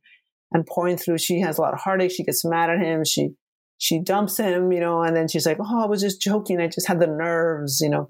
and 0.51 0.65
pouring 0.65 0.97
through. 0.97 1.17
She 1.17 1.39
has 1.39 1.57
a 1.57 1.61
lot 1.61 1.73
of 1.73 1.79
heartache. 1.79 2.11
She 2.11 2.23
gets 2.23 2.45
mad 2.45 2.69
at 2.69 2.79
him. 2.79 3.05
She 3.05 3.31
she 3.77 3.99
dumps 3.99 4.37
him 4.37 4.71
you 4.71 4.79
know 4.79 5.01
and 5.01 5.15
then 5.15 5.27
she's 5.27 5.47
like 5.47 5.57
oh 5.59 5.81
i 5.81 5.87
was 5.87 6.01
just 6.01 6.21
joking. 6.21 6.59
I 6.59 6.67
just 6.67 6.87
had 6.87 6.99
the 6.99 7.07
nerves 7.07 7.81
you 7.81 7.89
know. 7.89 8.09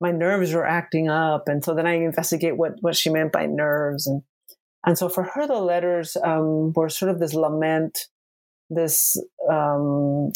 My 0.00 0.10
nerves 0.10 0.52
were 0.52 0.66
acting 0.66 1.08
up. 1.08 1.44
And 1.46 1.64
so 1.64 1.74
then 1.74 1.86
i 1.86 1.94
investigate 1.94 2.56
what 2.56 2.74
what 2.80 2.96
she 2.96 3.10
meant 3.10 3.32
by 3.32 3.46
nerves. 3.46 4.06
And 4.06 4.22
and 4.86 4.98
so 4.98 5.08
for 5.08 5.22
her 5.22 5.46
the 5.46 5.54
letters 5.54 6.16
um, 6.22 6.72
were 6.72 6.88
sort 6.88 7.10
of 7.10 7.20
this 7.20 7.34
lament 7.34 8.06
this 8.70 9.16
um, 9.50 10.32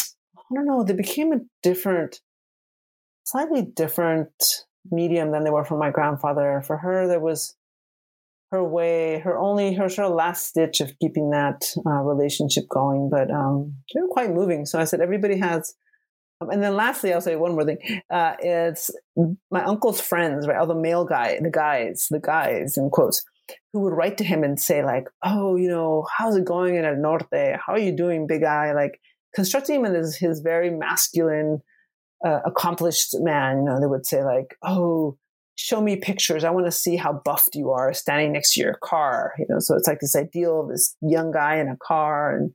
I 0.51 0.55
don't 0.55 0.67
know, 0.67 0.83
they 0.85 0.95
became 0.95 1.33
a 1.33 1.41
different, 1.63 2.21
slightly 3.25 3.63
different 3.63 4.31
medium 4.91 5.33
than 5.33 5.45
they 5.45 5.51
were 5.51 5.65
for 5.65 5.79
my 5.79 5.91
grandfather. 5.91 6.63
For 6.67 6.79
her, 6.79 7.07
there 7.07 7.21
was 7.21 7.55
her 8.51 8.65
way, 8.65 9.19
her 9.21 9.39
only, 9.39 9.75
her 9.75 9.89
sort 9.89 10.09
of 10.09 10.15
last 10.15 10.47
stitch 10.47 10.81
of 10.81 10.99
keeping 11.01 11.31
that 11.31 11.65
uh, 11.87 12.03
relationship 12.03 12.65
going. 12.69 13.11
But 13.11 13.31
um, 13.31 13.75
they 13.95 14.01
were 14.01 14.09
quite 14.09 14.31
moving. 14.31 14.65
So 14.65 14.79
I 14.79 14.85
said, 14.85 15.01
everybody 15.01 15.39
has. 15.39 15.75
Um, 16.41 16.51
and 16.51 16.63
then 16.63 16.77
lastly, 16.77 17.13
I'll 17.13 17.21
say 17.21 17.37
one 17.37 17.53
more 17.53 17.65
thing. 17.65 17.79
Uh, 18.11 18.35
it's 18.39 18.91
my 19.51 19.65
uncle's 19.65 20.01
friends, 20.01 20.47
right? 20.47 20.57
All 20.57 20.67
the 20.67 20.75
male 20.75 21.05
guy, 21.05 21.39
the 21.41 21.51
guys, 21.51 22.07
the 22.11 22.21
guys 22.21 22.77
in 22.77 22.91
quotes, 22.91 23.25
who 23.73 23.81
would 23.81 23.93
write 23.93 24.19
to 24.19 24.25
him 24.25 24.45
and 24.45 24.59
say 24.59 24.85
like, 24.85 25.09
"Oh, 25.23 25.57
you 25.57 25.69
know, 25.69 26.07
how's 26.17 26.37
it 26.37 26.45
going 26.45 26.77
in 26.77 26.85
El 26.85 26.97
Norte? 26.97 27.57
How 27.67 27.73
are 27.73 27.79
you 27.79 27.97
doing, 27.97 28.27
big 28.27 28.43
guy? 28.43 28.73
Like, 28.73 29.01
constructing 29.35 29.77
him 29.77 29.95
as 29.95 30.17
his 30.17 30.41
very 30.41 30.71
masculine, 30.71 31.61
uh, 32.25 32.41
accomplished 32.45 33.15
man. 33.21 33.59
You 33.59 33.65
know, 33.65 33.81
they 33.81 33.87
would 33.87 34.07
say 34.07 34.25
like, 34.25 34.57
"Oh, 34.63 35.17
show 35.57 35.81
me 35.81 35.97
pictures. 35.97 36.45
I 36.45 36.51
want 36.51 36.67
to 36.67 36.73
see 36.73 36.97
how 36.97 37.13
buffed 37.13 37.55
you 37.55 37.71
are 37.71 37.93
standing 37.93 38.33
next 38.33 38.55
to 38.55 38.61
your 38.61 38.79
car." 38.83 39.35
You 39.39 39.47
know, 39.49 39.59
so 39.59 39.77
it's 39.77 39.89
like 39.89 40.01
this 40.01 40.17
ideal 40.17 40.61
of 40.61 40.69
this 40.69 40.97
young 41.01 41.31
guy 41.31 41.57
in 41.57 41.69
a 41.69 41.77
car, 41.77 42.37
and 42.37 42.53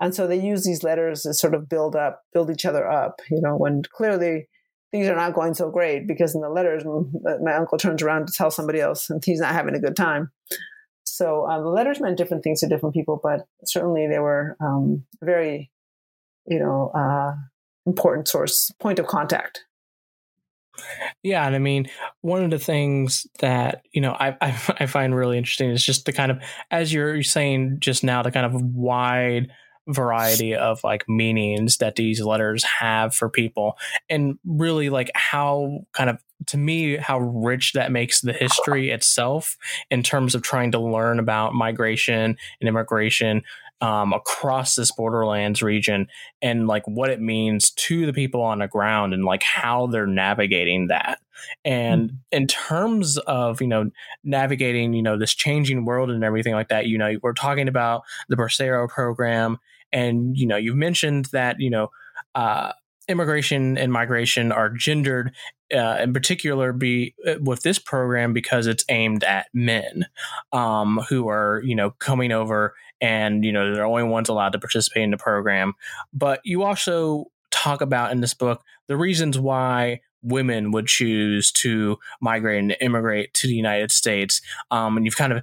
and 0.00 0.14
so 0.14 0.26
they 0.26 0.40
use 0.40 0.64
these 0.64 0.82
letters 0.82 1.22
to 1.22 1.34
sort 1.34 1.54
of 1.54 1.68
build 1.68 1.96
up, 1.96 2.22
build 2.32 2.50
each 2.50 2.66
other 2.66 2.88
up. 2.90 3.20
You 3.30 3.40
know, 3.40 3.56
when 3.56 3.82
clearly 3.82 4.48
things 4.92 5.08
are 5.08 5.16
not 5.16 5.34
going 5.34 5.54
so 5.54 5.70
great 5.70 6.06
because 6.06 6.34
in 6.34 6.40
the 6.40 6.48
letters, 6.48 6.84
my 7.42 7.54
uncle 7.54 7.78
turns 7.78 8.02
around 8.02 8.26
to 8.26 8.32
tell 8.32 8.50
somebody 8.50 8.80
else, 8.80 9.10
and 9.10 9.22
he's 9.24 9.40
not 9.40 9.52
having 9.52 9.74
a 9.74 9.80
good 9.80 9.96
time. 9.96 10.30
So 11.04 11.48
um, 11.48 11.62
the 11.62 11.70
letters 11.70 12.00
meant 12.00 12.18
different 12.18 12.44
things 12.44 12.60
to 12.60 12.68
different 12.68 12.94
people, 12.94 13.20
but 13.22 13.46
certainly 13.64 14.06
they 14.06 14.18
were 14.18 14.56
um, 14.60 15.04
very 15.22 15.70
you 16.46 16.58
know, 16.58 16.90
uh, 16.94 17.34
important 17.86 18.28
source 18.28 18.70
point 18.80 18.98
of 18.98 19.06
contact. 19.06 19.64
Yeah, 21.22 21.46
and 21.46 21.56
I 21.56 21.58
mean, 21.58 21.88
one 22.20 22.44
of 22.44 22.50
the 22.50 22.58
things 22.58 23.26
that 23.40 23.82
you 23.92 24.00
know 24.00 24.12
I, 24.12 24.36
I, 24.40 24.58
I 24.80 24.86
find 24.86 25.14
really 25.14 25.38
interesting 25.38 25.70
is 25.70 25.84
just 25.84 26.04
the 26.06 26.12
kind 26.12 26.30
of 26.30 26.38
as 26.70 26.92
you're 26.92 27.22
saying 27.22 27.78
just 27.80 28.04
now 28.04 28.22
the 28.22 28.30
kind 28.30 28.46
of 28.46 28.60
wide 28.62 29.48
variety 29.88 30.52
of 30.54 30.82
like 30.82 31.08
meanings 31.08 31.76
that 31.76 31.94
these 31.94 32.20
letters 32.20 32.64
have 32.64 33.14
for 33.14 33.28
people, 33.28 33.76
and 34.08 34.38
really 34.44 34.90
like 34.90 35.10
how 35.14 35.80
kind 35.92 36.10
of 36.10 36.18
to 36.46 36.58
me 36.58 36.96
how 36.96 37.18
rich 37.18 37.72
that 37.72 37.90
makes 37.90 38.20
the 38.20 38.32
history 38.32 38.90
itself 38.90 39.56
in 39.90 40.02
terms 40.02 40.34
of 40.34 40.42
trying 40.42 40.70
to 40.70 40.78
learn 40.78 41.18
about 41.18 41.54
migration 41.54 42.36
and 42.60 42.68
immigration 42.68 43.42
um, 43.80 44.12
across 44.12 44.74
this 44.74 44.90
borderlands 44.92 45.62
region 45.62 46.08
and 46.40 46.66
like 46.66 46.86
what 46.86 47.10
it 47.10 47.20
means 47.20 47.70
to 47.70 48.06
the 48.06 48.12
people 48.12 48.42
on 48.42 48.60
the 48.60 48.68
ground 48.68 49.12
and 49.12 49.24
like 49.24 49.42
how 49.42 49.86
they're 49.86 50.06
navigating 50.06 50.86
that 50.86 51.20
and 51.64 52.08
mm-hmm. 52.08 52.16
in 52.32 52.46
terms 52.46 53.18
of 53.18 53.60
you 53.60 53.66
know 53.66 53.90
navigating 54.24 54.94
you 54.94 55.02
know 55.02 55.18
this 55.18 55.34
changing 55.34 55.84
world 55.84 56.10
and 56.10 56.24
everything 56.24 56.54
like 56.54 56.68
that 56.68 56.86
you 56.86 56.96
know 56.96 57.16
we're 57.22 57.32
talking 57.32 57.68
about 57.68 58.02
the 58.28 58.36
Bracero 58.36 58.88
program 58.88 59.58
and 59.92 60.36
you 60.36 60.46
know 60.46 60.56
you've 60.56 60.76
mentioned 60.76 61.26
that 61.26 61.60
you 61.60 61.70
know 61.70 61.90
uh, 62.34 62.72
immigration 63.08 63.78
and 63.78 63.92
migration 63.92 64.52
are 64.52 64.70
gendered 64.70 65.32
uh, 65.74 65.98
in 66.00 66.12
particular 66.12 66.72
be 66.72 67.14
uh, 67.26 67.34
with 67.40 67.62
this 67.62 67.78
program 67.78 68.32
because 68.32 68.66
it's 68.66 68.84
aimed 68.88 69.24
at 69.24 69.46
men 69.52 70.06
um, 70.52 71.00
who 71.08 71.28
are 71.28 71.62
you 71.64 71.74
know 71.74 71.90
coming 71.90 72.32
over 72.32 72.74
and 73.00 73.44
you 73.44 73.52
know 73.52 73.66
they're 73.66 73.76
the 73.76 73.82
only 73.82 74.02
ones 74.02 74.28
allowed 74.28 74.52
to 74.52 74.58
participate 74.58 75.02
in 75.02 75.10
the 75.10 75.16
program 75.16 75.74
but 76.12 76.40
you 76.44 76.62
also 76.62 77.26
talk 77.50 77.80
about 77.80 78.12
in 78.12 78.20
this 78.20 78.34
book 78.34 78.62
the 78.88 78.96
reasons 78.96 79.38
why 79.38 80.00
women 80.22 80.72
would 80.72 80.86
choose 80.86 81.52
to 81.52 81.96
migrate 82.20 82.58
and 82.58 82.76
immigrate 82.80 83.32
to 83.34 83.46
the 83.46 83.54
united 83.54 83.90
states 83.90 84.40
um, 84.70 84.96
and 84.96 85.06
you've 85.06 85.16
kind 85.16 85.32
of 85.32 85.42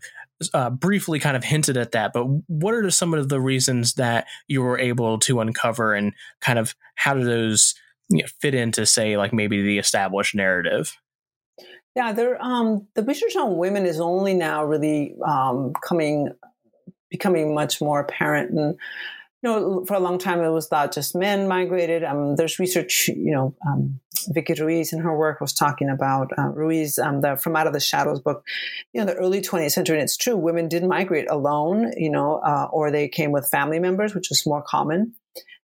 uh, 0.53 0.69
briefly 0.69 1.19
kind 1.19 1.37
of 1.37 1.43
hinted 1.43 1.77
at 1.77 1.91
that, 1.91 2.11
but 2.13 2.25
what 2.47 2.73
are 2.73 2.89
some 2.89 3.13
of 3.13 3.29
the 3.29 3.39
reasons 3.39 3.93
that 3.93 4.25
you 4.47 4.61
were 4.61 4.79
able 4.79 5.17
to 5.19 5.39
uncover 5.39 5.93
and 5.93 6.13
kind 6.41 6.59
of 6.59 6.75
how 6.95 7.13
do 7.13 7.23
those 7.23 7.75
you 8.09 8.19
know, 8.19 8.27
fit 8.41 8.55
into, 8.55 8.85
say, 8.85 9.17
like 9.17 9.33
maybe 9.33 9.61
the 9.61 9.77
established 9.77 10.35
narrative? 10.35 10.97
Yeah, 11.95 12.11
there. 12.11 12.41
Um, 12.41 12.87
the 12.95 13.03
research 13.03 13.35
on 13.35 13.57
women 13.57 13.85
is 13.85 13.99
only 13.99 14.33
now 14.33 14.63
really 14.65 15.15
um, 15.25 15.73
coming, 15.87 16.29
becoming 17.13 17.53
much 17.53 17.79
more 17.79 18.01
apparent, 18.01 18.49
and 18.49 18.75
you 19.43 19.49
know, 19.49 19.85
for 19.85 19.93
a 19.95 19.99
long 19.99 20.17
time 20.17 20.39
it 20.39 20.49
was 20.49 20.67
thought 20.67 20.93
just 20.93 21.15
men 21.15 21.47
migrated. 21.47 22.03
Um, 22.03 22.37
there's 22.37 22.59
research, 22.59 23.09
you 23.09 23.31
know, 23.31 23.53
um, 23.67 23.99
Vicki 24.29 24.53
Ruiz 24.53 24.93
in 24.93 24.99
her 24.99 25.15
work 25.17 25.41
was 25.41 25.51
talking 25.51 25.89
about 25.89 26.31
uh, 26.37 26.47
Ruiz, 26.47 26.97
um, 26.97 27.19
the 27.19 27.35
From 27.35 27.57
Out 27.57 27.67
of 27.67 27.73
the 27.73 27.81
Shadows 27.81 28.21
book, 28.21 28.45
you 28.93 29.01
know, 29.01 29.05
the 29.05 29.15
early 29.15 29.41
20th 29.41 29.73
century. 29.73 29.97
And 29.97 30.03
it's 30.03 30.15
true, 30.15 30.37
women 30.37 30.69
did 30.69 30.85
migrate 30.85 31.29
alone, 31.29 31.91
you 31.97 32.09
know, 32.09 32.37
uh, 32.37 32.69
or 32.71 32.89
they 32.89 33.09
came 33.09 33.33
with 33.33 33.49
family 33.49 33.79
members, 33.79 34.15
which 34.15 34.29
was 34.29 34.45
more 34.45 34.61
common. 34.61 35.13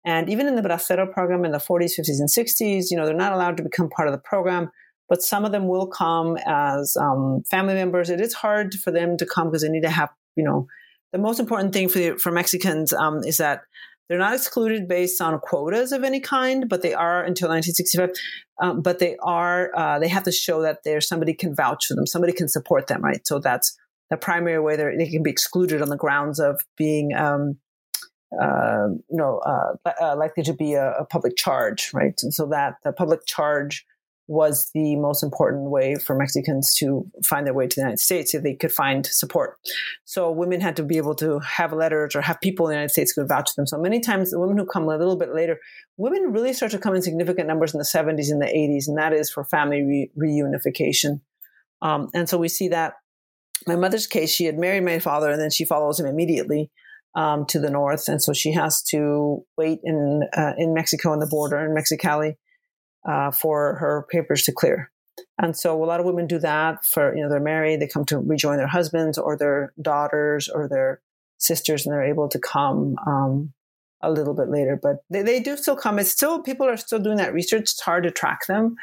And 0.05 0.31
even 0.31 0.47
in 0.47 0.55
the 0.55 0.63
Bracero 0.63 1.11
program 1.13 1.45
in 1.45 1.51
the 1.51 1.59
40s, 1.59 1.99
50s, 1.99 2.21
and 2.21 2.29
60s, 2.29 2.93
you 2.93 2.97
know, 2.97 3.07
they're 3.07 3.15
not 3.15 3.33
allowed 3.33 3.57
to 3.57 3.65
become 3.65 3.89
part 3.89 4.07
of 4.07 4.13
the 4.13 4.19
program, 4.19 4.71
but 5.09 5.21
some 5.21 5.45
of 5.45 5.51
them 5.51 5.67
will 5.67 5.89
come 5.89 6.39
as 6.47 6.97
um, 6.97 7.43
family 7.51 7.75
members. 7.75 8.09
It 8.09 8.21
is 8.21 8.35
hard 8.35 8.75
for 8.75 8.93
them 8.93 9.17
to 9.17 9.27
come 9.27 9.49
because 9.49 9.63
they 9.63 9.69
need 9.69 9.83
to 9.83 9.91
have, 9.91 10.11
you 10.37 10.45
know, 10.45 10.69
the 11.15 11.21
most 11.21 11.39
important 11.39 11.73
thing 11.73 11.89
for, 11.89 12.19
for 12.19 12.33
Mexicans 12.33 12.93
um, 12.93 13.23
is 13.25 13.37
that 13.37 13.61
they're 14.09 14.19
not 14.19 14.35
excluded 14.35 14.89
based 14.89 15.21
on 15.21 15.39
quotas 15.39 15.93
of 15.93 16.03
any 16.03 16.19
kind, 16.19 16.69
but 16.69 16.83
they 16.83 16.93
are 16.93 17.23
until 17.23 17.49
1965. 17.49 18.11
Um, 18.61 18.83
but 18.83 18.99
they 18.99 19.17
are 19.23 19.71
uh, 19.77 20.01
they 20.01 20.09
have 20.09 20.25
to 20.25 20.33
show 20.33 20.63
that 20.63 20.81
there's 20.85 21.07
somebody 21.07 21.33
can 21.33 21.55
vouch 21.55 21.87
for 21.87 21.95
them, 21.95 22.07
somebody 22.07 22.33
can 22.33 22.49
support 22.49 22.89
them, 22.89 23.01
right? 23.01 23.25
So 23.27 23.39
that's 23.39 23.79
the 24.11 24.17
primary 24.17 24.59
way 24.59 24.77
they 24.77 25.09
can 25.09 25.23
be 25.23 25.31
excluded 25.31 25.81
on 25.81 25.89
the 25.89 25.97
grounds 25.97 26.41
of 26.41 26.61
being, 26.77 27.15
um, 27.15 27.59
uh, 28.41 28.89
you 29.09 29.17
know, 29.17 29.39
uh, 29.39 29.91
uh, 30.01 30.17
likely 30.17 30.43
to 30.43 30.53
be 30.53 30.75
a, 30.75 30.95
a, 30.99 31.05
public 31.05 31.37
charge, 31.37 31.91
right? 31.95 32.15
And 32.23 32.35
so 32.35 32.47
that 32.47 32.75
the 32.83 32.93
public 32.93 33.25
charge 33.27 33.87
was 34.27 34.71
the 34.73 34.97
most 34.97 35.23
important 35.23 35.71
way 35.71 35.97
for 35.97 36.17
Mexicans 36.17 36.75
to 36.75 37.07
find 37.23 37.47
their 37.47 37.53
way 37.53 37.67
to 37.67 37.75
the 37.75 37.83
United 37.83 38.01
States 38.01 38.35
if 38.35 38.43
they 38.43 38.55
could 38.55 38.73
find 38.73 39.07
support. 39.07 39.59
So 40.05 40.31
women 40.31 40.61
had 40.61 40.77
to 40.77 40.83
be 40.83 40.97
able 40.97 41.15
to 41.17 41.41
have 41.41 41.73
letters 41.73 42.17
or 42.17 42.23
have 42.23 42.41
people 42.41 42.67
in 42.67 42.71
the 42.71 42.77
United 42.77 42.93
States 42.93 43.13
could 43.13 43.29
vouch 43.29 43.51
for 43.51 43.57
them. 43.57 43.67
So 43.67 43.79
many 43.79 44.01
times 44.01 44.31
the 44.31 44.41
women 44.41 44.57
who 44.57 44.65
come 44.65 44.85
a 44.85 44.97
little 44.97 45.17
bit 45.17 45.35
later, 45.35 45.59
women 45.99 46.33
really 46.33 46.55
start 46.55 46.73
to 46.73 46.79
come 46.79 46.95
in 46.95 47.03
significant 47.03 47.47
numbers 47.47 47.75
in 47.75 47.79
the 47.79 47.85
70s 47.85 48.31
and 48.31 48.41
the 48.41 48.47
80s, 48.47 48.89
and 48.89 48.97
that 48.99 49.13
is 49.13 49.31
for 49.31 49.45
family 49.45 49.83
re- 49.83 50.11
reunification. 50.19 51.21
Um, 51.83 52.09
and 52.15 52.29
so 52.29 52.39
we 52.39 52.49
see 52.49 52.69
that 52.69 52.95
my 53.67 53.77
mother's 53.77 54.07
case, 54.07 54.31
she 54.31 54.47
had 54.47 54.59
married 54.59 54.85
my 54.85 54.99
father 54.99 55.31
and 55.31 55.41
then 55.41 55.51
she 55.51 55.65
follows 55.65 56.01
him 56.01 56.07
immediately 56.07 56.71
um, 57.15 57.47
to 57.47 57.59
the 57.59 57.71
north. 57.71 58.09
And 58.09 58.23
so 58.23 58.33
she 58.33 58.53
has 58.53 58.83
to 58.85 59.45
wait 59.57 59.81
in, 59.85 60.23
uh, 60.37 60.53
in 60.57 60.75
Mexico 60.75 61.13
on 61.13 61.21
the 61.21 61.27
border 61.27 61.59
in 61.59 61.75
Mexicali 61.75 62.37
uh, 63.09 63.31
for 63.31 63.77
her 63.77 64.07
papers 64.11 64.43
to 64.45 64.53
clear. 64.53 64.91
And 65.39 65.57
so 65.57 65.83
a 65.83 65.87
lot 65.87 66.01
of 66.01 66.07
women 66.07 66.27
do 66.27 66.39
that 66.41 66.85
for, 66.85 67.15
you 67.15 67.23
know, 67.23 67.29
they're 67.29 67.41
married, 67.41 67.81
they 67.81 67.89
come 67.89 68.05
to 68.07 68.19
rejoin 68.19 68.57
their 68.57 68.67
husbands 68.67 69.19
or 69.19 69.37
their 69.37 69.73
daughters 69.81 70.49
or 70.49 70.69
their 70.69 71.01
sisters, 71.39 71.87
and 71.87 71.93
they're 71.93 72.05
able 72.05 72.29
to 72.29 72.39
come 72.39 72.97
um, 73.07 73.53
a 74.01 74.11
little 74.11 74.35
bit 74.35 74.49
later. 74.49 74.79
But 74.81 74.99
they, 75.11 75.23
they 75.23 75.41
do 75.41 75.57
still 75.57 75.77
come. 75.77 75.99
It's 75.99 76.11
still, 76.11 76.43
people 76.43 76.69
are 76.69 76.77
still 76.77 76.99
doing 77.01 77.17
that 77.19 77.35
research. 77.35 77.63
It's 77.63 77.81
hard 77.81 78.05
to 78.05 78.11
track 78.11 78.47
them. 78.47 78.77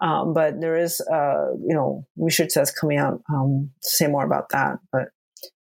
Um, 0.00 0.32
but 0.32 0.60
there 0.60 0.76
is, 0.76 1.00
uh, 1.00 1.52
you 1.66 1.74
know, 1.74 2.06
research 2.16 2.50
that's 2.54 2.70
coming 2.70 2.98
out 2.98 3.20
um, 3.32 3.70
to 3.82 3.88
say 3.88 4.06
more 4.06 4.24
about 4.24 4.50
that. 4.50 4.78
But 4.92 5.08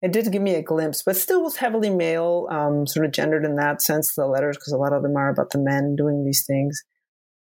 it 0.01 0.13
did 0.13 0.31
give 0.31 0.41
me 0.41 0.55
a 0.55 0.63
glimpse, 0.63 1.03
but 1.03 1.15
still 1.15 1.43
was 1.43 1.57
heavily 1.57 1.89
male, 1.89 2.47
um, 2.49 2.87
sort 2.87 3.05
of 3.05 3.11
gendered 3.11 3.45
in 3.45 3.57
that 3.57 3.81
sense, 3.81 4.15
the 4.15 4.25
letters, 4.25 4.57
because 4.57 4.73
a 4.73 4.77
lot 4.77 4.93
of 4.93 5.03
them 5.03 5.15
are 5.15 5.29
about 5.29 5.51
the 5.51 5.59
men 5.59 5.95
doing 5.95 6.25
these 6.25 6.45
things. 6.45 6.81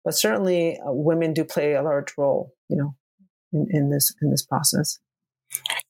But 0.08 0.14
certainly, 0.14 0.80
uh, 0.80 0.90
women 0.90 1.34
do 1.34 1.44
play 1.44 1.74
a 1.74 1.82
large 1.82 2.14
role, 2.16 2.54
you 2.70 2.78
know, 2.78 2.94
in, 3.52 3.66
in 3.68 3.90
this 3.90 4.14
in 4.22 4.30
this 4.30 4.42
process. 4.42 4.98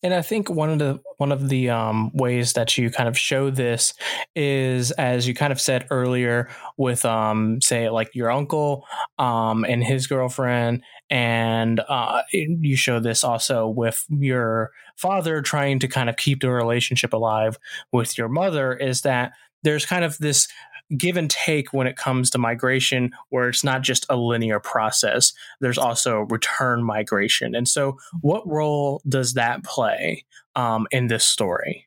And 0.02 0.12
I 0.12 0.22
think 0.22 0.50
one 0.50 0.70
of 0.70 0.80
the 0.80 0.98
one 1.18 1.30
of 1.30 1.48
the 1.48 1.70
um, 1.70 2.10
ways 2.14 2.54
that 2.54 2.76
you 2.76 2.90
kind 2.90 3.08
of 3.08 3.16
show 3.16 3.48
this 3.48 3.94
is, 4.34 4.90
as 4.90 5.28
you 5.28 5.34
kind 5.34 5.52
of 5.52 5.60
said 5.60 5.86
earlier, 5.92 6.50
with 6.76 7.04
um, 7.04 7.60
say 7.60 7.90
like 7.90 8.12
your 8.12 8.28
uncle 8.28 8.84
um, 9.20 9.64
and 9.64 9.84
his 9.84 10.08
girlfriend, 10.08 10.82
and 11.08 11.78
uh, 11.88 12.22
you 12.32 12.74
show 12.74 12.98
this 12.98 13.22
also 13.22 13.68
with 13.68 14.04
your 14.08 14.72
father 14.96 15.42
trying 15.42 15.78
to 15.78 15.86
kind 15.86 16.10
of 16.10 16.16
keep 16.16 16.40
the 16.40 16.50
relationship 16.50 17.12
alive 17.12 17.56
with 17.92 18.18
your 18.18 18.28
mother. 18.28 18.72
Is 18.72 19.02
that 19.02 19.30
there's 19.62 19.86
kind 19.86 20.04
of 20.04 20.18
this 20.18 20.48
give 20.96 21.16
and 21.16 21.30
take 21.30 21.72
when 21.72 21.86
it 21.86 21.96
comes 21.96 22.30
to 22.30 22.38
migration, 22.38 23.12
where 23.28 23.48
it's 23.48 23.64
not 23.64 23.82
just 23.82 24.06
a 24.08 24.16
linear 24.16 24.60
process. 24.60 25.32
There's 25.60 25.78
also 25.78 26.20
return 26.20 26.82
migration. 26.82 27.54
And 27.54 27.68
so, 27.68 27.98
what 28.20 28.46
role 28.46 29.02
does 29.08 29.34
that 29.34 29.64
play 29.64 30.24
um, 30.56 30.86
in 30.90 31.08
this 31.08 31.24
story? 31.24 31.86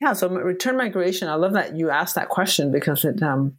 Yeah, 0.00 0.12
so 0.12 0.28
return 0.28 0.76
migration. 0.76 1.28
I 1.28 1.34
love 1.34 1.52
that 1.54 1.76
you 1.76 1.90
asked 1.90 2.14
that 2.14 2.28
question 2.28 2.72
because 2.72 3.04
it. 3.04 3.22
Um, 3.22 3.56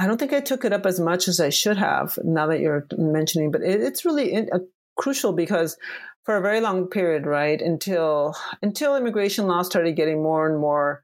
I 0.00 0.06
don't 0.06 0.18
think 0.18 0.32
I 0.32 0.40
took 0.40 0.64
it 0.64 0.72
up 0.72 0.86
as 0.86 1.00
much 1.00 1.26
as 1.26 1.40
I 1.40 1.48
should 1.48 1.76
have. 1.76 2.18
Now 2.22 2.46
that 2.46 2.60
you're 2.60 2.86
mentioning, 2.96 3.50
but 3.50 3.62
it, 3.62 3.80
it's 3.80 4.04
really 4.04 4.32
in, 4.32 4.48
uh, 4.52 4.60
crucial 4.96 5.32
because 5.32 5.76
for 6.24 6.36
a 6.36 6.40
very 6.40 6.60
long 6.60 6.86
period, 6.86 7.26
right 7.26 7.60
until 7.60 8.36
until 8.62 8.96
immigration 8.96 9.46
law 9.46 9.62
started 9.62 9.96
getting 9.96 10.22
more 10.22 10.48
and 10.48 10.60
more 10.60 11.02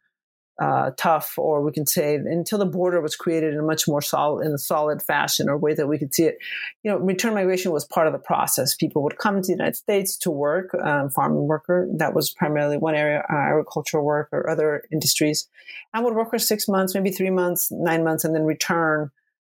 uh, 0.60 0.92
tough, 0.96 1.36
or 1.36 1.62
we 1.62 1.72
can 1.72 1.86
say 1.86 2.14
until 2.14 2.58
the 2.58 2.66
border 2.66 3.00
was 3.00 3.16
created 3.16 3.54
in 3.54 3.60
a 3.60 3.62
much 3.62 3.88
more 3.88 4.00
solid, 4.00 4.46
in 4.46 4.52
a 4.52 4.58
solid 4.58 5.02
fashion 5.02 5.48
or 5.48 5.58
way 5.58 5.74
that 5.74 5.88
we 5.88 5.98
could 5.98 6.14
see 6.14 6.24
it. 6.24 6.38
You 6.82 6.92
know, 6.92 6.98
return 6.98 7.34
migration 7.34 7.72
was 7.72 7.84
part 7.84 8.06
of 8.06 8.12
the 8.12 8.18
process. 8.20 8.74
People 8.74 9.02
would 9.02 9.18
come 9.18 9.40
to 9.40 9.46
the 9.46 9.52
United 9.52 9.76
States 9.76 10.16
to 10.18 10.30
work, 10.30 10.74
um, 10.74 11.10
farming 11.10 11.48
worker. 11.48 11.88
That 11.96 12.14
was 12.14 12.30
primarily 12.30 12.76
one 12.76 12.94
area, 12.94 13.24
uh, 13.28 13.36
agricultural 13.36 14.04
work 14.04 14.28
or 14.32 14.48
other 14.48 14.84
industries, 14.92 15.48
and 15.92 16.04
would 16.04 16.14
work 16.14 16.30
for 16.30 16.38
six 16.38 16.68
months, 16.68 16.94
maybe 16.94 17.10
three 17.10 17.30
months, 17.30 17.70
nine 17.72 18.04
months, 18.04 18.24
and 18.24 18.34
then 18.34 18.44
return 18.44 19.10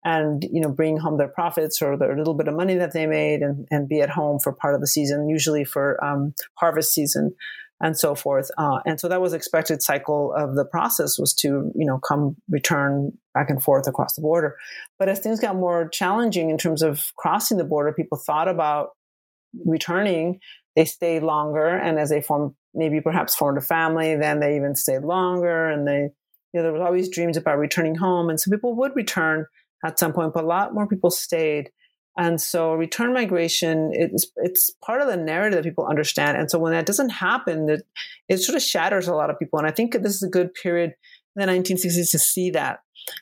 and 0.05 0.43
you 0.51 0.61
know 0.61 0.69
bring 0.69 0.97
home 0.97 1.17
their 1.17 1.27
profits 1.27 1.81
or 1.81 1.97
their 1.97 2.15
little 2.15 2.35
bit 2.35 2.47
of 2.47 2.55
money 2.55 2.75
that 2.75 2.93
they 2.93 3.07
made 3.07 3.41
and, 3.41 3.67
and 3.71 3.89
be 3.89 3.99
at 3.99 4.09
home 4.09 4.39
for 4.39 4.53
part 4.53 4.75
of 4.75 4.81
the 4.81 4.87
season 4.87 5.27
usually 5.27 5.65
for 5.65 6.01
um, 6.05 6.33
harvest 6.53 6.93
season 6.93 7.33
and 7.81 7.97
so 7.97 8.15
forth. 8.15 8.49
Uh, 8.57 8.79
and 8.85 8.99
so 8.99 9.07
that 9.09 9.21
was 9.21 9.33
expected 9.33 9.81
cycle 9.81 10.33
of 10.35 10.55
the 10.55 10.65
process 10.65 11.19
was 11.19 11.33
to, 11.33 11.71
you 11.75 11.85
know, 11.85 11.99
come 11.99 12.35
return 12.49 13.11
back 13.33 13.49
and 13.49 13.61
forth 13.61 13.87
across 13.87 14.15
the 14.15 14.21
border. 14.21 14.55
But 14.97 15.09
as 15.09 15.19
things 15.19 15.39
got 15.39 15.55
more 15.55 15.89
challenging 15.89 16.49
in 16.49 16.57
terms 16.57 16.81
of 16.81 17.11
crossing 17.17 17.57
the 17.57 17.65
border, 17.65 17.91
people 17.93 18.17
thought 18.17 18.47
about 18.47 18.89
returning. 19.65 20.39
They 20.75 20.85
stayed 20.85 21.23
longer, 21.23 21.67
and 21.67 21.99
as 21.99 22.09
they 22.09 22.21
formed, 22.21 22.53
maybe 22.73 22.99
perhaps 23.01 23.35
formed 23.35 23.57
a 23.57 23.61
family, 23.61 24.15
then 24.15 24.39
they 24.39 24.55
even 24.57 24.75
stayed 24.75 25.03
longer. 25.03 25.69
And 25.69 25.87
they, 25.87 25.99
you 26.01 26.09
know, 26.53 26.63
there 26.63 26.73
was 26.73 26.81
always 26.81 27.09
dreams 27.09 27.37
about 27.37 27.59
returning 27.59 27.95
home, 27.95 28.29
and 28.29 28.39
so 28.39 28.51
people 28.51 28.75
would 28.75 28.95
return 28.95 29.45
at 29.85 29.99
some 29.99 30.13
point, 30.13 30.33
but 30.33 30.43
a 30.43 30.47
lot 30.47 30.73
more 30.73 30.87
people 30.87 31.11
stayed. 31.11 31.69
And 32.17 32.39
so 32.39 32.73
return 32.73 33.13
migration, 33.13 33.91
it's, 33.93 34.27
it's 34.37 34.69
part 34.83 35.01
of 35.01 35.07
the 35.07 35.17
narrative 35.17 35.57
that 35.57 35.63
people 35.63 35.85
understand. 35.85 36.37
And 36.37 36.49
so 36.49 36.57
when 36.57 36.71
that 36.71 36.85
doesn't 36.85 37.09
happen, 37.09 37.69
it, 37.69 37.83
it 38.29 38.37
sort 38.37 38.55
of 38.55 38.61
shatters 38.61 39.07
a 39.07 39.15
lot 39.15 39.29
of 39.29 39.37
people. 39.37 39.59
And 39.59 39.67
I 39.67 39.71
think 39.71 39.93
this 39.93 40.15
is 40.15 40.23
a 40.23 40.29
good 40.29 40.53
period 40.53 40.93
in 41.35 41.45
the 41.45 41.51
1960s 41.51 42.11
to 42.11 42.19
see 42.19 42.51
that, 42.51 42.79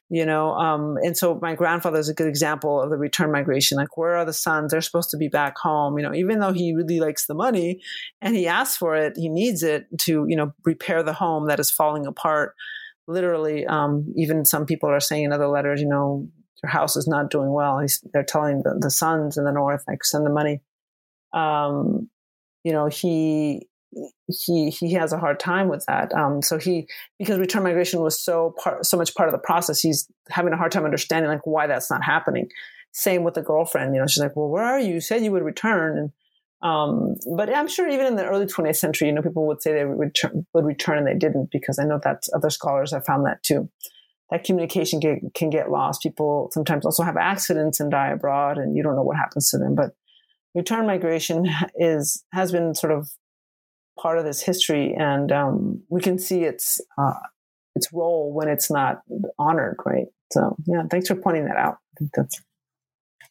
you 0.10 0.26
know. 0.26 0.52
Um, 0.52 0.98
and 1.02 1.18
so 1.18 1.40
my 1.42 1.56
grandfather 1.56 2.00
is 2.00 2.10
a 2.10 2.14
good 2.14 2.28
example 2.28 2.80
of 2.80 2.92
the 2.92 2.98
return 2.98 3.32
migration. 3.32 3.78
Like, 3.78 3.98
where 3.98 4.16
are 4.16 4.26
the 4.26 4.34
sons? 4.34 4.72
They're 4.72 4.82
supposed 4.82 5.10
to 5.12 5.18
be 5.18 5.28
back 5.28 5.58
home, 5.58 5.98
you 5.98 6.04
know, 6.04 6.14
even 6.14 6.40
though 6.40 6.54
he 6.54 6.76
really 6.76 7.00
likes 7.00 7.26
the 7.26 7.34
money 7.34 7.82
and 8.22 8.36
he 8.36 8.48
asks 8.48 8.78
for 8.78 8.96
it, 8.96 9.14
he 9.16 9.30
needs 9.30 9.64
it 9.64 9.88
to, 10.02 10.26
you 10.28 10.36
know, 10.36 10.54
repair 10.64 11.02
the 11.02 11.14
home 11.14 11.48
that 11.48 11.60
is 11.60 11.72
falling 11.72 12.06
apart. 12.06 12.54
Literally, 13.08 13.66
um, 13.66 14.14
even 14.16 14.46
some 14.46 14.66
people 14.66 14.90
are 14.90 15.00
saying 15.00 15.26
in 15.26 15.34
other 15.34 15.48
letters, 15.48 15.82
you 15.82 15.88
know, 15.88 16.30
house 16.68 16.96
is 16.96 17.08
not 17.08 17.30
doing 17.30 17.52
well. 17.52 17.80
He's, 17.80 18.04
they're 18.14 18.24
telling 18.24 18.64
the, 18.64 18.78
the 18.80 18.92
sons 18.92 19.38
in 19.38 19.46
the 19.46 19.52
north, 19.52 19.84
like, 19.88 20.04
send 20.04 20.26
the 20.26 20.30
money. 20.30 20.62
Um, 21.34 22.10
you 22.64 22.72
know, 22.72 22.88
he 22.88 23.68
he 24.28 24.70
he 24.70 24.94
has 24.94 25.14
a 25.14 25.18
hard 25.18 25.40
time 25.40 25.68
with 25.68 25.86
that. 25.86 26.14
Um, 26.14 26.42
so 26.42 26.58
he 26.58 26.88
because 27.20 27.38
return 27.38 27.64
migration 27.64 28.02
was 28.02 28.20
so 28.20 28.56
part 28.62 28.86
so 28.86 28.98
much 28.98 29.14
part 29.16 29.30
of 29.30 29.34
the 29.34 29.40
process, 29.40 29.80
he's 29.80 30.08
having 30.30 30.54
a 30.54 30.58
hard 30.58 30.72
time 30.72 30.86
understanding 30.86 31.30
like 31.30 31.46
why 31.46 31.68
that's 31.68 31.92
not 31.92 32.04
happening. 32.04 32.50
Same 32.92 33.24
with 33.24 33.34
the 33.34 33.42
girlfriend. 33.42 33.94
You 33.94 34.02
know, 34.02 34.08
she's 34.08 34.22
like, 34.24 34.36
"Well, 34.36 34.50
where 34.50 34.64
are 34.64 34.80
you? 34.80 34.96
You 34.96 35.02
said 35.02 35.24
you 35.24 35.32
would 35.32 35.44
return." 35.44 35.98
And 35.98 36.12
um, 36.62 37.16
but 37.36 37.54
I'm 37.54 37.68
sure 37.68 37.90
even 37.90 38.06
in 38.06 38.16
the 38.16 38.26
early 38.26 38.46
20th 38.46 38.78
century, 38.78 39.10
you 39.10 39.14
know, 39.14 39.22
people 39.22 39.46
would 39.48 39.62
say 39.62 39.74
they 39.74 39.86
would 39.86 40.00
return, 40.00 40.46
would 40.54 40.66
return 40.66 40.98
and 40.98 41.08
they 41.08 41.16
didn't 41.16 41.52
because 41.52 41.78
I 41.78 41.84
know 41.84 42.00
that 42.04 42.24
other 42.34 42.50
scholars 42.50 42.92
have 42.92 43.06
found 43.06 43.26
that 43.26 43.44
too 43.44 43.70
that 44.34 44.44
communication 44.44 45.00
get, 45.00 45.20
can 45.36 45.52
get 45.52 45.70
lost. 45.70 46.02
People 46.02 46.50
sometimes 46.52 46.88
also 46.88 47.04
have 47.04 47.18
accidents 47.18 47.80
and 47.80 47.92
die 47.92 48.10
abroad, 48.10 48.58
and 48.58 48.76
you 48.76 48.82
don't 48.82 48.96
know 48.96 49.04
what 49.04 49.16
happens 49.16 49.52
to 49.52 49.60
them. 49.60 49.76
But 49.76 49.92
return 50.56 50.88
migration 50.88 51.48
is 51.76 52.26
has 52.34 52.52
been 52.52 52.74
sort 52.74 52.94
of 52.94 53.10
part 54.00 54.18
of 54.18 54.26
this 54.26 54.42
history, 54.42 54.96
and 54.98 55.32
um, 55.32 55.84
we 55.88 56.02
can 56.02 56.18
see 56.18 56.46
its 56.46 56.82
uh, 56.98 57.14
its 57.76 57.94
role 57.94 58.34
when 58.34 58.48
it's 58.48 58.72
not 58.72 59.02
honored, 59.38 59.78
right? 59.86 60.08
So, 60.32 60.56
yeah, 60.66 60.82
thanks 60.90 61.10
for 61.10 61.16
pointing 61.16 61.46
that 61.46 61.58
out. 61.58 61.76
I 61.76 62.00
think 62.00 62.12
that's 62.16 62.42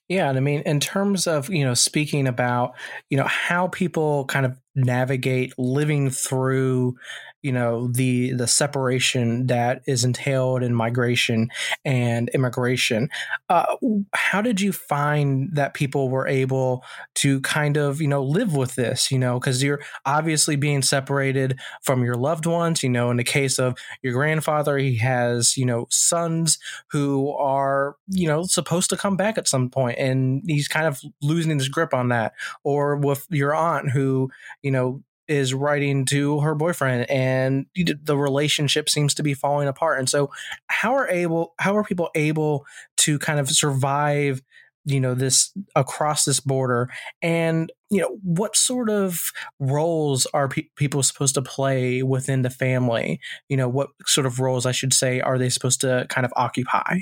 yeah, 0.08 0.28
and 0.28 0.38
I 0.38 0.40
mean, 0.40 0.62
in 0.66 0.78
terms 0.78 1.26
of 1.26 1.50
you 1.50 1.64
know 1.64 1.74
speaking 1.74 2.28
about 2.28 2.74
you 3.10 3.16
know 3.16 3.26
how 3.26 3.66
people 3.66 4.24
kind 4.26 4.46
of 4.46 4.56
navigate 4.76 5.52
living 5.58 6.10
through 6.10 6.96
you 7.42 7.52
know 7.52 7.88
the 7.88 8.32
the 8.32 8.46
separation 8.46 9.46
that 9.46 9.82
is 9.86 10.04
entailed 10.04 10.62
in 10.62 10.74
migration 10.74 11.48
and 11.84 12.28
immigration. 12.30 13.08
Uh, 13.48 13.76
how 14.14 14.42
did 14.42 14.60
you 14.60 14.72
find 14.72 15.50
that 15.54 15.74
people 15.74 16.08
were 16.08 16.26
able 16.26 16.84
to 17.16 17.40
kind 17.40 17.76
of 17.76 18.00
you 18.00 18.08
know 18.08 18.22
live 18.22 18.54
with 18.54 18.74
this 18.74 19.10
you 19.10 19.18
know 19.18 19.38
because 19.38 19.62
you're 19.62 19.80
obviously 20.06 20.56
being 20.56 20.82
separated 20.82 21.58
from 21.82 22.02
your 22.02 22.14
loved 22.14 22.46
ones 22.46 22.82
you 22.82 22.88
know 22.88 23.10
in 23.10 23.16
the 23.16 23.24
case 23.24 23.58
of 23.58 23.74
your 24.02 24.12
grandfather 24.12 24.78
he 24.78 24.96
has 24.96 25.56
you 25.56 25.64
know 25.66 25.86
sons 25.90 26.58
who 26.88 27.30
are 27.32 27.96
you 28.08 28.26
know 28.26 28.42
supposed 28.44 28.90
to 28.90 28.96
come 28.96 29.16
back 29.16 29.38
at 29.38 29.48
some 29.48 29.68
point 29.68 29.98
and 29.98 30.42
he's 30.46 30.68
kind 30.68 30.86
of 30.86 31.00
losing 31.20 31.58
his 31.58 31.68
grip 31.68 31.94
on 31.94 32.08
that. 32.08 32.32
Or 32.64 32.96
with 32.96 33.26
your 33.30 33.54
aunt 33.54 33.90
who 33.90 34.30
you 34.62 34.70
know 34.70 35.02
is 35.32 35.54
writing 35.54 36.04
to 36.04 36.40
her 36.40 36.54
boyfriend 36.54 37.10
and 37.10 37.66
the 37.74 38.16
relationship 38.16 38.90
seems 38.90 39.14
to 39.14 39.22
be 39.22 39.32
falling 39.32 39.66
apart. 39.66 39.98
And 39.98 40.08
so 40.08 40.30
how 40.66 40.94
are 40.94 41.08
able 41.08 41.54
how 41.58 41.74
are 41.76 41.82
people 41.82 42.10
able 42.14 42.66
to 42.98 43.18
kind 43.18 43.40
of 43.40 43.48
survive 43.48 44.42
you 44.84 45.00
know 45.00 45.14
this 45.14 45.52
across 45.74 46.24
this 46.24 46.40
border? 46.40 46.90
And 47.22 47.72
you 47.90 48.00
know 48.00 48.18
what 48.22 48.56
sort 48.56 48.90
of 48.90 49.20
roles 49.58 50.26
are 50.34 50.48
pe- 50.48 50.68
people 50.76 51.02
supposed 51.02 51.34
to 51.34 51.42
play 51.42 52.02
within 52.02 52.42
the 52.42 52.50
family? 52.50 53.18
You 53.48 53.56
know 53.56 53.68
what 53.68 53.88
sort 54.06 54.26
of 54.26 54.38
roles 54.38 54.66
i 54.66 54.72
should 54.72 54.92
say 54.92 55.20
are 55.20 55.38
they 55.38 55.48
supposed 55.48 55.80
to 55.80 56.06
kind 56.10 56.26
of 56.26 56.32
occupy? 56.36 56.98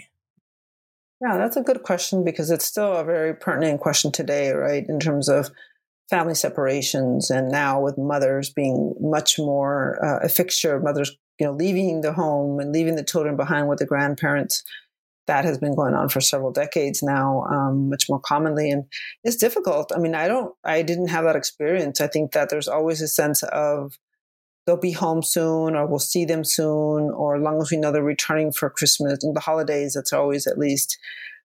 Yeah 1.21 1.37
that's 1.37 1.57
a 1.57 1.63
good 1.63 1.83
question 1.83 2.25
because 2.25 2.51
it's 2.51 2.65
still 2.65 2.93
a 2.93 3.05
very 3.05 3.35
pertinent 3.35 3.81
question 3.81 4.13
today 4.13 4.53
right 4.53 4.85
in 4.89 5.01
terms 5.01 5.29
of 5.29 5.51
family 6.11 6.35
separations 6.35 7.31
and 7.31 7.49
now 7.51 7.81
with 7.81 7.97
mothers 7.97 8.51
being 8.51 8.95
much 9.01 9.39
more 9.39 10.05
uh, 10.05 10.27
a 10.27 10.29
fixture 10.29 10.81
mothers 10.81 11.17
you 11.39 11.47
know 11.47 11.53
leaving 11.53 12.01
the 12.01 12.13
home 12.13 12.59
and 12.59 12.73
leaving 12.73 12.97
the 12.97 13.05
children 13.05 13.37
behind 13.37 13.69
with 13.69 13.79
the 13.79 13.87
grandparents 13.87 14.65
that 15.31 15.45
has 15.45 15.59
been 15.59 15.77
going 15.77 15.95
on 15.95 16.09
for 16.09 16.21
several 16.21 16.51
decades 16.51 17.05
now, 17.05 17.45
um, 17.45 17.89
much 17.89 18.09
more 18.09 18.19
commonly, 18.19 18.69
and 18.69 18.85
it's 19.23 19.37
difficult. 19.37 19.93
I 19.95 19.99
mean, 20.01 20.15
I 20.15 20.27
don't, 20.27 20.53
I 20.65 20.83
didn't 20.83 21.07
have 21.07 21.23
that 21.25 21.37
experience. 21.37 22.01
I 22.01 22.09
think 22.09 22.33
that 22.33 22.49
there's 22.49 22.67
always 22.67 23.01
a 23.01 23.07
sense 23.07 23.45
of 23.45 23.97
they'll 24.67 24.77
be 24.77 24.91
home 24.91 25.23
soon, 25.23 25.77
or 25.77 25.87
we'll 25.87 26.01
see 26.01 26.25
them 26.25 26.43
soon, 26.43 27.11
or 27.11 27.37
as 27.37 27.43
long 27.43 27.63
as 27.63 27.71
we 27.71 27.77
know 27.77 27.93
they're 27.93 28.03
returning 28.03 28.51
for 28.51 28.71
Christmas 28.71 29.23
and 29.23 29.37
the 29.37 29.41
holidays, 29.41 29.95
that's 29.95 30.13
always 30.13 30.49
at 30.49 30.59
least. 30.59 30.99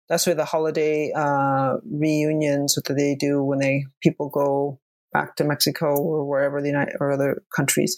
That's 0.08 0.26
where 0.26 0.36
the 0.36 0.44
holiday 0.44 1.12
uh, 1.14 1.76
reunions 1.90 2.74
that 2.74 2.94
they 2.94 3.14
do 3.14 3.42
when 3.42 3.58
they 3.58 3.86
people 4.02 4.28
go 4.28 4.78
back 5.12 5.36
to 5.36 5.44
Mexico 5.44 5.96
or 5.96 6.24
wherever 6.24 6.60
the 6.60 6.68
United 6.68 6.96
or 7.00 7.12
other 7.12 7.42
countries 7.54 7.96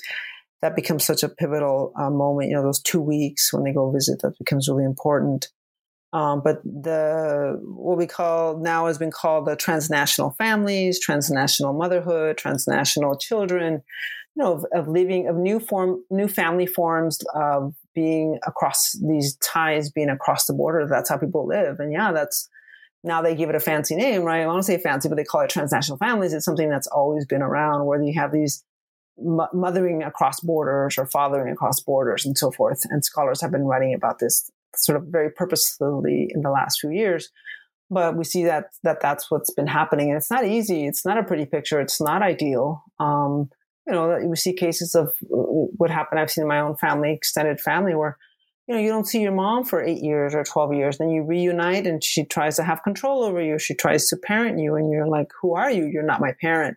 that 0.62 0.74
becomes 0.74 1.04
such 1.04 1.22
a 1.22 1.28
pivotal 1.28 1.92
uh, 1.98 2.10
moment. 2.10 2.50
You 2.50 2.56
know, 2.56 2.62
those 2.62 2.82
two 2.82 3.00
weeks 3.00 3.52
when 3.52 3.64
they 3.64 3.72
go 3.72 3.90
visit, 3.90 4.20
that 4.22 4.38
becomes 4.38 4.68
really 4.68 4.84
important. 4.84 5.48
Um, 6.12 6.40
but 6.42 6.62
the 6.64 7.58
what 7.62 7.98
we 7.98 8.06
call 8.06 8.58
now 8.58 8.86
has 8.86 8.98
been 8.98 9.10
called 9.10 9.46
the 9.46 9.56
transnational 9.56 10.30
families, 10.38 10.98
transnational 10.98 11.74
motherhood, 11.74 12.38
transnational 12.38 13.16
children. 13.16 13.82
You 14.34 14.44
know, 14.44 14.52
of, 14.54 14.64
of 14.72 14.88
living 14.88 15.28
of 15.28 15.36
new 15.36 15.60
form, 15.60 16.02
new 16.10 16.28
family 16.28 16.66
forms 16.66 17.18
of 17.34 17.74
being 17.98 18.38
across 18.46 18.92
these 19.08 19.36
ties, 19.38 19.90
being 19.90 20.08
across 20.08 20.46
the 20.46 20.54
border. 20.54 20.86
That's 20.86 21.10
how 21.10 21.18
people 21.18 21.48
live, 21.48 21.80
and 21.80 21.92
yeah, 21.92 22.12
that's 22.12 22.48
now 23.02 23.22
they 23.22 23.34
give 23.34 23.48
it 23.48 23.56
a 23.56 23.60
fancy 23.60 23.96
name, 23.96 24.22
right? 24.22 24.42
I 24.42 24.56
to 24.56 24.62
say 24.62 24.78
fancy, 24.78 25.08
but 25.08 25.16
they 25.16 25.24
call 25.24 25.40
it 25.40 25.50
transnational 25.50 25.98
families. 25.98 26.32
It's 26.32 26.44
something 26.44 26.70
that's 26.70 26.86
always 26.86 27.26
been 27.26 27.42
around, 27.42 27.86
where 27.86 28.00
you 28.00 28.14
have 28.20 28.30
these 28.30 28.64
mothering 29.20 30.04
across 30.04 30.38
borders 30.38 30.96
or 30.96 31.06
fathering 31.06 31.52
across 31.52 31.80
borders 31.80 32.24
and 32.24 32.38
so 32.38 32.52
forth. 32.52 32.82
And 32.88 33.04
scholars 33.04 33.40
have 33.40 33.50
been 33.50 33.64
writing 33.64 33.92
about 33.92 34.20
this 34.20 34.48
sort 34.76 34.96
of 34.96 35.08
very 35.08 35.30
purposefully 35.30 36.28
in 36.32 36.42
the 36.42 36.50
last 36.50 36.78
few 36.78 36.90
years. 36.90 37.30
But 37.90 38.16
we 38.16 38.22
see 38.22 38.44
that 38.44 38.66
that 38.84 39.00
that's 39.00 39.28
what's 39.28 39.52
been 39.52 39.66
happening, 39.66 40.10
and 40.10 40.16
it's 40.16 40.30
not 40.30 40.44
easy. 40.44 40.86
It's 40.86 41.04
not 41.04 41.18
a 41.18 41.24
pretty 41.24 41.46
picture. 41.46 41.80
It's 41.80 42.00
not 42.00 42.22
ideal. 42.22 42.84
Um, 43.00 43.50
you 43.88 43.94
know, 43.94 44.18
we 44.24 44.36
see 44.36 44.52
cases 44.52 44.94
of 44.94 45.16
what 45.20 45.90
happened. 45.90 46.20
I've 46.20 46.30
seen 46.30 46.42
in 46.42 46.48
my 46.48 46.60
own 46.60 46.76
family, 46.76 47.12
extended 47.12 47.58
family, 47.58 47.94
where 47.94 48.18
you 48.66 48.74
know 48.74 48.80
you 48.80 48.90
don't 48.90 49.06
see 49.06 49.22
your 49.22 49.32
mom 49.32 49.64
for 49.64 49.82
eight 49.82 50.02
years 50.02 50.34
or 50.34 50.44
twelve 50.44 50.74
years, 50.74 50.98
then 50.98 51.08
you 51.08 51.22
reunite, 51.22 51.86
and 51.86 52.04
she 52.04 52.24
tries 52.24 52.56
to 52.56 52.64
have 52.64 52.82
control 52.82 53.24
over 53.24 53.40
you. 53.40 53.58
She 53.58 53.74
tries 53.74 54.06
to 54.08 54.16
parent 54.16 54.58
you, 54.58 54.74
and 54.74 54.90
you're 54.92 55.08
like, 55.08 55.30
"Who 55.40 55.54
are 55.54 55.70
you? 55.70 55.86
You're 55.86 56.02
not 56.02 56.20
my 56.20 56.34
parent." 56.38 56.76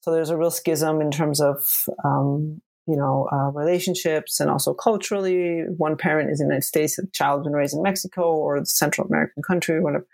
So 0.00 0.10
there's 0.10 0.30
a 0.30 0.36
real 0.36 0.50
schism 0.50 1.00
in 1.00 1.10
terms 1.10 1.40
of, 1.40 1.88
um, 2.04 2.60
you 2.86 2.96
know, 2.96 3.28
uh, 3.32 3.50
relationships 3.52 4.40
and 4.40 4.50
also 4.50 4.74
culturally. 4.74 5.62
One 5.78 5.96
parent 5.96 6.30
is 6.30 6.40
in 6.40 6.48
the 6.48 6.54
United 6.54 6.66
States, 6.66 6.96
the 6.96 7.06
child's 7.12 7.44
been 7.44 7.54
raised 7.54 7.74
in 7.74 7.82
Mexico 7.82 8.34
or 8.34 8.60
the 8.60 8.66
Central 8.66 9.06
American 9.06 9.42
country, 9.42 9.80
whatever. 9.80 10.06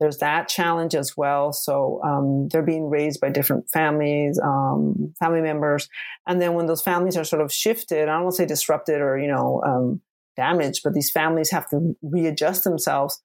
There's 0.00 0.18
that 0.18 0.48
challenge 0.48 0.94
as 0.94 1.16
well. 1.16 1.52
So 1.52 2.00
um, 2.02 2.48
they're 2.48 2.62
being 2.62 2.88
raised 2.88 3.20
by 3.20 3.28
different 3.28 3.70
families, 3.70 4.40
um, 4.42 5.14
family 5.18 5.42
members, 5.42 5.88
and 6.26 6.40
then 6.40 6.54
when 6.54 6.66
those 6.66 6.82
families 6.82 7.16
are 7.16 7.24
sort 7.24 7.42
of 7.42 7.52
shifted, 7.52 8.08
I 8.08 8.14
don't 8.14 8.24
want 8.24 8.36
to 8.36 8.42
say 8.42 8.46
disrupted 8.46 9.00
or 9.00 9.18
you 9.18 9.28
know 9.28 9.62
um, 9.64 10.00
damaged, 10.36 10.80
but 10.82 10.94
these 10.94 11.10
families 11.10 11.50
have 11.50 11.68
to 11.70 11.96
readjust 12.02 12.64
themselves 12.64 13.20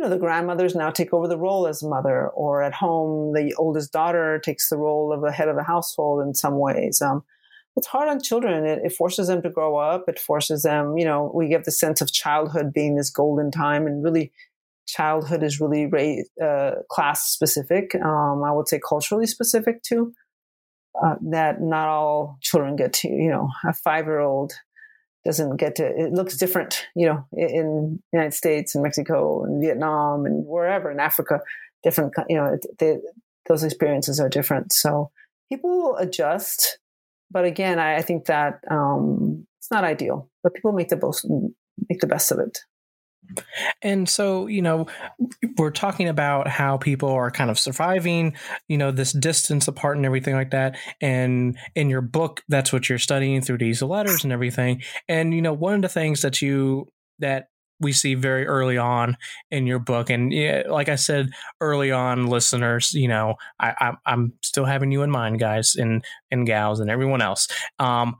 you 0.00 0.06
know, 0.06 0.10
the 0.10 0.18
grandmothers 0.18 0.74
now 0.74 0.90
take 0.90 1.12
over 1.12 1.28
the 1.28 1.36
role 1.36 1.66
as 1.66 1.82
mother, 1.82 2.28
or 2.28 2.62
at 2.62 2.72
home, 2.72 3.34
the 3.34 3.54
oldest 3.58 3.92
daughter 3.92 4.38
takes 4.38 4.70
the 4.70 4.78
role 4.78 5.12
of 5.12 5.20
the 5.20 5.30
head 5.30 5.48
of 5.48 5.56
the 5.56 5.62
household 5.62 6.26
in 6.26 6.32
some 6.32 6.58
ways. 6.58 7.02
Um, 7.02 7.22
it's 7.76 7.86
hard 7.86 8.08
on 8.08 8.22
children. 8.22 8.64
It, 8.64 8.80
it, 8.82 8.94
forces 8.94 9.28
them 9.28 9.42
to 9.42 9.50
grow 9.50 9.76
up. 9.76 10.08
It 10.08 10.18
forces 10.18 10.62
them, 10.62 10.96
you 10.96 11.04
know, 11.04 11.30
we 11.34 11.48
get 11.48 11.64
the 11.64 11.70
sense 11.70 12.00
of 12.00 12.10
childhood 12.10 12.72
being 12.72 12.96
this 12.96 13.10
golden 13.10 13.50
time, 13.50 13.86
and 13.86 14.02
really, 14.02 14.32
childhood 14.86 15.42
is 15.42 15.60
really 15.60 15.86
race, 15.86 16.28
uh, 16.42 16.72
class 16.90 17.22
specific. 17.28 17.94
Um, 17.94 18.42
I 18.44 18.52
would 18.52 18.68
say 18.68 18.80
culturally 18.86 19.26
specific 19.26 19.82
too. 19.82 20.12
Uh, 21.00 21.14
that 21.30 21.60
not 21.60 21.88
all 21.88 22.38
children 22.40 22.74
get 22.74 22.92
to, 22.92 23.08
you 23.08 23.30
know, 23.30 23.48
a 23.64 23.72
five 23.72 24.06
year 24.06 24.18
old 24.18 24.52
doesn't 25.24 25.56
get 25.56 25.76
to 25.76 25.86
it 25.86 26.12
looks 26.12 26.36
different 26.36 26.86
you 26.96 27.06
know 27.06 27.24
in 27.32 28.00
the 28.12 28.16
united 28.16 28.34
states 28.34 28.74
and 28.74 28.82
mexico 28.82 29.44
and 29.44 29.60
vietnam 29.60 30.24
and 30.24 30.46
wherever 30.46 30.90
in 30.90 30.98
africa 30.98 31.40
different 31.82 32.12
you 32.28 32.36
know 32.36 32.58
they, 32.78 32.98
those 33.48 33.62
experiences 33.62 34.18
are 34.18 34.28
different 34.28 34.72
so 34.72 35.10
people 35.50 35.96
adjust 35.98 36.78
but 37.30 37.44
again 37.44 37.78
i, 37.78 37.96
I 37.96 38.02
think 38.02 38.26
that 38.26 38.60
um, 38.70 39.46
it's 39.58 39.70
not 39.70 39.84
ideal 39.84 40.30
but 40.42 40.54
people 40.54 40.72
make 40.72 40.88
the 40.88 40.96
most 40.96 41.26
make 41.88 42.00
the 42.00 42.06
best 42.06 42.32
of 42.32 42.38
it 42.38 42.58
and 43.82 44.08
so, 44.08 44.46
you 44.46 44.62
know, 44.62 44.86
we're 45.56 45.70
talking 45.70 46.08
about 46.08 46.48
how 46.48 46.76
people 46.76 47.10
are 47.10 47.30
kind 47.30 47.50
of 47.50 47.58
surviving, 47.58 48.36
you 48.68 48.76
know, 48.76 48.90
this 48.90 49.12
distance 49.12 49.68
apart 49.68 49.96
and 49.96 50.06
everything 50.06 50.34
like 50.34 50.50
that. 50.50 50.76
And 51.00 51.56
in 51.74 51.90
your 51.90 52.00
book, 52.00 52.42
that's 52.48 52.72
what 52.72 52.88
you're 52.88 52.98
studying 52.98 53.40
through 53.40 53.58
these 53.58 53.82
letters 53.82 54.24
and 54.24 54.32
everything. 54.32 54.82
And, 55.08 55.32
you 55.34 55.42
know, 55.42 55.52
one 55.52 55.74
of 55.74 55.82
the 55.82 55.88
things 55.88 56.22
that 56.22 56.42
you, 56.42 56.88
that 57.20 57.48
we 57.80 57.92
see 57.92 58.14
very 58.14 58.46
early 58.46 58.76
on 58.76 59.16
in 59.50 59.66
your 59.66 59.78
book. 59.78 60.10
And 60.10 60.32
yeah, 60.32 60.64
like 60.68 60.88
I 60.88 60.96
said 60.96 61.30
early 61.60 61.90
on, 61.90 62.26
listeners, 62.26 62.92
you 62.92 63.08
know, 63.08 63.36
I, 63.58 63.94
I, 64.06 64.12
am 64.12 64.34
still 64.42 64.66
having 64.66 64.92
you 64.92 65.02
in 65.02 65.10
mind, 65.10 65.40
guys 65.40 65.76
and, 65.76 66.04
and 66.30 66.46
gals 66.46 66.80
and 66.80 66.90
everyone 66.90 67.22
else. 67.22 67.48
Um, 67.78 68.16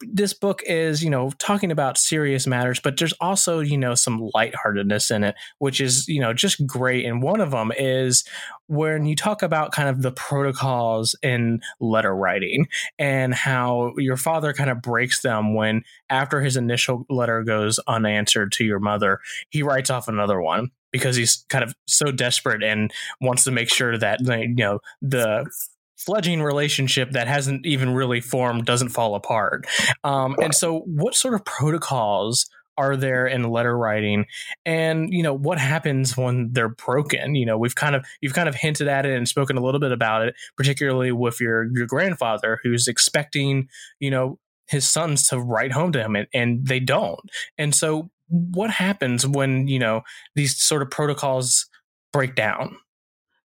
this 0.00 0.32
book 0.32 0.62
is, 0.66 1.02
you 1.02 1.10
know, 1.10 1.30
talking 1.38 1.70
about 1.70 1.98
serious 1.98 2.46
matters, 2.46 2.80
but 2.82 2.98
there's 2.98 3.12
also, 3.20 3.60
you 3.60 3.78
know, 3.78 3.94
some 3.94 4.30
lightheartedness 4.34 5.10
in 5.10 5.24
it, 5.24 5.34
which 5.58 5.80
is, 5.80 6.08
you 6.08 6.20
know, 6.20 6.32
just 6.32 6.66
great. 6.66 7.04
And 7.04 7.22
one 7.22 7.40
of 7.40 7.50
them 7.50 7.72
is 7.76 8.24
when 8.68 9.06
you 9.06 9.14
talk 9.14 9.42
about 9.42 9.72
kind 9.72 9.88
of 9.88 10.02
the 10.02 10.12
protocols 10.12 11.14
in 11.22 11.60
letter 11.80 12.14
writing 12.14 12.66
and 12.98 13.34
how 13.34 13.92
your 13.96 14.16
father 14.16 14.52
kind 14.52 14.70
of 14.70 14.82
breaks 14.82 15.22
them 15.22 15.54
when 15.54 15.82
after 16.10 16.40
his 16.40 16.56
initial 16.56 17.04
letter 17.08 17.42
goes 17.42 17.78
unanswered 17.86 18.52
to 18.52 18.64
your 18.64 18.80
mother, 18.80 19.20
he 19.50 19.62
writes 19.62 19.90
off 19.90 20.08
another 20.08 20.40
one 20.40 20.70
because 20.92 21.16
he's 21.16 21.44
kind 21.48 21.62
of 21.64 21.74
so 21.86 22.10
desperate 22.10 22.62
and 22.62 22.92
wants 23.20 23.44
to 23.44 23.50
make 23.50 23.68
sure 23.68 23.98
that 23.98 24.20
you 24.20 24.54
know 24.54 24.78
the 25.02 25.48
fledging 25.96 26.42
relationship 26.42 27.12
that 27.12 27.28
hasn't 27.28 27.66
even 27.66 27.94
really 27.94 28.20
formed 28.20 28.64
doesn't 28.64 28.90
fall 28.90 29.14
apart. 29.14 29.66
Um, 30.04 30.36
and 30.42 30.54
so, 30.54 30.80
what 30.80 31.14
sort 31.14 31.34
of 31.34 31.44
protocols 31.44 32.46
are 32.78 32.96
there 32.96 33.26
in 33.26 33.42
letter 33.42 33.76
writing? 33.76 34.26
And 34.64 35.12
you 35.12 35.22
know 35.22 35.34
what 35.34 35.58
happens 35.58 36.16
when 36.16 36.50
they're 36.52 36.68
broken? 36.68 37.34
You 37.34 37.46
know 37.46 37.58
we've 37.58 37.74
kind 37.74 37.96
of 37.96 38.04
you've 38.20 38.34
kind 38.34 38.48
of 38.48 38.54
hinted 38.54 38.88
at 38.88 39.06
it 39.06 39.16
and 39.16 39.28
spoken 39.28 39.56
a 39.56 39.62
little 39.62 39.80
bit 39.80 39.92
about 39.92 40.26
it 40.26 40.34
particularly 40.56 41.12
with 41.12 41.40
your 41.40 41.68
your 41.74 41.86
grandfather 41.86 42.58
who's 42.62 42.88
expecting 42.88 43.68
you 43.98 44.10
know 44.10 44.38
his 44.68 44.88
sons 44.88 45.28
to 45.28 45.38
write 45.38 45.72
home 45.72 45.92
to 45.92 46.02
him 46.02 46.16
and, 46.16 46.26
and 46.34 46.66
they 46.66 46.80
don't. 46.80 47.20
And 47.56 47.74
so 47.74 48.10
what 48.28 48.70
happens 48.70 49.26
when 49.26 49.68
you 49.68 49.78
know 49.78 50.02
these 50.34 50.60
sort 50.60 50.82
of 50.82 50.90
protocols 50.90 51.66
break 52.12 52.34
down 52.34 52.76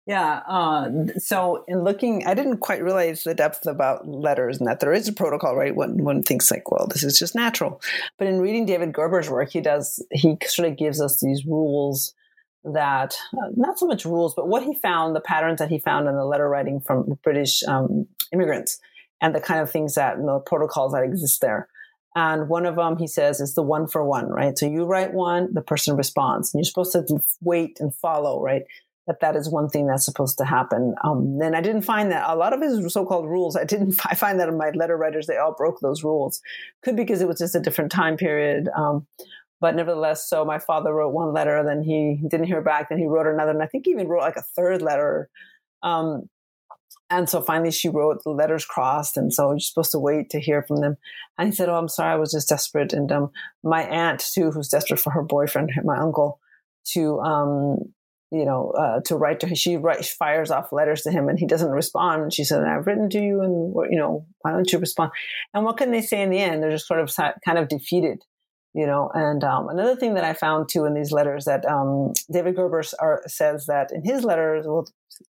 yeah. 0.06 0.42
Uh, 0.46 0.90
so 1.18 1.64
in 1.66 1.82
looking, 1.82 2.26
I 2.26 2.34
didn't 2.34 2.58
quite 2.58 2.82
realize 2.82 3.24
the 3.24 3.34
depth 3.34 3.66
about 3.66 4.06
letters 4.06 4.58
and 4.58 4.66
that 4.68 4.78
there 4.78 4.92
is 4.92 5.08
a 5.08 5.12
protocol, 5.12 5.56
right? 5.56 5.74
One, 5.74 6.02
one 6.02 6.22
thinks 6.22 6.50
like, 6.50 6.70
well, 6.70 6.86
this 6.86 7.02
is 7.02 7.18
just 7.18 7.34
natural. 7.34 7.82
But 8.16 8.28
in 8.28 8.40
reading 8.40 8.66
David 8.66 8.92
Gerber's 8.92 9.28
work, 9.28 9.50
he 9.50 9.60
does, 9.60 10.04
he 10.12 10.36
sort 10.46 10.68
of 10.68 10.76
gives 10.76 11.00
us 11.00 11.20
these 11.20 11.44
rules 11.44 12.14
that, 12.64 13.16
uh, 13.32 13.50
not 13.56 13.78
so 13.78 13.86
much 13.86 14.04
rules, 14.04 14.34
but 14.34 14.48
what 14.48 14.62
he 14.62 14.74
found, 14.74 15.14
the 15.14 15.20
patterns 15.20 15.58
that 15.58 15.70
he 15.70 15.78
found 15.78 16.08
in 16.08 16.16
the 16.16 16.24
letter 16.24 16.48
writing 16.48 16.80
from 16.80 17.18
British 17.22 17.62
um, 17.64 18.06
immigrants 18.32 18.78
and 19.20 19.34
the 19.34 19.40
kind 19.40 19.60
of 19.60 19.70
things 19.70 19.94
that, 19.94 20.18
you 20.18 20.24
know, 20.24 20.40
protocols 20.40 20.92
that 20.92 21.02
exist 21.02 21.40
there. 21.40 21.68
And 22.14 22.48
one 22.48 22.64
of 22.64 22.76
them, 22.76 22.96
he 22.96 23.06
says, 23.06 23.40
is 23.40 23.54
the 23.54 23.62
one 23.62 23.86
for 23.86 24.02
one, 24.02 24.28
right? 24.28 24.56
So 24.56 24.66
you 24.66 24.84
write 24.84 25.12
one, 25.12 25.52
the 25.52 25.60
person 25.60 25.96
responds, 25.96 26.54
and 26.54 26.60
you're 26.60 26.64
supposed 26.64 26.92
to 26.92 27.20
wait 27.42 27.76
and 27.78 27.94
follow, 27.94 28.40
right? 28.40 28.62
That 29.06 29.20
that 29.20 29.36
is 29.36 29.48
one 29.48 29.68
thing 29.68 29.86
that's 29.86 30.04
supposed 30.04 30.36
to 30.38 30.44
happen. 30.44 30.94
Um, 31.04 31.38
and 31.40 31.54
I 31.54 31.60
didn't 31.60 31.82
find 31.82 32.10
that 32.10 32.28
a 32.28 32.34
lot 32.34 32.52
of 32.52 32.60
his 32.60 32.92
so-called 32.92 33.26
rules. 33.26 33.56
I 33.56 33.64
didn't. 33.64 33.98
I 34.04 34.14
find 34.16 34.40
that 34.40 34.48
in 34.48 34.56
my 34.56 34.70
letter 34.70 34.96
writers, 34.96 35.26
they 35.26 35.36
all 35.36 35.54
broke 35.54 35.80
those 35.80 36.02
rules. 36.02 36.42
Could 36.82 36.96
because 36.96 37.20
it 37.20 37.28
was 37.28 37.38
just 37.38 37.54
a 37.54 37.60
different 37.60 37.92
time 37.92 38.16
period. 38.16 38.68
Um, 38.76 39.06
but 39.60 39.74
nevertheless, 39.74 40.28
so 40.28 40.44
my 40.44 40.58
father 40.58 40.92
wrote 40.92 41.14
one 41.14 41.32
letter, 41.32 41.62
then 41.64 41.82
he 41.82 42.20
didn't 42.28 42.46
hear 42.46 42.60
back, 42.60 42.90
then 42.90 42.98
he 42.98 43.06
wrote 43.06 43.26
another, 43.26 43.52
and 43.52 43.62
I 43.62 43.66
think 43.66 43.86
he 43.86 43.92
even 43.92 44.06
wrote 44.06 44.20
like 44.20 44.36
a 44.36 44.42
third 44.42 44.82
letter. 44.82 45.30
Um, 45.82 46.28
and 47.08 47.28
so 47.28 47.40
finally 47.40 47.70
she 47.70 47.88
wrote 47.88 48.22
the 48.24 48.30
letters 48.30 48.64
crossed. 48.64 49.16
And 49.16 49.32
so 49.32 49.52
you're 49.52 49.60
supposed 49.60 49.92
to 49.92 49.98
wait 49.98 50.30
to 50.30 50.40
hear 50.40 50.62
from 50.62 50.80
them. 50.80 50.96
And 51.38 51.48
he 51.48 51.54
said, 51.54 51.68
Oh, 51.68 51.76
I'm 51.76 51.88
sorry. 51.88 52.12
I 52.12 52.16
was 52.16 52.32
just 52.32 52.48
desperate. 52.48 52.92
And, 52.92 53.10
um, 53.12 53.30
my 53.62 53.82
aunt 53.82 54.20
too, 54.20 54.50
who's 54.50 54.68
desperate 54.68 55.00
for 55.00 55.10
her 55.10 55.22
boyfriend, 55.22 55.70
my 55.84 55.96
uncle, 55.96 56.40
to, 56.92 57.20
um, 57.20 57.78
you 58.36 58.44
know, 58.44 58.70
uh, 58.70 59.00
to 59.06 59.16
write 59.16 59.40
to 59.40 59.48
her. 59.48 59.54
She 59.54 59.76
writes, 59.76 60.12
fires 60.12 60.50
off 60.50 60.72
letters 60.72 61.02
to 61.02 61.10
him 61.10 61.28
and 61.28 61.38
he 61.38 61.46
doesn't 61.46 61.70
respond. 61.70 62.34
She 62.34 62.44
said, 62.44 62.62
I've 62.62 62.86
written 62.86 63.08
to 63.10 63.20
you 63.20 63.40
and, 63.40 63.74
you 63.90 63.98
know, 63.98 64.26
why 64.40 64.52
don't 64.52 64.70
you 64.70 64.78
respond? 64.78 65.12
And 65.54 65.64
what 65.64 65.76
can 65.76 65.90
they 65.90 66.02
say 66.02 66.22
in 66.22 66.30
the 66.30 66.38
end? 66.38 66.62
They're 66.62 66.70
just 66.70 66.86
sort 66.86 67.00
of 67.00 67.14
kind 67.44 67.58
of 67.58 67.68
defeated 67.68 68.22
you 68.76 68.86
know 68.86 69.10
and 69.14 69.42
um, 69.42 69.68
another 69.68 69.96
thing 69.96 70.14
that 70.14 70.24
i 70.24 70.34
found 70.34 70.68
too 70.68 70.84
in 70.84 70.94
these 70.94 71.10
letters 71.10 71.46
that 71.46 71.64
um, 71.64 72.12
david 72.30 72.54
gerber 72.54 72.84
are, 73.00 73.22
says 73.26 73.66
that 73.66 73.90
in 73.90 74.04
his 74.04 74.22
letters 74.22 74.66
well 74.66 74.86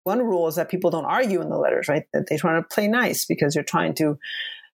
one 0.03 0.19
rule 0.19 0.47
is 0.47 0.55
that 0.55 0.69
people 0.69 0.89
don't 0.89 1.05
argue 1.05 1.41
in 1.41 1.49
the 1.49 1.57
letters 1.57 1.89
right 1.89 2.05
that 2.13 2.27
they 2.29 2.37
try 2.37 2.55
to 2.55 2.63
play 2.63 2.87
nice 2.87 3.25
because 3.25 3.53
you're 3.53 3.63
trying 3.63 3.93
to 3.93 4.17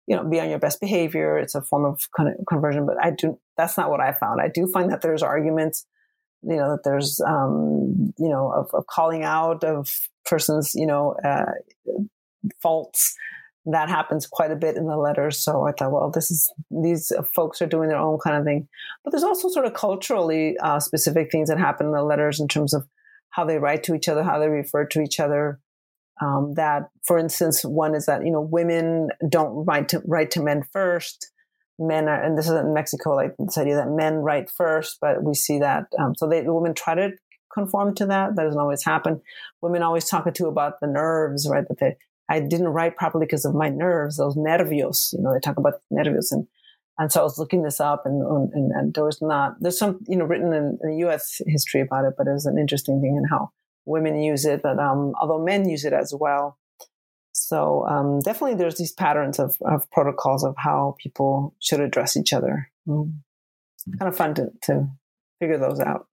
you 0.07 0.14
know 0.14 0.22
be 0.22 0.39
on 0.39 0.51
your 0.51 0.59
best 0.59 0.81
behavior 0.81 1.39
it's 1.39 1.55
a 1.55 1.62
form 1.62 1.85
of 1.87 2.09
conversion 2.47 2.85
but 2.85 3.03
i 3.03 3.11
do 3.11 3.39
that's 3.57 3.79
not 3.79 3.91
what 3.91 4.01
i 4.01 4.12
found 4.12 4.41
i 4.41 4.49
do 4.49 4.66
find 4.66 4.93
that 4.93 5.01
there's 5.01 5.22
arguments 5.22 5.87
you 6.43 6.57
know 6.57 6.70
that 6.70 6.84
there's 6.84 7.20
um, 7.26 8.12
you 8.18 8.28
know 8.28 8.53
of, 8.53 8.70
of, 8.72 8.86
calling 8.86 9.24
out 9.24 9.64
of 9.64 10.09
persons 10.24 10.72
you 10.74 10.86
know 10.86 11.14
uh, 11.24 11.53
faults 12.62 13.14
that 13.70 13.89
happens 13.89 14.26
quite 14.26 14.51
a 14.51 14.57
bit 14.57 14.76
in 14.76 14.86
the 14.86 14.97
letters. 14.97 15.39
So 15.39 15.66
I 15.66 15.72
thought, 15.72 15.93
well, 15.93 16.11
this 16.11 16.30
is 16.30 16.51
these 16.70 17.12
folks 17.34 17.61
are 17.61 17.66
doing 17.66 17.89
their 17.89 17.99
own 17.99 18.18
kind 18.18 18.36
of 18.36 18.45
thing. 18.45 18.68
But 19.05 19.11
there's 19.11 19.24
also 19.24 19.49
sort 19.49 19.66
of 19.66 19.74
culturally 19.74 20.57
uh, 20.59 20.80
specific 20.80 21.30
things 21.30 21.49
that 21.49 21.59
happen 21.59 21.86
in 21.86 21.93
the 21.93 22.03
letters 22.03 22.41
in 22.41 22.49
terms 22.49 22.72
of 22.72 22.86
how 23.30 23.45
they 23.45 23.59
write 23.59 23.82
to 23.84 23.95
each 23.95 24.09
other, 24.09 24.22
how 24.22 24.39
they 24.39 24.49
refer 24.49 24.86
to 24.86 25.01
each 25.01 25.20
other. 25.20 25.61
Um, 26.20 26.55
that, 26.55 26.89
for 27.05 27.18
instance, 27.18 27.64
one 27.64 27.95
is 27.95 28.07
that 28.07 28.24
you 28.24 28.32
know 28.32 28.41
women 28.41 29.11
don't 29.28 29.64
write 29.64 29.89
to 29.91 30.03
write 30.07 30.30
to 30.32 30.43
men 30.43 30.62
first. 30.72 31.30
Men 31.79 32.09
are, 32.09 32.22
and 32.22 32.37
this 32.37 32.47
is 32.47 32.53
in 32.53 32.74
Mexico, 32.74 33.14
like 33.14 33.35
this 33.39 33.57
idea 33.57 33.76
that 33.76 33.89
men 33.89 34.16
write 34.16 34.51
first, 34.51 34.99
but 35.01 35.22
we 35.22 35.35
see 35.35 35.59
that 35.61 35.87
um, 35.99 36.14
so 36.16 36.29
they 36.29 36.43
women 36.43 36.74
try 36.74 36.95
to 36.95 37.12
conform 37.53 37.95
to 37.97 38.07
that. 38.07 38.35
That 38.35 38.45
doesn't 38.45 38.61
always 38.61 38.85
happen. 38.85 39.20
Women 39.62 39.83
always 39.83 40.09
talk 40.09 40.33
to 40.33 40.47
about 40.47 40.81
the 40.81 40.87
nerves, 40.87 41.49
right? 41.49 41.66
That 41.68 41.79
they 41.79 41.97
I 42.29 42.41
didn't 42.41 42.68
write 42.68 42.97
properly 42.97 43.26
because 43.26 43.45
of 43.45 43.55
my 43.55 43.68
nerves, 43.68 44.16
those 44.16 44.37
nervios. 44.37 45.12
You 45.12 45.22
know, 45.22 45.33
they 45.33 45.41
talk 45.41 45.57
about 45.57 45.74
nervios, 45.93 46.31
and 46.31 46.47
and 46.99 47.12
so 47.12 47.20
I 47.20 47.22
was 47.24 47.39
looking 47.39 47.62
this 47.62 47.81
up, 47.81 48.05
and 48.05 48.22
and, 48.53 48.72
and 48.72 48.95
there 48.95 49.05
was 49.05 49.22
not 49.22 49.57
there's 49.61 49.79
some 49.79 50.01
you 50.09 50.16
know 50.16 50.24
written 50.24 50.53
in, 50.53 50.79
in 50.83 50.99
U.S. 51.01 51.41
history 51.47 51.81
about 51.81 52.05
it, 52.05 52.14
but 52.18 52.26
it 52.26 52.33
was 52.33 52.47
an 52.47 52.59
interesting 52.59 53.01
thing 53.01 53.16
in 53.16 53.24
how 53.24 53.51
women 53.87 54.20
use 54.20 54.45
it, 54.45 54.62
but 54.62 54.79
um, 54.79 55.14
although 55.20 55.43
men 55.43 55.68
use 55.68 55.85
it 55.85 55.93
as 55.93 56.14
well. 56.18 56.58
So 57.47 57.86
um, 57.86 58.20
definitely, 58.20 58.57
there's 58.57 58.76
these 58.76 58.93
patterns 58.93 59.39
of, 59.39 59.57
of 59.62 59.91
protocols 59.91 60.45
of 60.45 60.55
how 60.57 60.97
people 60.99 61.55
should 61.61 61.80
address 61.80 62.16
each 62.16 62.32
other. 62.32 62.70
Mm. 62.86 63.14
Kind 63.99 64.09
of 64.09 64.16
fun 64.16 64.34
to, 64.34 64.51
to 64.62 64.89
figure 65.41 65.59
those 65.59 65.80
out. 65.80 66.07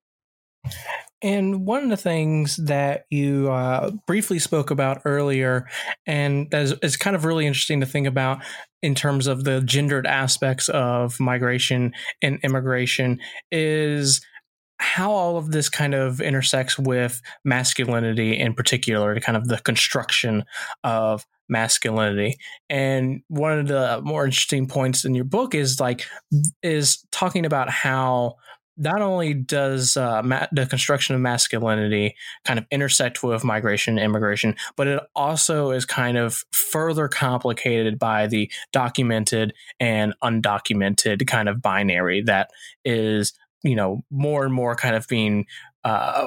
And 1.22 1.66
one 1.66 1.84
of 1.84 1.90
the 1.90 1.96
things 1.96 2.56
that 2.56 3.06
you 3.10 3.50
uh, 3.50 3.90
briefly 4.06 4.38
spoke 4.38 4.70
about 4.70 5.02
earlier, 5.04 5.66
and 6.06 6.52
is, 6.52 6.74
is 6.82 6.96
kind 6.96 7.16
of 7.16 7.24
really 7.24 7.46
interesting 7.46 7.80
to 7.80 7.86
think 7.86 8.06
about 8.06 8.42
in 8.82 8.94
terms 8.94 9.26
of 9.26 9.44
the 9.44 9.62
gendered 9.62 10.06
aspects 10.06 10.68
of 10.68 11.18
migration 11.18 11.94
and 12.22 12.38
immigration, 12.42 13.18
is 13.50 14.20
how 14.78 15.10
all 15.10 15.36
of 15.36 15.52
this 15.52 15.68
kind 15.68 15.94
of 15.94 16.20
intersects 16.20 16.78
with 16.78 17.20
masculinity 17.44 18.38
in 18.38 18.54
particular, 18.54 19.18
kind 19.20 19.36
of 19.36 19.48
the 19.48 19.58
construction 19.58 20.44
of 20.84 21.26
masculinity. 21.48 22.36
And 22.68 23.22
one 23.28 23.58
of 23.58 23.68
the 23.68 24.00
more 24.02 24.24
interesting 24.24 24.66
points 24.66 25.04
in 25.04 25.14
your 25.14 25.24
book 25.24 25.54
is 25.54 25.80
like 25.80 26.06
is 26.62 27.04
talking 27.10 27.46
about 27.46 27.70
how 27.70 28.36
not 28.76 29.00
only 29.00 29.32
does 29.32 29.96
uh, 29.96 30.22
ma- 30.22 30.46
the 30.52 30.66
construction 30.66 31.14
of 31.14 31.20
masculinity 31.20 32.14
kind 32.44 32.58
of 32.58 32.66
intersect 32.70 33.22
with 33.22 33.42
migration 33.42 33.96
and 33.96 34.04
immigration, 34.04 34.54
but 34.76 34.86
it 34.86 35.02
also 35.14 35.70
is 35.70 35.86
kind 35.86 36.18
of 36.18 36.44
further 36.50 37.08
complicated 37.08 37.98
by 37.98 38.26
the 38.26 38.50
documented 38.72 39.54
and 39.80 40.14
undocumented 40.22 41.26
kind 41.26 41.48
of 41.48 41.62
binary 41.62 42.22
that 42.22 42.50
is, 42.84 43.32
you 43.66 43.76
know, 43.76 44.04
more 44.10 44.44
and 44.44 44.54
more 44.54 44.74
kind 44.74 44.94
of 44.94 45.06
being 45.08 45.46
uh, 45.84 46.26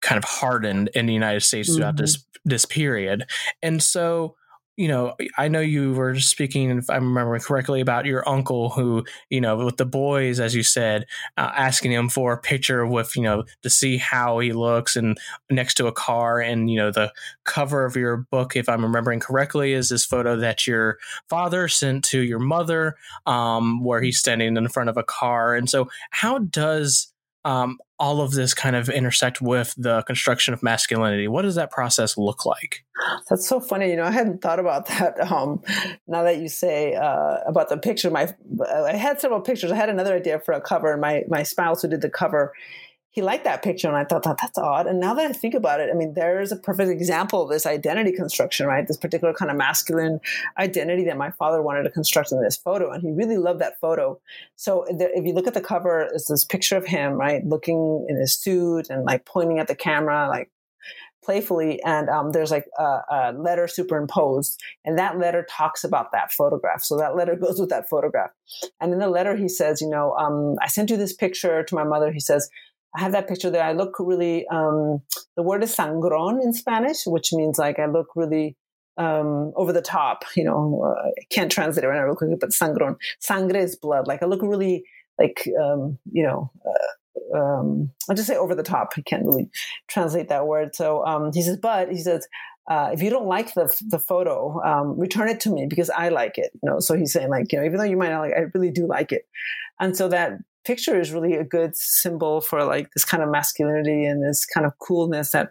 kind 0.00 0.18
of 0.18 0.24
hardened 0.24 0.90
in 0.94 1.06
the 1.06 1.14
United 1.14 1.40
States 1.40 1.74
throughout 1.74 1.94
mm-hmm. 1.94 2.02
this 2.02 2.24
this 2.44 2.64
period. 2.64 3.24
And 3.62 3.82
so 3.82 4.36
you 4.78 4.86
know, 4.86 5.16
I 5.36 5.48
know 5.48 5.58
you 5.58 5.92
were 5.92 6.20
speaking, 6.20 6.70
if 6.70 6.88
I'm 6.88 7.08
remembering 7.08 7.40
correctly, 7.40 7.80
about 7.80 8.06
your 8.06 8.26
uncle 8.28 8.70
who, 8.70 9.04
you 9.28 9.40
know, 9.40 9.56
with 9.56 9.76
the 9.76 9.84
boys, 9.84 10.38
as 10.38 10.54
you 10.54 10.62
said, 10.62 11.04
uh, 11.36 11.50
asking 11.56 11.90
him 11.90 12.08
for 12.08 12.32
a 12.32 12.38
picture 12.40 12.86
with, 12.86 13.16
you 13.16 13.22
know, 13.22 13.42
to 13.62 13.70
see 13.70 13.96
how 13.96 14.38
he 14.38 14.52
looks 14.52 14.94
and 14.94 15.18
next 15.50 15.74
to 15.74 15.88
a 15.88 15.92
car. 15.92 16.40
And, 16.40 16.70
you 16.70 16.76
know, 16.76 16.92
the 16.92 17.12
cover 17.42 17.84
of 17.86 17.96
your 17.96 18.18
book, 18.18 18.54
if 18.54 18.68
I'm 18.68 18.84
remembering 18.84 19.18
correctly, 19.18 19.72
is 19.72 19.88
this 19.88 20.04
photo 20.04 20.36
that 20.36 20.64
your 20.64 20.98
father 21.28 21.66
sent 21.66 22.04
to 22.04 22.20
your 22.20 22.38
mother, 22.38 22.94
um, 23.26 23.82
where 23.82 24.00
he's 24.00 24.18
standing 24.18 24.56
in 24.56 24.68
front 24.68 24.90
of 24.90 24.96
a 24.96 25.02
car. 25.02 25.56
And 25.56 25.68
so, 25.68 25.88
how 26.10 26.38
does 26.38 27.12
um, 27.44 27.78
all 27.98 28.20
of 28.20 28.32
this 28.32 28.54
kind 28.54 28.76
of 28.76 28.88
intersect 28.88 29.40
with 29.40 29.74
the 29.76 30.02
construction 30.02 30.54
of 30.54 30.62
masculinity? 30.62 31.28
What 31.28 31.42
does 31.42 31.54
that 31.56 31.70
process 31.70 32.16
look 32.16 32.44
like? 32.44 32.84
That's 33.28 33.48
so 33.48 33.60
funny. 33.60 33.90
You 33.90 33.96
know, 33.96 34.04
I 34.04 34.10
hadn't 34.10 34.42
thought 34.42 34.58
about 34.58 34.86
that. 34.86 35.16
Um, 35.28 35.62
now 36.06 36.22
that 36.22 36.38
you 36.38 36.48
say 36.48 36.94
uh, 36.94 37.38
about 37.46 37.68
the 37.68 37.76
picture, 37.76 38.10
my 38.10 38.34
I 38.66 38.96
had 38.96 39.20
several 39.20 39.40
pictures. 39.40 39.70
I 39.70 39.76
had 39.76 39.90
another 39.90 40.14
idea 40.14 40.40
for 40.40 40.52
a 40.52 40.60
cover, 40.60 40.90
and 40.90 41.00
my 41.00 41.22
my 41.28 41.42
spouse 41.42 41.82
who 41.82 41.88
did 41.88 42.00
the 42.00 42.08
cover 42.08 42.54
he 43.18 43.22
liked 43.22 43.42
that 43.42 43.64
picture 43.64 43.88
and 43.88 43.96
i 43.96 44.04
thought 44.04 44.22
that 44.22 44.38
that's 44.40 44.56
odd. 44.58 44.86
And 44.86 45.00
now 45.00 45.12
that 45.14 45.28
i 45.28 45.32
think 45.32 45.54
about 45.54 45.80
it 45.80 45.90
i 45.90 45.94
mean 45.94 46.14
there's 46.14 46.52
a 46.52 46.56
perfect 46.56 46.88
example 46.88 47.42
of 47.42 47.50
this 47.50 47.66
identity 47.66 48.12
construction 48.12 48.64
right? 48.68 48.86
This 48.86 48.96
particular 48.96 49.34
kind 49.34 49.50
of 49.50 49.56
masculine 49.56 50.20
identity 50.56 51.04
that 51.06 51.16
my 51.16 51.32
father 51.32 51.60
wanted 51.60 51.82
to 51.82 51.90
construct 51.90 52.30
in 52.30 52.40
this 52.40 52.56
photo 52.56 52.92
and 52.92 53.02
he 53.02 53.10
really 53.10 53.36
loved 53.36 53.60
that 53.60 53.80
photo. 53.80 54.20
So 54.54 54.84
if 54.88 55.24
you 55.26 55.32
look 55.32 55.48
at 55.48 55.54
the 55.54 55.60
cover 55.60 56.08
it's 56.12 56.28
this 56.28 56.44
picture 56.44 56.76
of 56.76 56.86
him 56.86 57.14
right 57.14 57.44
looking 57.44 58.06
in 58.08 58.14
his 58.14 58.38
suit 58.38 58.88
and 58.88 59.04
like 59.04 59.24
pointing 59.24 59.58
at 59.58 59.66
the 59.66 59.74
camera 59.74 60.28
like 60.28 60.48
playfully 61.24 61.82
and 61.82 62.08
um, 62.08 62.30
there's 62.30 62.52
like 62.52 62.66
a, 62.78 63.00
a, 63.10 63.32
letter 63.36 63.66
superimposed 63.66 64.58
and 64.84 64.96
that 64.96 65.18
letter 65.18 65.44
talks 65.50 65.82
about 65.82 66.12
that 66.12 66.32
photograph. 66.32 66.82
So 66.82 66.96
that 66.98 67.16
letter 67.16 67.34
goes 67.44 67.58
with 67.58 67.68
that 67.70 67.88
photograph. 67.88 68.30
And 68.80 68.92
in 68.92 69.00
the 69.00 69.10
letter 69.10 69.36
he 69.36 69.48
says 69.48 69.80
you 69.80 69.90
know 69.90 70.14
um, 70.14 70.54
i 70.62 70.68
sent 70.68 70.88
you 70.90 70.96
this 70.96 71.12
picture 71.12 71.64
to 71.64 71.74
my 71.74 71.84
mother. 71.84 72.12
He 72.12 72.20
says 72.20 72.48
I 72.98 73.02
have 73.02 73.12
that 73.12 73.28
picture 73.28 73.48
there. 73.48 73.62
I 73.62 73.74
look 73.74 73.94
really, 74.00 74.44
um, 74.48 75.02
the 75.36 75.42
word 75.44 75.62
is 75.62 75.74
sangron 75.74 76.42
in 76.42 76.52
Spanish, 76.52 77.06
which 77.06 77.32
means 77.32 77.56
like 77.56 77.78
I 77.78 77.86
look 77.86 78.08
really 78.16 78.56
um, 78.96 79.52
over 79.54 79.72
the 79.72 79.82
top. 79.82 80.24
You 80.34 80.42
know, 80.42 80.82
uh, 80.84 81.08
I 81.08 81.24
can't 81.30 81.52
translate 81.52 81.84
it 81.84 81.86
right 81.86 81.96
now 81.96 82.04
real 82.04 82.16
quickly, 82.16 82.36
but 82.40 82.50
sangron. 82.50 82.96
Sangre 83.20 83.60
is 83.60 83.76
blood. 83.76 84.08
Like 84.08 84.24
I 84.24 84.26
look 84.26 84.42
really 84.42 84.84
like, 85.16 85.48
um, 85.62 85.98
you 86.10 86.24
know, 86.24 86.50
uh, 86.66 87.38
um, 87.38 87.92
I'll 88.08 88.16
just 88.16 88.26
say 88.26 88.36
over 88.36 88.56
the 88.56 88.64
top. 88.64 88.94
I 88.96 89.02
can't 89.02 89.24
really 89.24 89.48
translate 89.86 90.28
that 90.30 90.48
word. 90.48 90.74
So 90.74 91.06
um, 91.06 91.30
he 91.32 91.42
says, 91.42 91.56
but 91.56 91.92
he 91.92 91.98
says, 91.98 92.26
uh, 92.68 92.90
if 92.92 93.00
you 93.00 93.10
don't 93.10 93.26
like 93.26 93.54
the 93.54 93.72
the 93.86 94.00
photo, 94.00 94.60
um, 94.64 94.98
return 94.98 95.28
it 95.28 95.38
to 95.40 95.50
me 95.50 95.66
because 95.70 95.88
I 95.88 96.08
like 96.08 96.36
it. 96.36 96.50
You 96.62 96.70
know, 96.70 96.80
so 96.80 96.96
he's 96.96 97.12
saying 97.12 97.30
like, 97.30 97.52
you 97.52 97.60
know, 97.60 97.64
even 97.64 97.78
though 97.78 97.84
you 97.84 97.96
might 97.96 98.10
not 98.10 98.22
like, 98.22 98.34
I 98.34 98.46
really 98.54 98.72
do 98.72 98.88
like 98.88 99.12
it. 99.12 99.22
And 99.78 99.96
so 99.96 100.08
that 100.08 100.32
picture 100.68 101.00
is 101.00 101.12
really 101.12 101.34
a 101.34 101.44
good 101.44 101.74
symbol 101.74 102.42
for 102.42 102.62
like 102.62 102.90
this 102.92 103.04
kind 103.04 103.22
of 103.22 103.30
masculinity 103.30 104.04
and 104.04 104.22
this 104.22 104.44
kind 104.44 104.66
of 104.66 104.78
coolness 104.78 105.30
that 105.30 105.48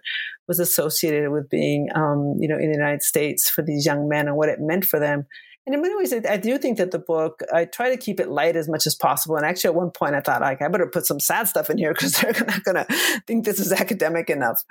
was 0.48 0.60
associated 0.60 1.32
with 1.32 1.50
being, 1.50 1.90
um, 1.96 2.36
you 2.40 2.48
know, 2.48 2.56
in 2.56 2.72
the 2.72 2.78
United 2.78 3.02
States 3.02 3.50
for 3.50 3.64
these 3.64 3.84
young 3.84 4.08
men 4.08 4.28
and 4.28 4.38
what 4.38 4.48
it 4.48 4.60
meant 4.62 4.86
for 4.86 5.00
them. 5.00 5.26
And 5.66 5.74
in 5.74 5.82
many 5.82 5.96
ways, 5.98 6.14
I 6.14 6.38
do 6.38 6.58
think 6.58 6.78
that 6.78 6.92
the 6.92 7.00
book, 7.00 7.42
I 7.54 7.66
try 7.66 7.90
to 7.90 7.98
keep 7.98 8.22
it 8.22 8.30
light 8.30 8.56
as 8.56 8.70
much 8.70 8.88
as 8.88 8.96
possible. 8.96 9.36
And 9.36 9.46
actually, 9.46 9.72
at 9.72 9.76
one 9.76 9.92
point, 9.92 10.16
I 10.16 10.22
thought, 10.22 10.40
like, 10.40 10.62
I 10.62 10.70
better 10.70 10.88
put 10.88 11.06
some 11.06 11.20
sad 11.20 11.50
stuff 11.50 11.70
in 11.70 11.78
here 11.78 11.94
because 11.94 12.14
they're 12.22 12.32
not 12.32 12.64
going 12.64 12.76
to 12.76 12.86
think 13.28 13.44
this 13.44 13.60
is 13.60 13.74
academic 13.74 14.30
enough. 14.30 14.62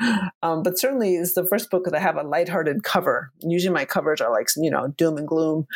Um, 0.43 0.63
but 0.63 0.79
certainly, 0.79 1.17
it's 1.17 1.35
the 1.35 1.47
first 1.51 1.71
book 1.71 1.85
that 1.85 1.95
I 1.95 1.99
have 1.99 2.17
a 2.17 2.23
lighthearted 2.23 2.83
cover. 2.83 3.31
Usually, 3.43 3.75
my 3.75 3.85
covers 3.85 4.23
are 4.23 4.33
like, 4.33 4.47
you 4.57 4.71
know, 4.71 4.89
doom 4.97 5.19
and 5.19 5.29
gloom. 5.29 5.67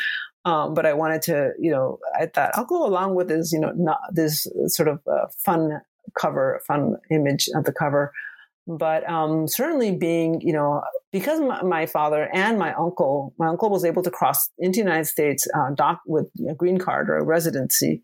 Um, 0.43 0.73
but 0.73 0.85
I 0.85 0.93
wanted 0.93 1.21
to, 1.23 1.51
you 1.59 1.71
know, 1.71 1.99
I 2.19 2.25
thought 2.25 2.51
I'll 2.55 2.65
go 2.65 2.85
along 2.85 3.15
with 3.15 3.27
this, 3.27 3.51
you 3.51 3.59
know, 3.59 3.71
not 3.75 3.99
this 4.11 4.47
sort 4.67 4.87
of 4.87 4.99
uh, 5.07 5.27
fun 5.45 5.81
cover, 6.19 6.61
fun 6.67 6.95
image 7.11 7.47
of 7.55 7.65
the 7.65 7.71
cover. 7.71 8.11
But 8.67 9.07
um, 9.09 9.47
certainly 9.47 9.95
being, 9.95 10.41
you 10.41 10.53
know, 10.53 10.81
because 11.11 11.39
my, 11.39 11.61
my, 11.63 11.85
father 11.85 12.29
and 12.33 12.57
my 12.57 12.73
uncle, 12.73 13.33
my 13.37 13.47
uncle 13.47 13.69
was 13.69 13.83
able 13.83 14.03
to 14.03 14.11
cross 14.11 14.49
into 14.57 14.77
the 14.77 14.83
United 14.83 15.05
States 15.05 15.47
uh, 15.55 15.71
doc 15.75 16.01
with 16.05 16.29
a 16.49 16.53
green 16.55 16.77
card 16.77 17.09
or 17.09 17.17
a 17.17 17.23
residency, 17.23 18.03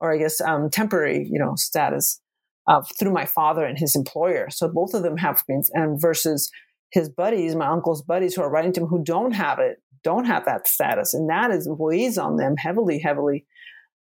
or 0.00 0.12
I 0.12 0.18
guess 0.18 0.40
um, 0.40 0.70
temporary, 0.70 1.28
you 1.30 1.38
know, 1.38 1.54
status 1.56 2.20
uh, 2.68 2.82
through 2.98 3.12
my 3.12 3.26
father 3.26 3.64
and 3.64 3.78
his 3.78 3.96
employer. 3.96 4.48
So 4.50 4.68
both 4.68 4.94
of 4.94 5.02
them 5.02 5.16
have 5.18 5.44
greens, 5.44 5.70
and 5.74 6.00
versus 6.00 6.50
his 6.90 7.08
buddies, 7.08 7.54
my 7.54 7.66
uncle's 7.66 8.02
buddies 8.02 8.34
who 8.34 8.42
are 8.42 8.50
writing 8.50 8.72
to 8.74 8.82
him 8.82 8.86
who 8.86 9.02
don't 9.02 9.32
have 9.32 9.58
it, 9.58 9.82
don't 10.08 10.26
have 10.32 10.44
that 10.44 10.68
status. 10.74 11.14
And 11.16 11.28
that 11.34 11.50
is 11.56 11.68
weighs 11.68 12.16
on 12.26 12.32
them 12.36 12.54
heavily, 12.66 12.98
heavily, 13.08 13.38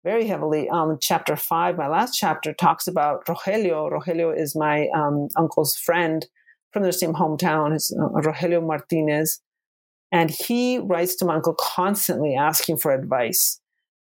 very 0.08 0.26
heavily. 0.32 0.62
Um, 0.76 0.98
chapter 1.08 1.36
five, 1.36 1.76
my 1.82 1.88
last 1.96 2.12
chapter, 2.22 2.50
talks 2.54 2.86
about 2.92 3.26
Rogelio. 3.28 3.78
Rogelio 3.94 4.30
is 4.44 4.56
my 4.66 4.76
um, 5.00 5.28
uncle's 5.42 5.74
friend 5.86 6.18
from 6.72 6.82
the 6.84 6.92
same 6.92 7.14
hometown, 7.22 7.68
uh, 7.74 8.20
Rogelio 8.26 8.60
Martinez. 8.70 9.40
And 10.10 10.28
he 10.30 10.60
writes 10.90 11.14
to 11.16 11.24
my 11.28 11.34
uncle 11.38 11.56
constantly 11.76 12.32
asking 12.34 12.78
for 12.78 12.90
advice. 13.00 13.60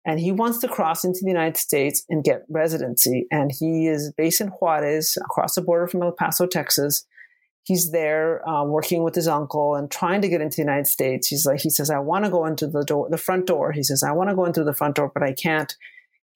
and 0.07 0.21
he 0.21 0.31
wants 0.31 0.59
to 0.59 0.69
cross 0.69 1.05
into 1.05 1.21
the 1.23 1.31
United 1.31 1.57
States 1.57 2.05
and 2.09 2.23
get 2.23 2.45
residency. 2.49 3.27
And 3.33 3.51
he 3.51 3.89
is 3.89 4.13
based 4.17 4.41
in 4.41 4.49
Juarez, 4.49 5.19
across 5.21 5.57
the 5.57 5.63
border 5.63 5.89
from 5.89 6.03
El 6.03 6.13
Paso, 6.13 6.47
Texas. 6.47 7.05
He's 7.67 7.91
there 7.91 8.49
uh, 8.49 8.65
working 8.65 9.03
with 9.03 9.17
his 9.17 9.27
uncle 9.27 9.75
and 9.75 9.91
trying 9.91 10.23
to 10.23 10.29
get 10.29 10.41
into 10.41 10.55
the 10.57 10.63
United 10.63 10.87
States. 10.87 11.27
He's 11.27 11.45
like, 11.45 11.61
he 11.61 11.69
says, 11.69 11.91
I 11.91 11.99
want 11.99 12.25
to 12.25 12.31
go 12.31 12.47
into 12.47 12.69
the 12.69 12.85
door, 12.85 13.09
the 13.11 13.19
front 13.19 13.47
door. 13.47 13.73
He 13.73 13.83
says, 13.83 14.05
I 14.05 14.13
want 14.13 14.31
to 14.31 14.37
go 14.37 14.45
into 14.45 14.63
the 14.63 14.73
front 14.73 14.95
door, 14.95 15.11
but 15.13 15.25
I 15.25 15.33
can't. 15.33 15.75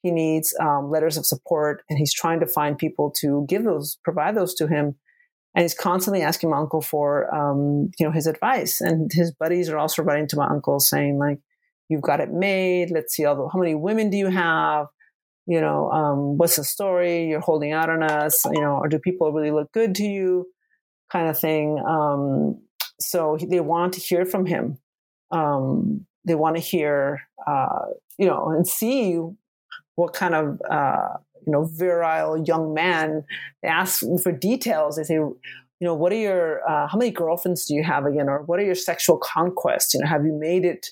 He 0.03 0.11
needs 0.11 0.53
um, 0.59 0.91
letters 0.91 1.17
of 1.17 1.25
support, 1.25 1.85
and 1.89 1.99
he's 2.01 2.13
trying 2.13 2.41
to 2.41 2.49
find 2.49 2.77
people 2.77 3.13
to 3.21 3.47
give 3.49 3.63
those, 3.63 3.97
provide 4.03 4.37
those 4.37 4.55
to 4.55 4.67
him. 4.67 4.97
And 5.55 5.63
he's 5.63 5.75
constantly 5.75 6.23
asking 6.23 6.51
my 6.51 6.59
uncle 6.59 6.81
for, 6.81 7.33
um, 7.33 7.93
you 7.97 8.07
know, 8.07 8.13
his 8.13 8.27
advice. 8.27 8.81
And 8.81 9.13
his 9.13 9.31
buddies 9.31 9.69
are 9.69 9.79
also 9.79 10.03
writing 10.03 10.27
to 10.29 10.37
my 10.37 10.49
uncle 10.49 10.81
saying, 10.81 11.19
like, 11.19 11.39
you've 11.89 12.03
got 12.03 12.21
it 12.21 12.33
made. 12.33 12.91
Let's 12.91 13.15
see 13.15 13.25
all 13.25 13.37
the, 13.37 13.49
how 13.53 13.59
many 13.61 13.77
women 13.77 14.11
do 14.11 14.17
you 14.17 14.29
have? 14.29 14.87
You 15.47 15.61
know, 15.61 15.91
um, 15.91 16.39
what's 16.39 16.57
the 16.57 16.65
story? 16.65 17.29
You're 17.29 17.41
holding 17.41 17.73
out 17.73 17.89
on 17.89 18.03
us, 18.03 18.45
you 18.47 18.61
know, 18.61 18.79
or 18.79 18.89
do 18.89 18.99
people 18.99 19.33
really 19.33 19.53
look 19.53 19.71
good 19.73 19.95
to 19.97 20.05
you? 20.05 20.47
Kind 21.13 21.29
of 21.29 21.39
thing. 21.39 21.83
Um, 21.87 22.61
so 23.01 23.39
they 23.49 23.61
want 23.61 23.95
to 23.95 24.01
hear 24.01 24.25
from 24.25 24.47
him. 24.47 24.79
Um, 25.31 26.07
they 26.25 26.35
want 26.35 26.57
to 26.57 26.63
hear, 26.63 27.23
uh, 27.47 27.87
you 28.19 28.27
know, 28.27 28.51
and 28.51 28.67
see 28.67 29.19
what 29.95 30.13
kind 30.13 30.35
of, 30.35 30.61
uh, 30.71 31.17
you 31.47 31.53
know, 31.53 31.65
virile 31.65 32.43
young 32.45 32.75
man. 32.75 33.25
They 33.63 33.69
ask 33.69 34.05
for 34.23 34.33
details. 34.33 34.97
They 34.97 35.05
say, 35.05 35.15
you 35.15 35.39
know, 35.81 35.95
what 35.95 36.13
are 36.13 36.17
your, 36.17 36.69
uh, 36.69 36.87
how 36.89 36.99
many 36.99 37.11
girlfriends 37.11 37.67
do 37.67 37.75
you 37.75 37.83
have 37.83 38.05
again? 38.05 38.29
Or 38.29 38.43
what 38.43 38.61
are 38.61 38.65
your 38.65 38.75
sexual 38.75 39.19
conquests? 39.19 39.95
You 39.95 40.01
know, 40.01 40.07
have 40.07 40.25
you 40.25 40.39
made 40.39 40.65
it 40.65 40.89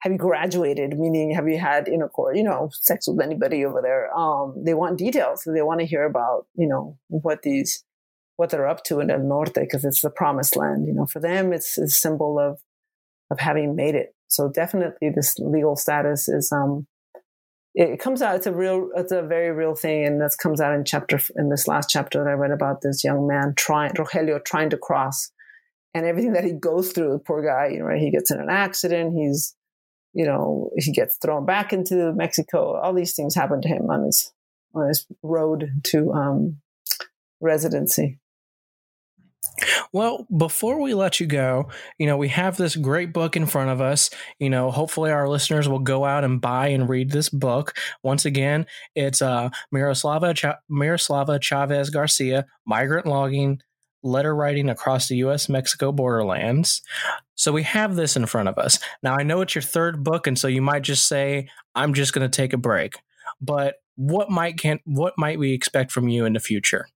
have 0.00 0.12
you 0.12 0.18
graduated? 0.18 0.98
Meaning, 0.98 1.32
have 1.32 1.48
you 1.48 1.58
had 1.58 1.88
intercourse, 1.88 2.36
you 2.36 2.44
know, 2.44 2.68
sex 2.72 3.08
with 3.08 3.20
anybody 3.20 3.64
over 3.64 3.80
there? 3.82 4.16
Um, 4.16 4.54
they 4.64 4.74
want 4.74 4.98
details. 4.98 5.42
They 5.44 5.62
want 5.62 5.80
to 5.80 5.86
hear 5.86 6.04
about, 6.04 6.46
you 6.54 6.68
know, 6.68 6.98
what 7.08 7.42
these, 7.42 7.84
what 8.36 8.50
they're 8.50 8.68
up 8.68 8.84
to 8.84 9.00
in 9.00 9.10
El 9.10 9.20
Norte 9.20 9.54
because 9.54 9.84
it's 9.84 10.02
the 10.02 10.10
promised 10.10 10.56
land. 10.56 10.86
You 10.86 10.94
know, 10.94 11.06
for 11.06 11.20
them, 11.20 11.52
it's 11.52 11.78
a 11.78 11.88
symbol 11.88 12.38
of, 12.38 12.60
of 13.30 13.38
having 13.40 13.74
made 13.74 13.94
it. 13.94 14.14
So 14.28 14.50
definitely, 14.52 15.10
this 15.14 15.38
legal 15.38 15.76
status 15.76 16.28
is, 16.28 16.50
um, 16.52 16.86
it 17.74 18.00
comes 18.00 18.22
out. 18.22 18.36
It's 18.36 18.46
a 18.46 18.52
real, 18.52 18.88
it's 18.96 19.12
a 19.12 19.22
very 19.22 19.50
real 19.52 19.74
thing, 19.74 20.04
and 20.04 20.20
that 20.20 20.36
comes 20.40 20.60
out 20.60 20.74
in 20.74 20.84
chapter 20.84 21.20
in 21.36 21.50
this 21.50 21.68
last 21.68 21.88
chapter 21.90 22.22
that 22.22 22.30
I 22.30 22.32
read 22.32 22.50
about 22.50 22.80
this 22.82 23.04
young 23.04 23.26
man 23.26 23.54
trying, 23.56 23.92
Rogelio 23.92 24.44
trying 24.44 24.70
to 24.70 24.78
cross, 24.78 25.30
and 25.94 26.06
everything 26.06 26.32
that 26.32 26.44
he 26.44 26.52
goes 26.52 26.92
through. 26.92 27.20
Poor 27.26 27.44
guy, 27.44 27.72
you 27.72 27.80
know, 27.80 27.84
right? 27.84 28.00
He 28.00 28.10
gets 28.10 28.30
in 28.30 28.40
an 28.40 28.50
accident. 28.50 29.14
He's 29.16 29.54
you 30.16 30.24
know, 30.24 30.70
he 30.78 30.92
gets 30.92 31.18
thrown 31.18 31.44
back 31.44 31.74
into 31.74 32.14
Mexico. 32.14 32.80
All 32.80 32.94
these 32.94 33.14
things 33.14 33.34
happen 33.34 33.60
to 33.60 33.68
him 33.68 33.90
on 33.90 34.04
his 34.04 34.32
on 34.74 34.88
his 34.88 35.06
road 35.22 35.68
to 35.84 36.10
um, 36.12 36.56
residency. 37.38 38.18
Well, 39.92 40.26
before 40.36 40.80
we 40.80 40.94
let 40.94 41.20
you 41.20 41.26
go, 41.26 41.70
you 41.98 42.06
know, 42.06 42.16
we 42.16 42.28
have 42.28 42.56
this 42.56 42.76
great 42.76 43.12
book 43.12 43.36
in 43.36 43.46
front 43.46 43.70
of 43.70 43.80
us. 43.80 44.10
You 44.38 44.50
know, 44.50 44.70
hopefully 44.70 45.10
our 45.10 45.28
listeners 45.28 45.68
will 45.68 45.78
go 45.78 46.04
out 46.04 46.24
and 46.24 46.40
buy 46.40 46.68
and 46.68 46.88
read 46.88 47.10
this 47.10 47.28
book. 47.28 47.74
Once 48.02 48.24
again, 48.24 48.66
it's 48.94 49.22
uh, 49.22 49.50
Miroslava, 49.74 50.34
Ch- 50.34 50.56
Miroslava 50.70 51.40
Chavez 51.40 51.90
Garcia, 51.90 52.46
Migrant 52.66 53.06
Longing, 53.06 53.60
letter 54.02 54.34
writing 54.34 54.68
across 54.68 55.08
the 55.08 55.16
US 55.16 55.48
Mexico 55.48 55.92
borderlands. 55.92 56.82
So 57.34 57.52
we 57.52 57.64
have 57.64 57.96
this 57.96 58.16
in 58.16 58.26
front 58.26 58.48
of 58.48 58.58
us. 58.58 58.78
Now 59.02 59.16
I 59.16 59.22
know 59.22 59.40
it's 59.40 59.54
your 59.54 59.62
third 59.62 60.04
book 60.04 60.26
and 60.26 60.38
so 60.38 60.48
you 60.48 60.62
might 60.62 60.82
just 60.82 61.08
say 61.08 61.48
I'm 61.74 61.92
just 61.92 62.12
going 62.12 62.28
to 62.28 62.34
take 62.34 62.52
a 62.52 62.58
break. 62.58 62.98
But 63.40 63.76
what 63.96 64.30
might 64.30 64.58
can 64.58 64.78
what 64.84 65.14
might 65.16 65.38
we 65.38 65.52
expect 65.52 65.90
from 65.90 66.08
you 66.08 66.24
in 66.24 66.34
the 66.34 66.40
future? 66.40 66.86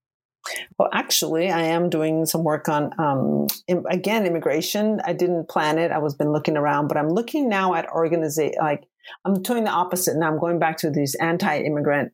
Well, 0.77 0.89
actually, 0.91 1.49
I 1.49 1.61
am 1.61 1.89
doing 1.89 2.25
some 2.25 2.43
work 2.43 2.67
on 2.67 2.91
um, 2.99 3.47
Im- 3.67 3.85
again 3.85 4.25
immigration. 4.25 4.99
I 5.05 5.13
didn't 5.13 5.49
plan 5.49 5.77
it. 5.77 5.91
I 5.91 5.99
was 5.99 6.15
been 6.15 6.31
looking 6.31 6.57
around, 6.57 6.87
but 6.87 6.97
I'm 6.97 7.09
looking 7.09 7.47
now 7.47 7.75
at 7.75 7.87
organization. 7.89 8.55
Like 8.59 8.83
I'm 9.25 9.41
doing 9.41 9.65
the 9.65 9.71
opposite 9.71 10.17
now. 10.17 10.27
I'm 10.27 10.39
going 10.39 10.59
back 10.59 10.77
to 10.77 10.89
these 10.89 11.15
anti-immigrant 11.15 12.13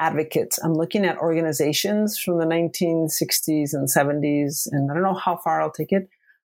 advocates. 0.00 0.58
I'm 0.62 0.74
looking 0.74 1.04
at 1.04 1.18
organizations 1.18 2.18
from 2.18 2.38
the 2.38 2.46
1960s 2.46 3.72
and 3.72 3.88
70s, 3.88 4.68
and 4.70 4.90
I 4.90 4.94
don't 4.94 5.02
know 5.02 5.14
how 5.14 5.36
far 5.36 5.60
I'll 5.60 5.70
take 5.70 5.92
it, 5.92 6.08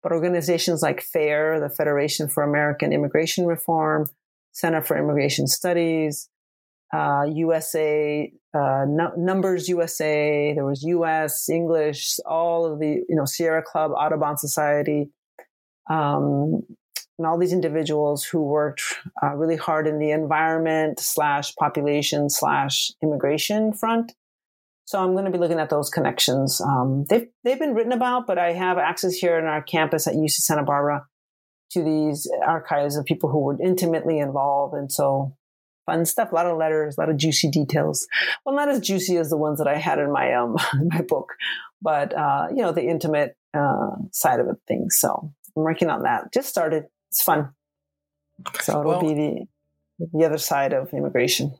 but 0.03 0.11
organizations 0.11 0.81
like 0.81 1.01
FAIR, 1.01 1.59
the 1.59 1.69
Federation 1.69 2.27
for 2.27 2.43
American 2.43 2.91
Immigration 2.91 3.45
Reform, 3.45 4.09
Center 4.51 4.81
for 4.81 4.97
Immigration 4.97 5.47
Studies, 5.47 6.29
uh, 6.93 7.25
USA, 7.33 8.31
uh, 8.53 8.85
Numbers 8.87 9.67
USA, 9.67 10.53
there 10.53 10.65
was 10.65 10.83
US, 10.83 11.49
English, 11.49 12.17
all 12.25 12.65
of 12.65 12.79
the, 12.79 13.03
you 13.07 13.15
know, 13.15 13.25
Sierra 13.25 13.61
Club, 13.61 13.91
Audubon 13.91 14.37
Society, 14.37 15.09
um, 15.89 16.61
and 17.17 17.25
all 17.25 17.37
these 17.37 17.53
individuals 17.53 18.23
who 18.23 18.43
worked 18.43 18.83
uh, 19.23 19.35
really 19.35 19.55
hard 19.55 19.87
in 19.87 19.99
the 19.99 20.11
environment 20.11 20.99
slash 20.99 21.53
population 21.55 22.29
slash 22.29 22.91
immigration 23.01 23.73
front. 23.73 24.13
So 24.85 25.03
I'm 25.03 25.11
going 25.11 25.25
to 25.25 25.31
be 25.31 25.37
looking 25.37 25.59
at 25.59 25.69
those 25.69 25.89
connections. 25.89 26.61
Um, 26.61 27.03
they've 27.09 27.27
they've 27.43 27.59
been 27.59 27.73
written 27.73 27.91
about, 27.91 28.25
but 28.25 28.37
I 28.37 28.53
have 28.53 28.77
access 28.77 29.15
here 29.15 29.37
in 29.37 29.45
our 29.45 29.61
campus 29.61 30.07
at 30.07 30.13
UC 30.13 30.31
Santa 30.31 30.63
Barbara 30.63 31.05
to 31.71 31.83
these 31.83 32.29
archives 32.45 32.95
of 32.95 33.03
people 33.03 33.29
who 33.29 33.39
were 33.39 33.61
intimately 33.61 34.19
involved, 34.19 34.75
and 34.75 34.89
so 34.89 35.35
fun 35.87 36.05
stuff. 36.05 36.31
A 36.31 36.35
lot 36.35 36.45
of 36.45 36.57
letters, 36.57 36.95
a 36.97 37.01
lot 37.01 37.09
of 37.09 37.17
juicy 37.17 37.49
details. 37.49 38.07
Well, 38.45 38.55
not 38.55 38.69
as 38.69 38.79
juicy 38.79 39.17
as 39.17 39.31
the 39.31 39.37
ones 39.37 39.57
that 39.57 39.67
I 39.67 39.77
had 39.77 39.97
in 39.97 40.11
my 40.11 40.33
um 40.33 40.55
my 40.85 41.01
book, 41.01 41.33
but 41.81 42.15
uh, 42.15 42.47
you 42.51 42.61
know 42.61 42.71
the 42.71 42.83
intimate 42.83 43.35
uh, 43.55 43.95
side 44.11 44.39
of 44.39 44.47
it 44.47 44.57
things. 44.67 44.99
So 44.99 45.33
I'm 45.55 45.63
working 45.63 45.89
on 45.89 46.03
that. 46.03 46.31
Just 46.31 46.49
started 46.49 46.83
it's 47.09 47.23
fun. 47.23 47.49
So 48.61 48.81
it'll 48.81 48.91
well, 48.91 49.01
be 49.01 49.15
the 49.15 50.07
the 50.13 50.25
other 50.25 50.37
side 50.37 50.73
of 50.73 50.93
immigration. 50.93 51.55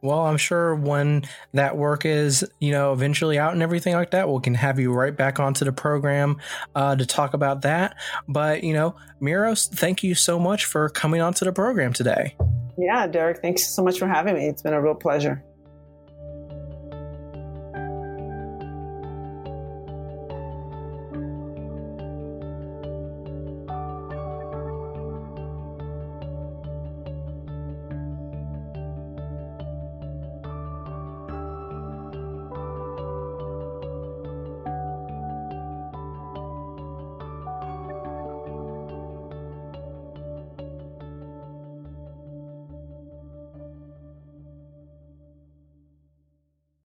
Well, 0.00 0.20
I'm 0.20 0.36
sure 0.36 0.74
when 0.74 1.24
that 1.52 1.76
work 1.76 2.04
is, 2.04 2.44
you 2.60 2.72
know, 2.72 2.92
eventually 2.92 3.38
out 3.38 3.52
and 3.52 3.62
everything 3.62 3.94
like 3.94 4.10
that, 4.12 4.28
we 4.28 4.40
can 4.40 4.54
have 4.54 4.78
you 4.78 4.92
right 4.92 5.16
back 5.16 5.40
onto 5.40 5.64
the 5.64 5.72
program 5.72 6.38
uh, 6.74 6.96
to 6.96 7.06
talk 7.06 7.34
about 7.34 7.62
that. 7.62 7.96
But, 8.28 8.64
you 8.64 8.72
know, 8.74 8.94
Miros, 9.20 9.68
thank 9.68 10.02
you 10.02 10.14
so 10.14 10.38
much 10.38 10.64
for 10.64 10.88
coming 10.88 11.20
onto 11.20 11.44
the 11.44 11.52
program 11.52 11.92
today. 11.92 12.36
Yeah, 12.78 13.06
Derek, 13.06 13.42
thanks 13.42 13.66
so 13.66 13.82
much 13.82 13.98
for 13.98 14.08
having 14.08 14.34
me. 14.34 14.48
It's 14.48 14.62
been 14.62 14.72
a 14.72 14.80
real 14.80 14.94
pleasure. 14.94 15.42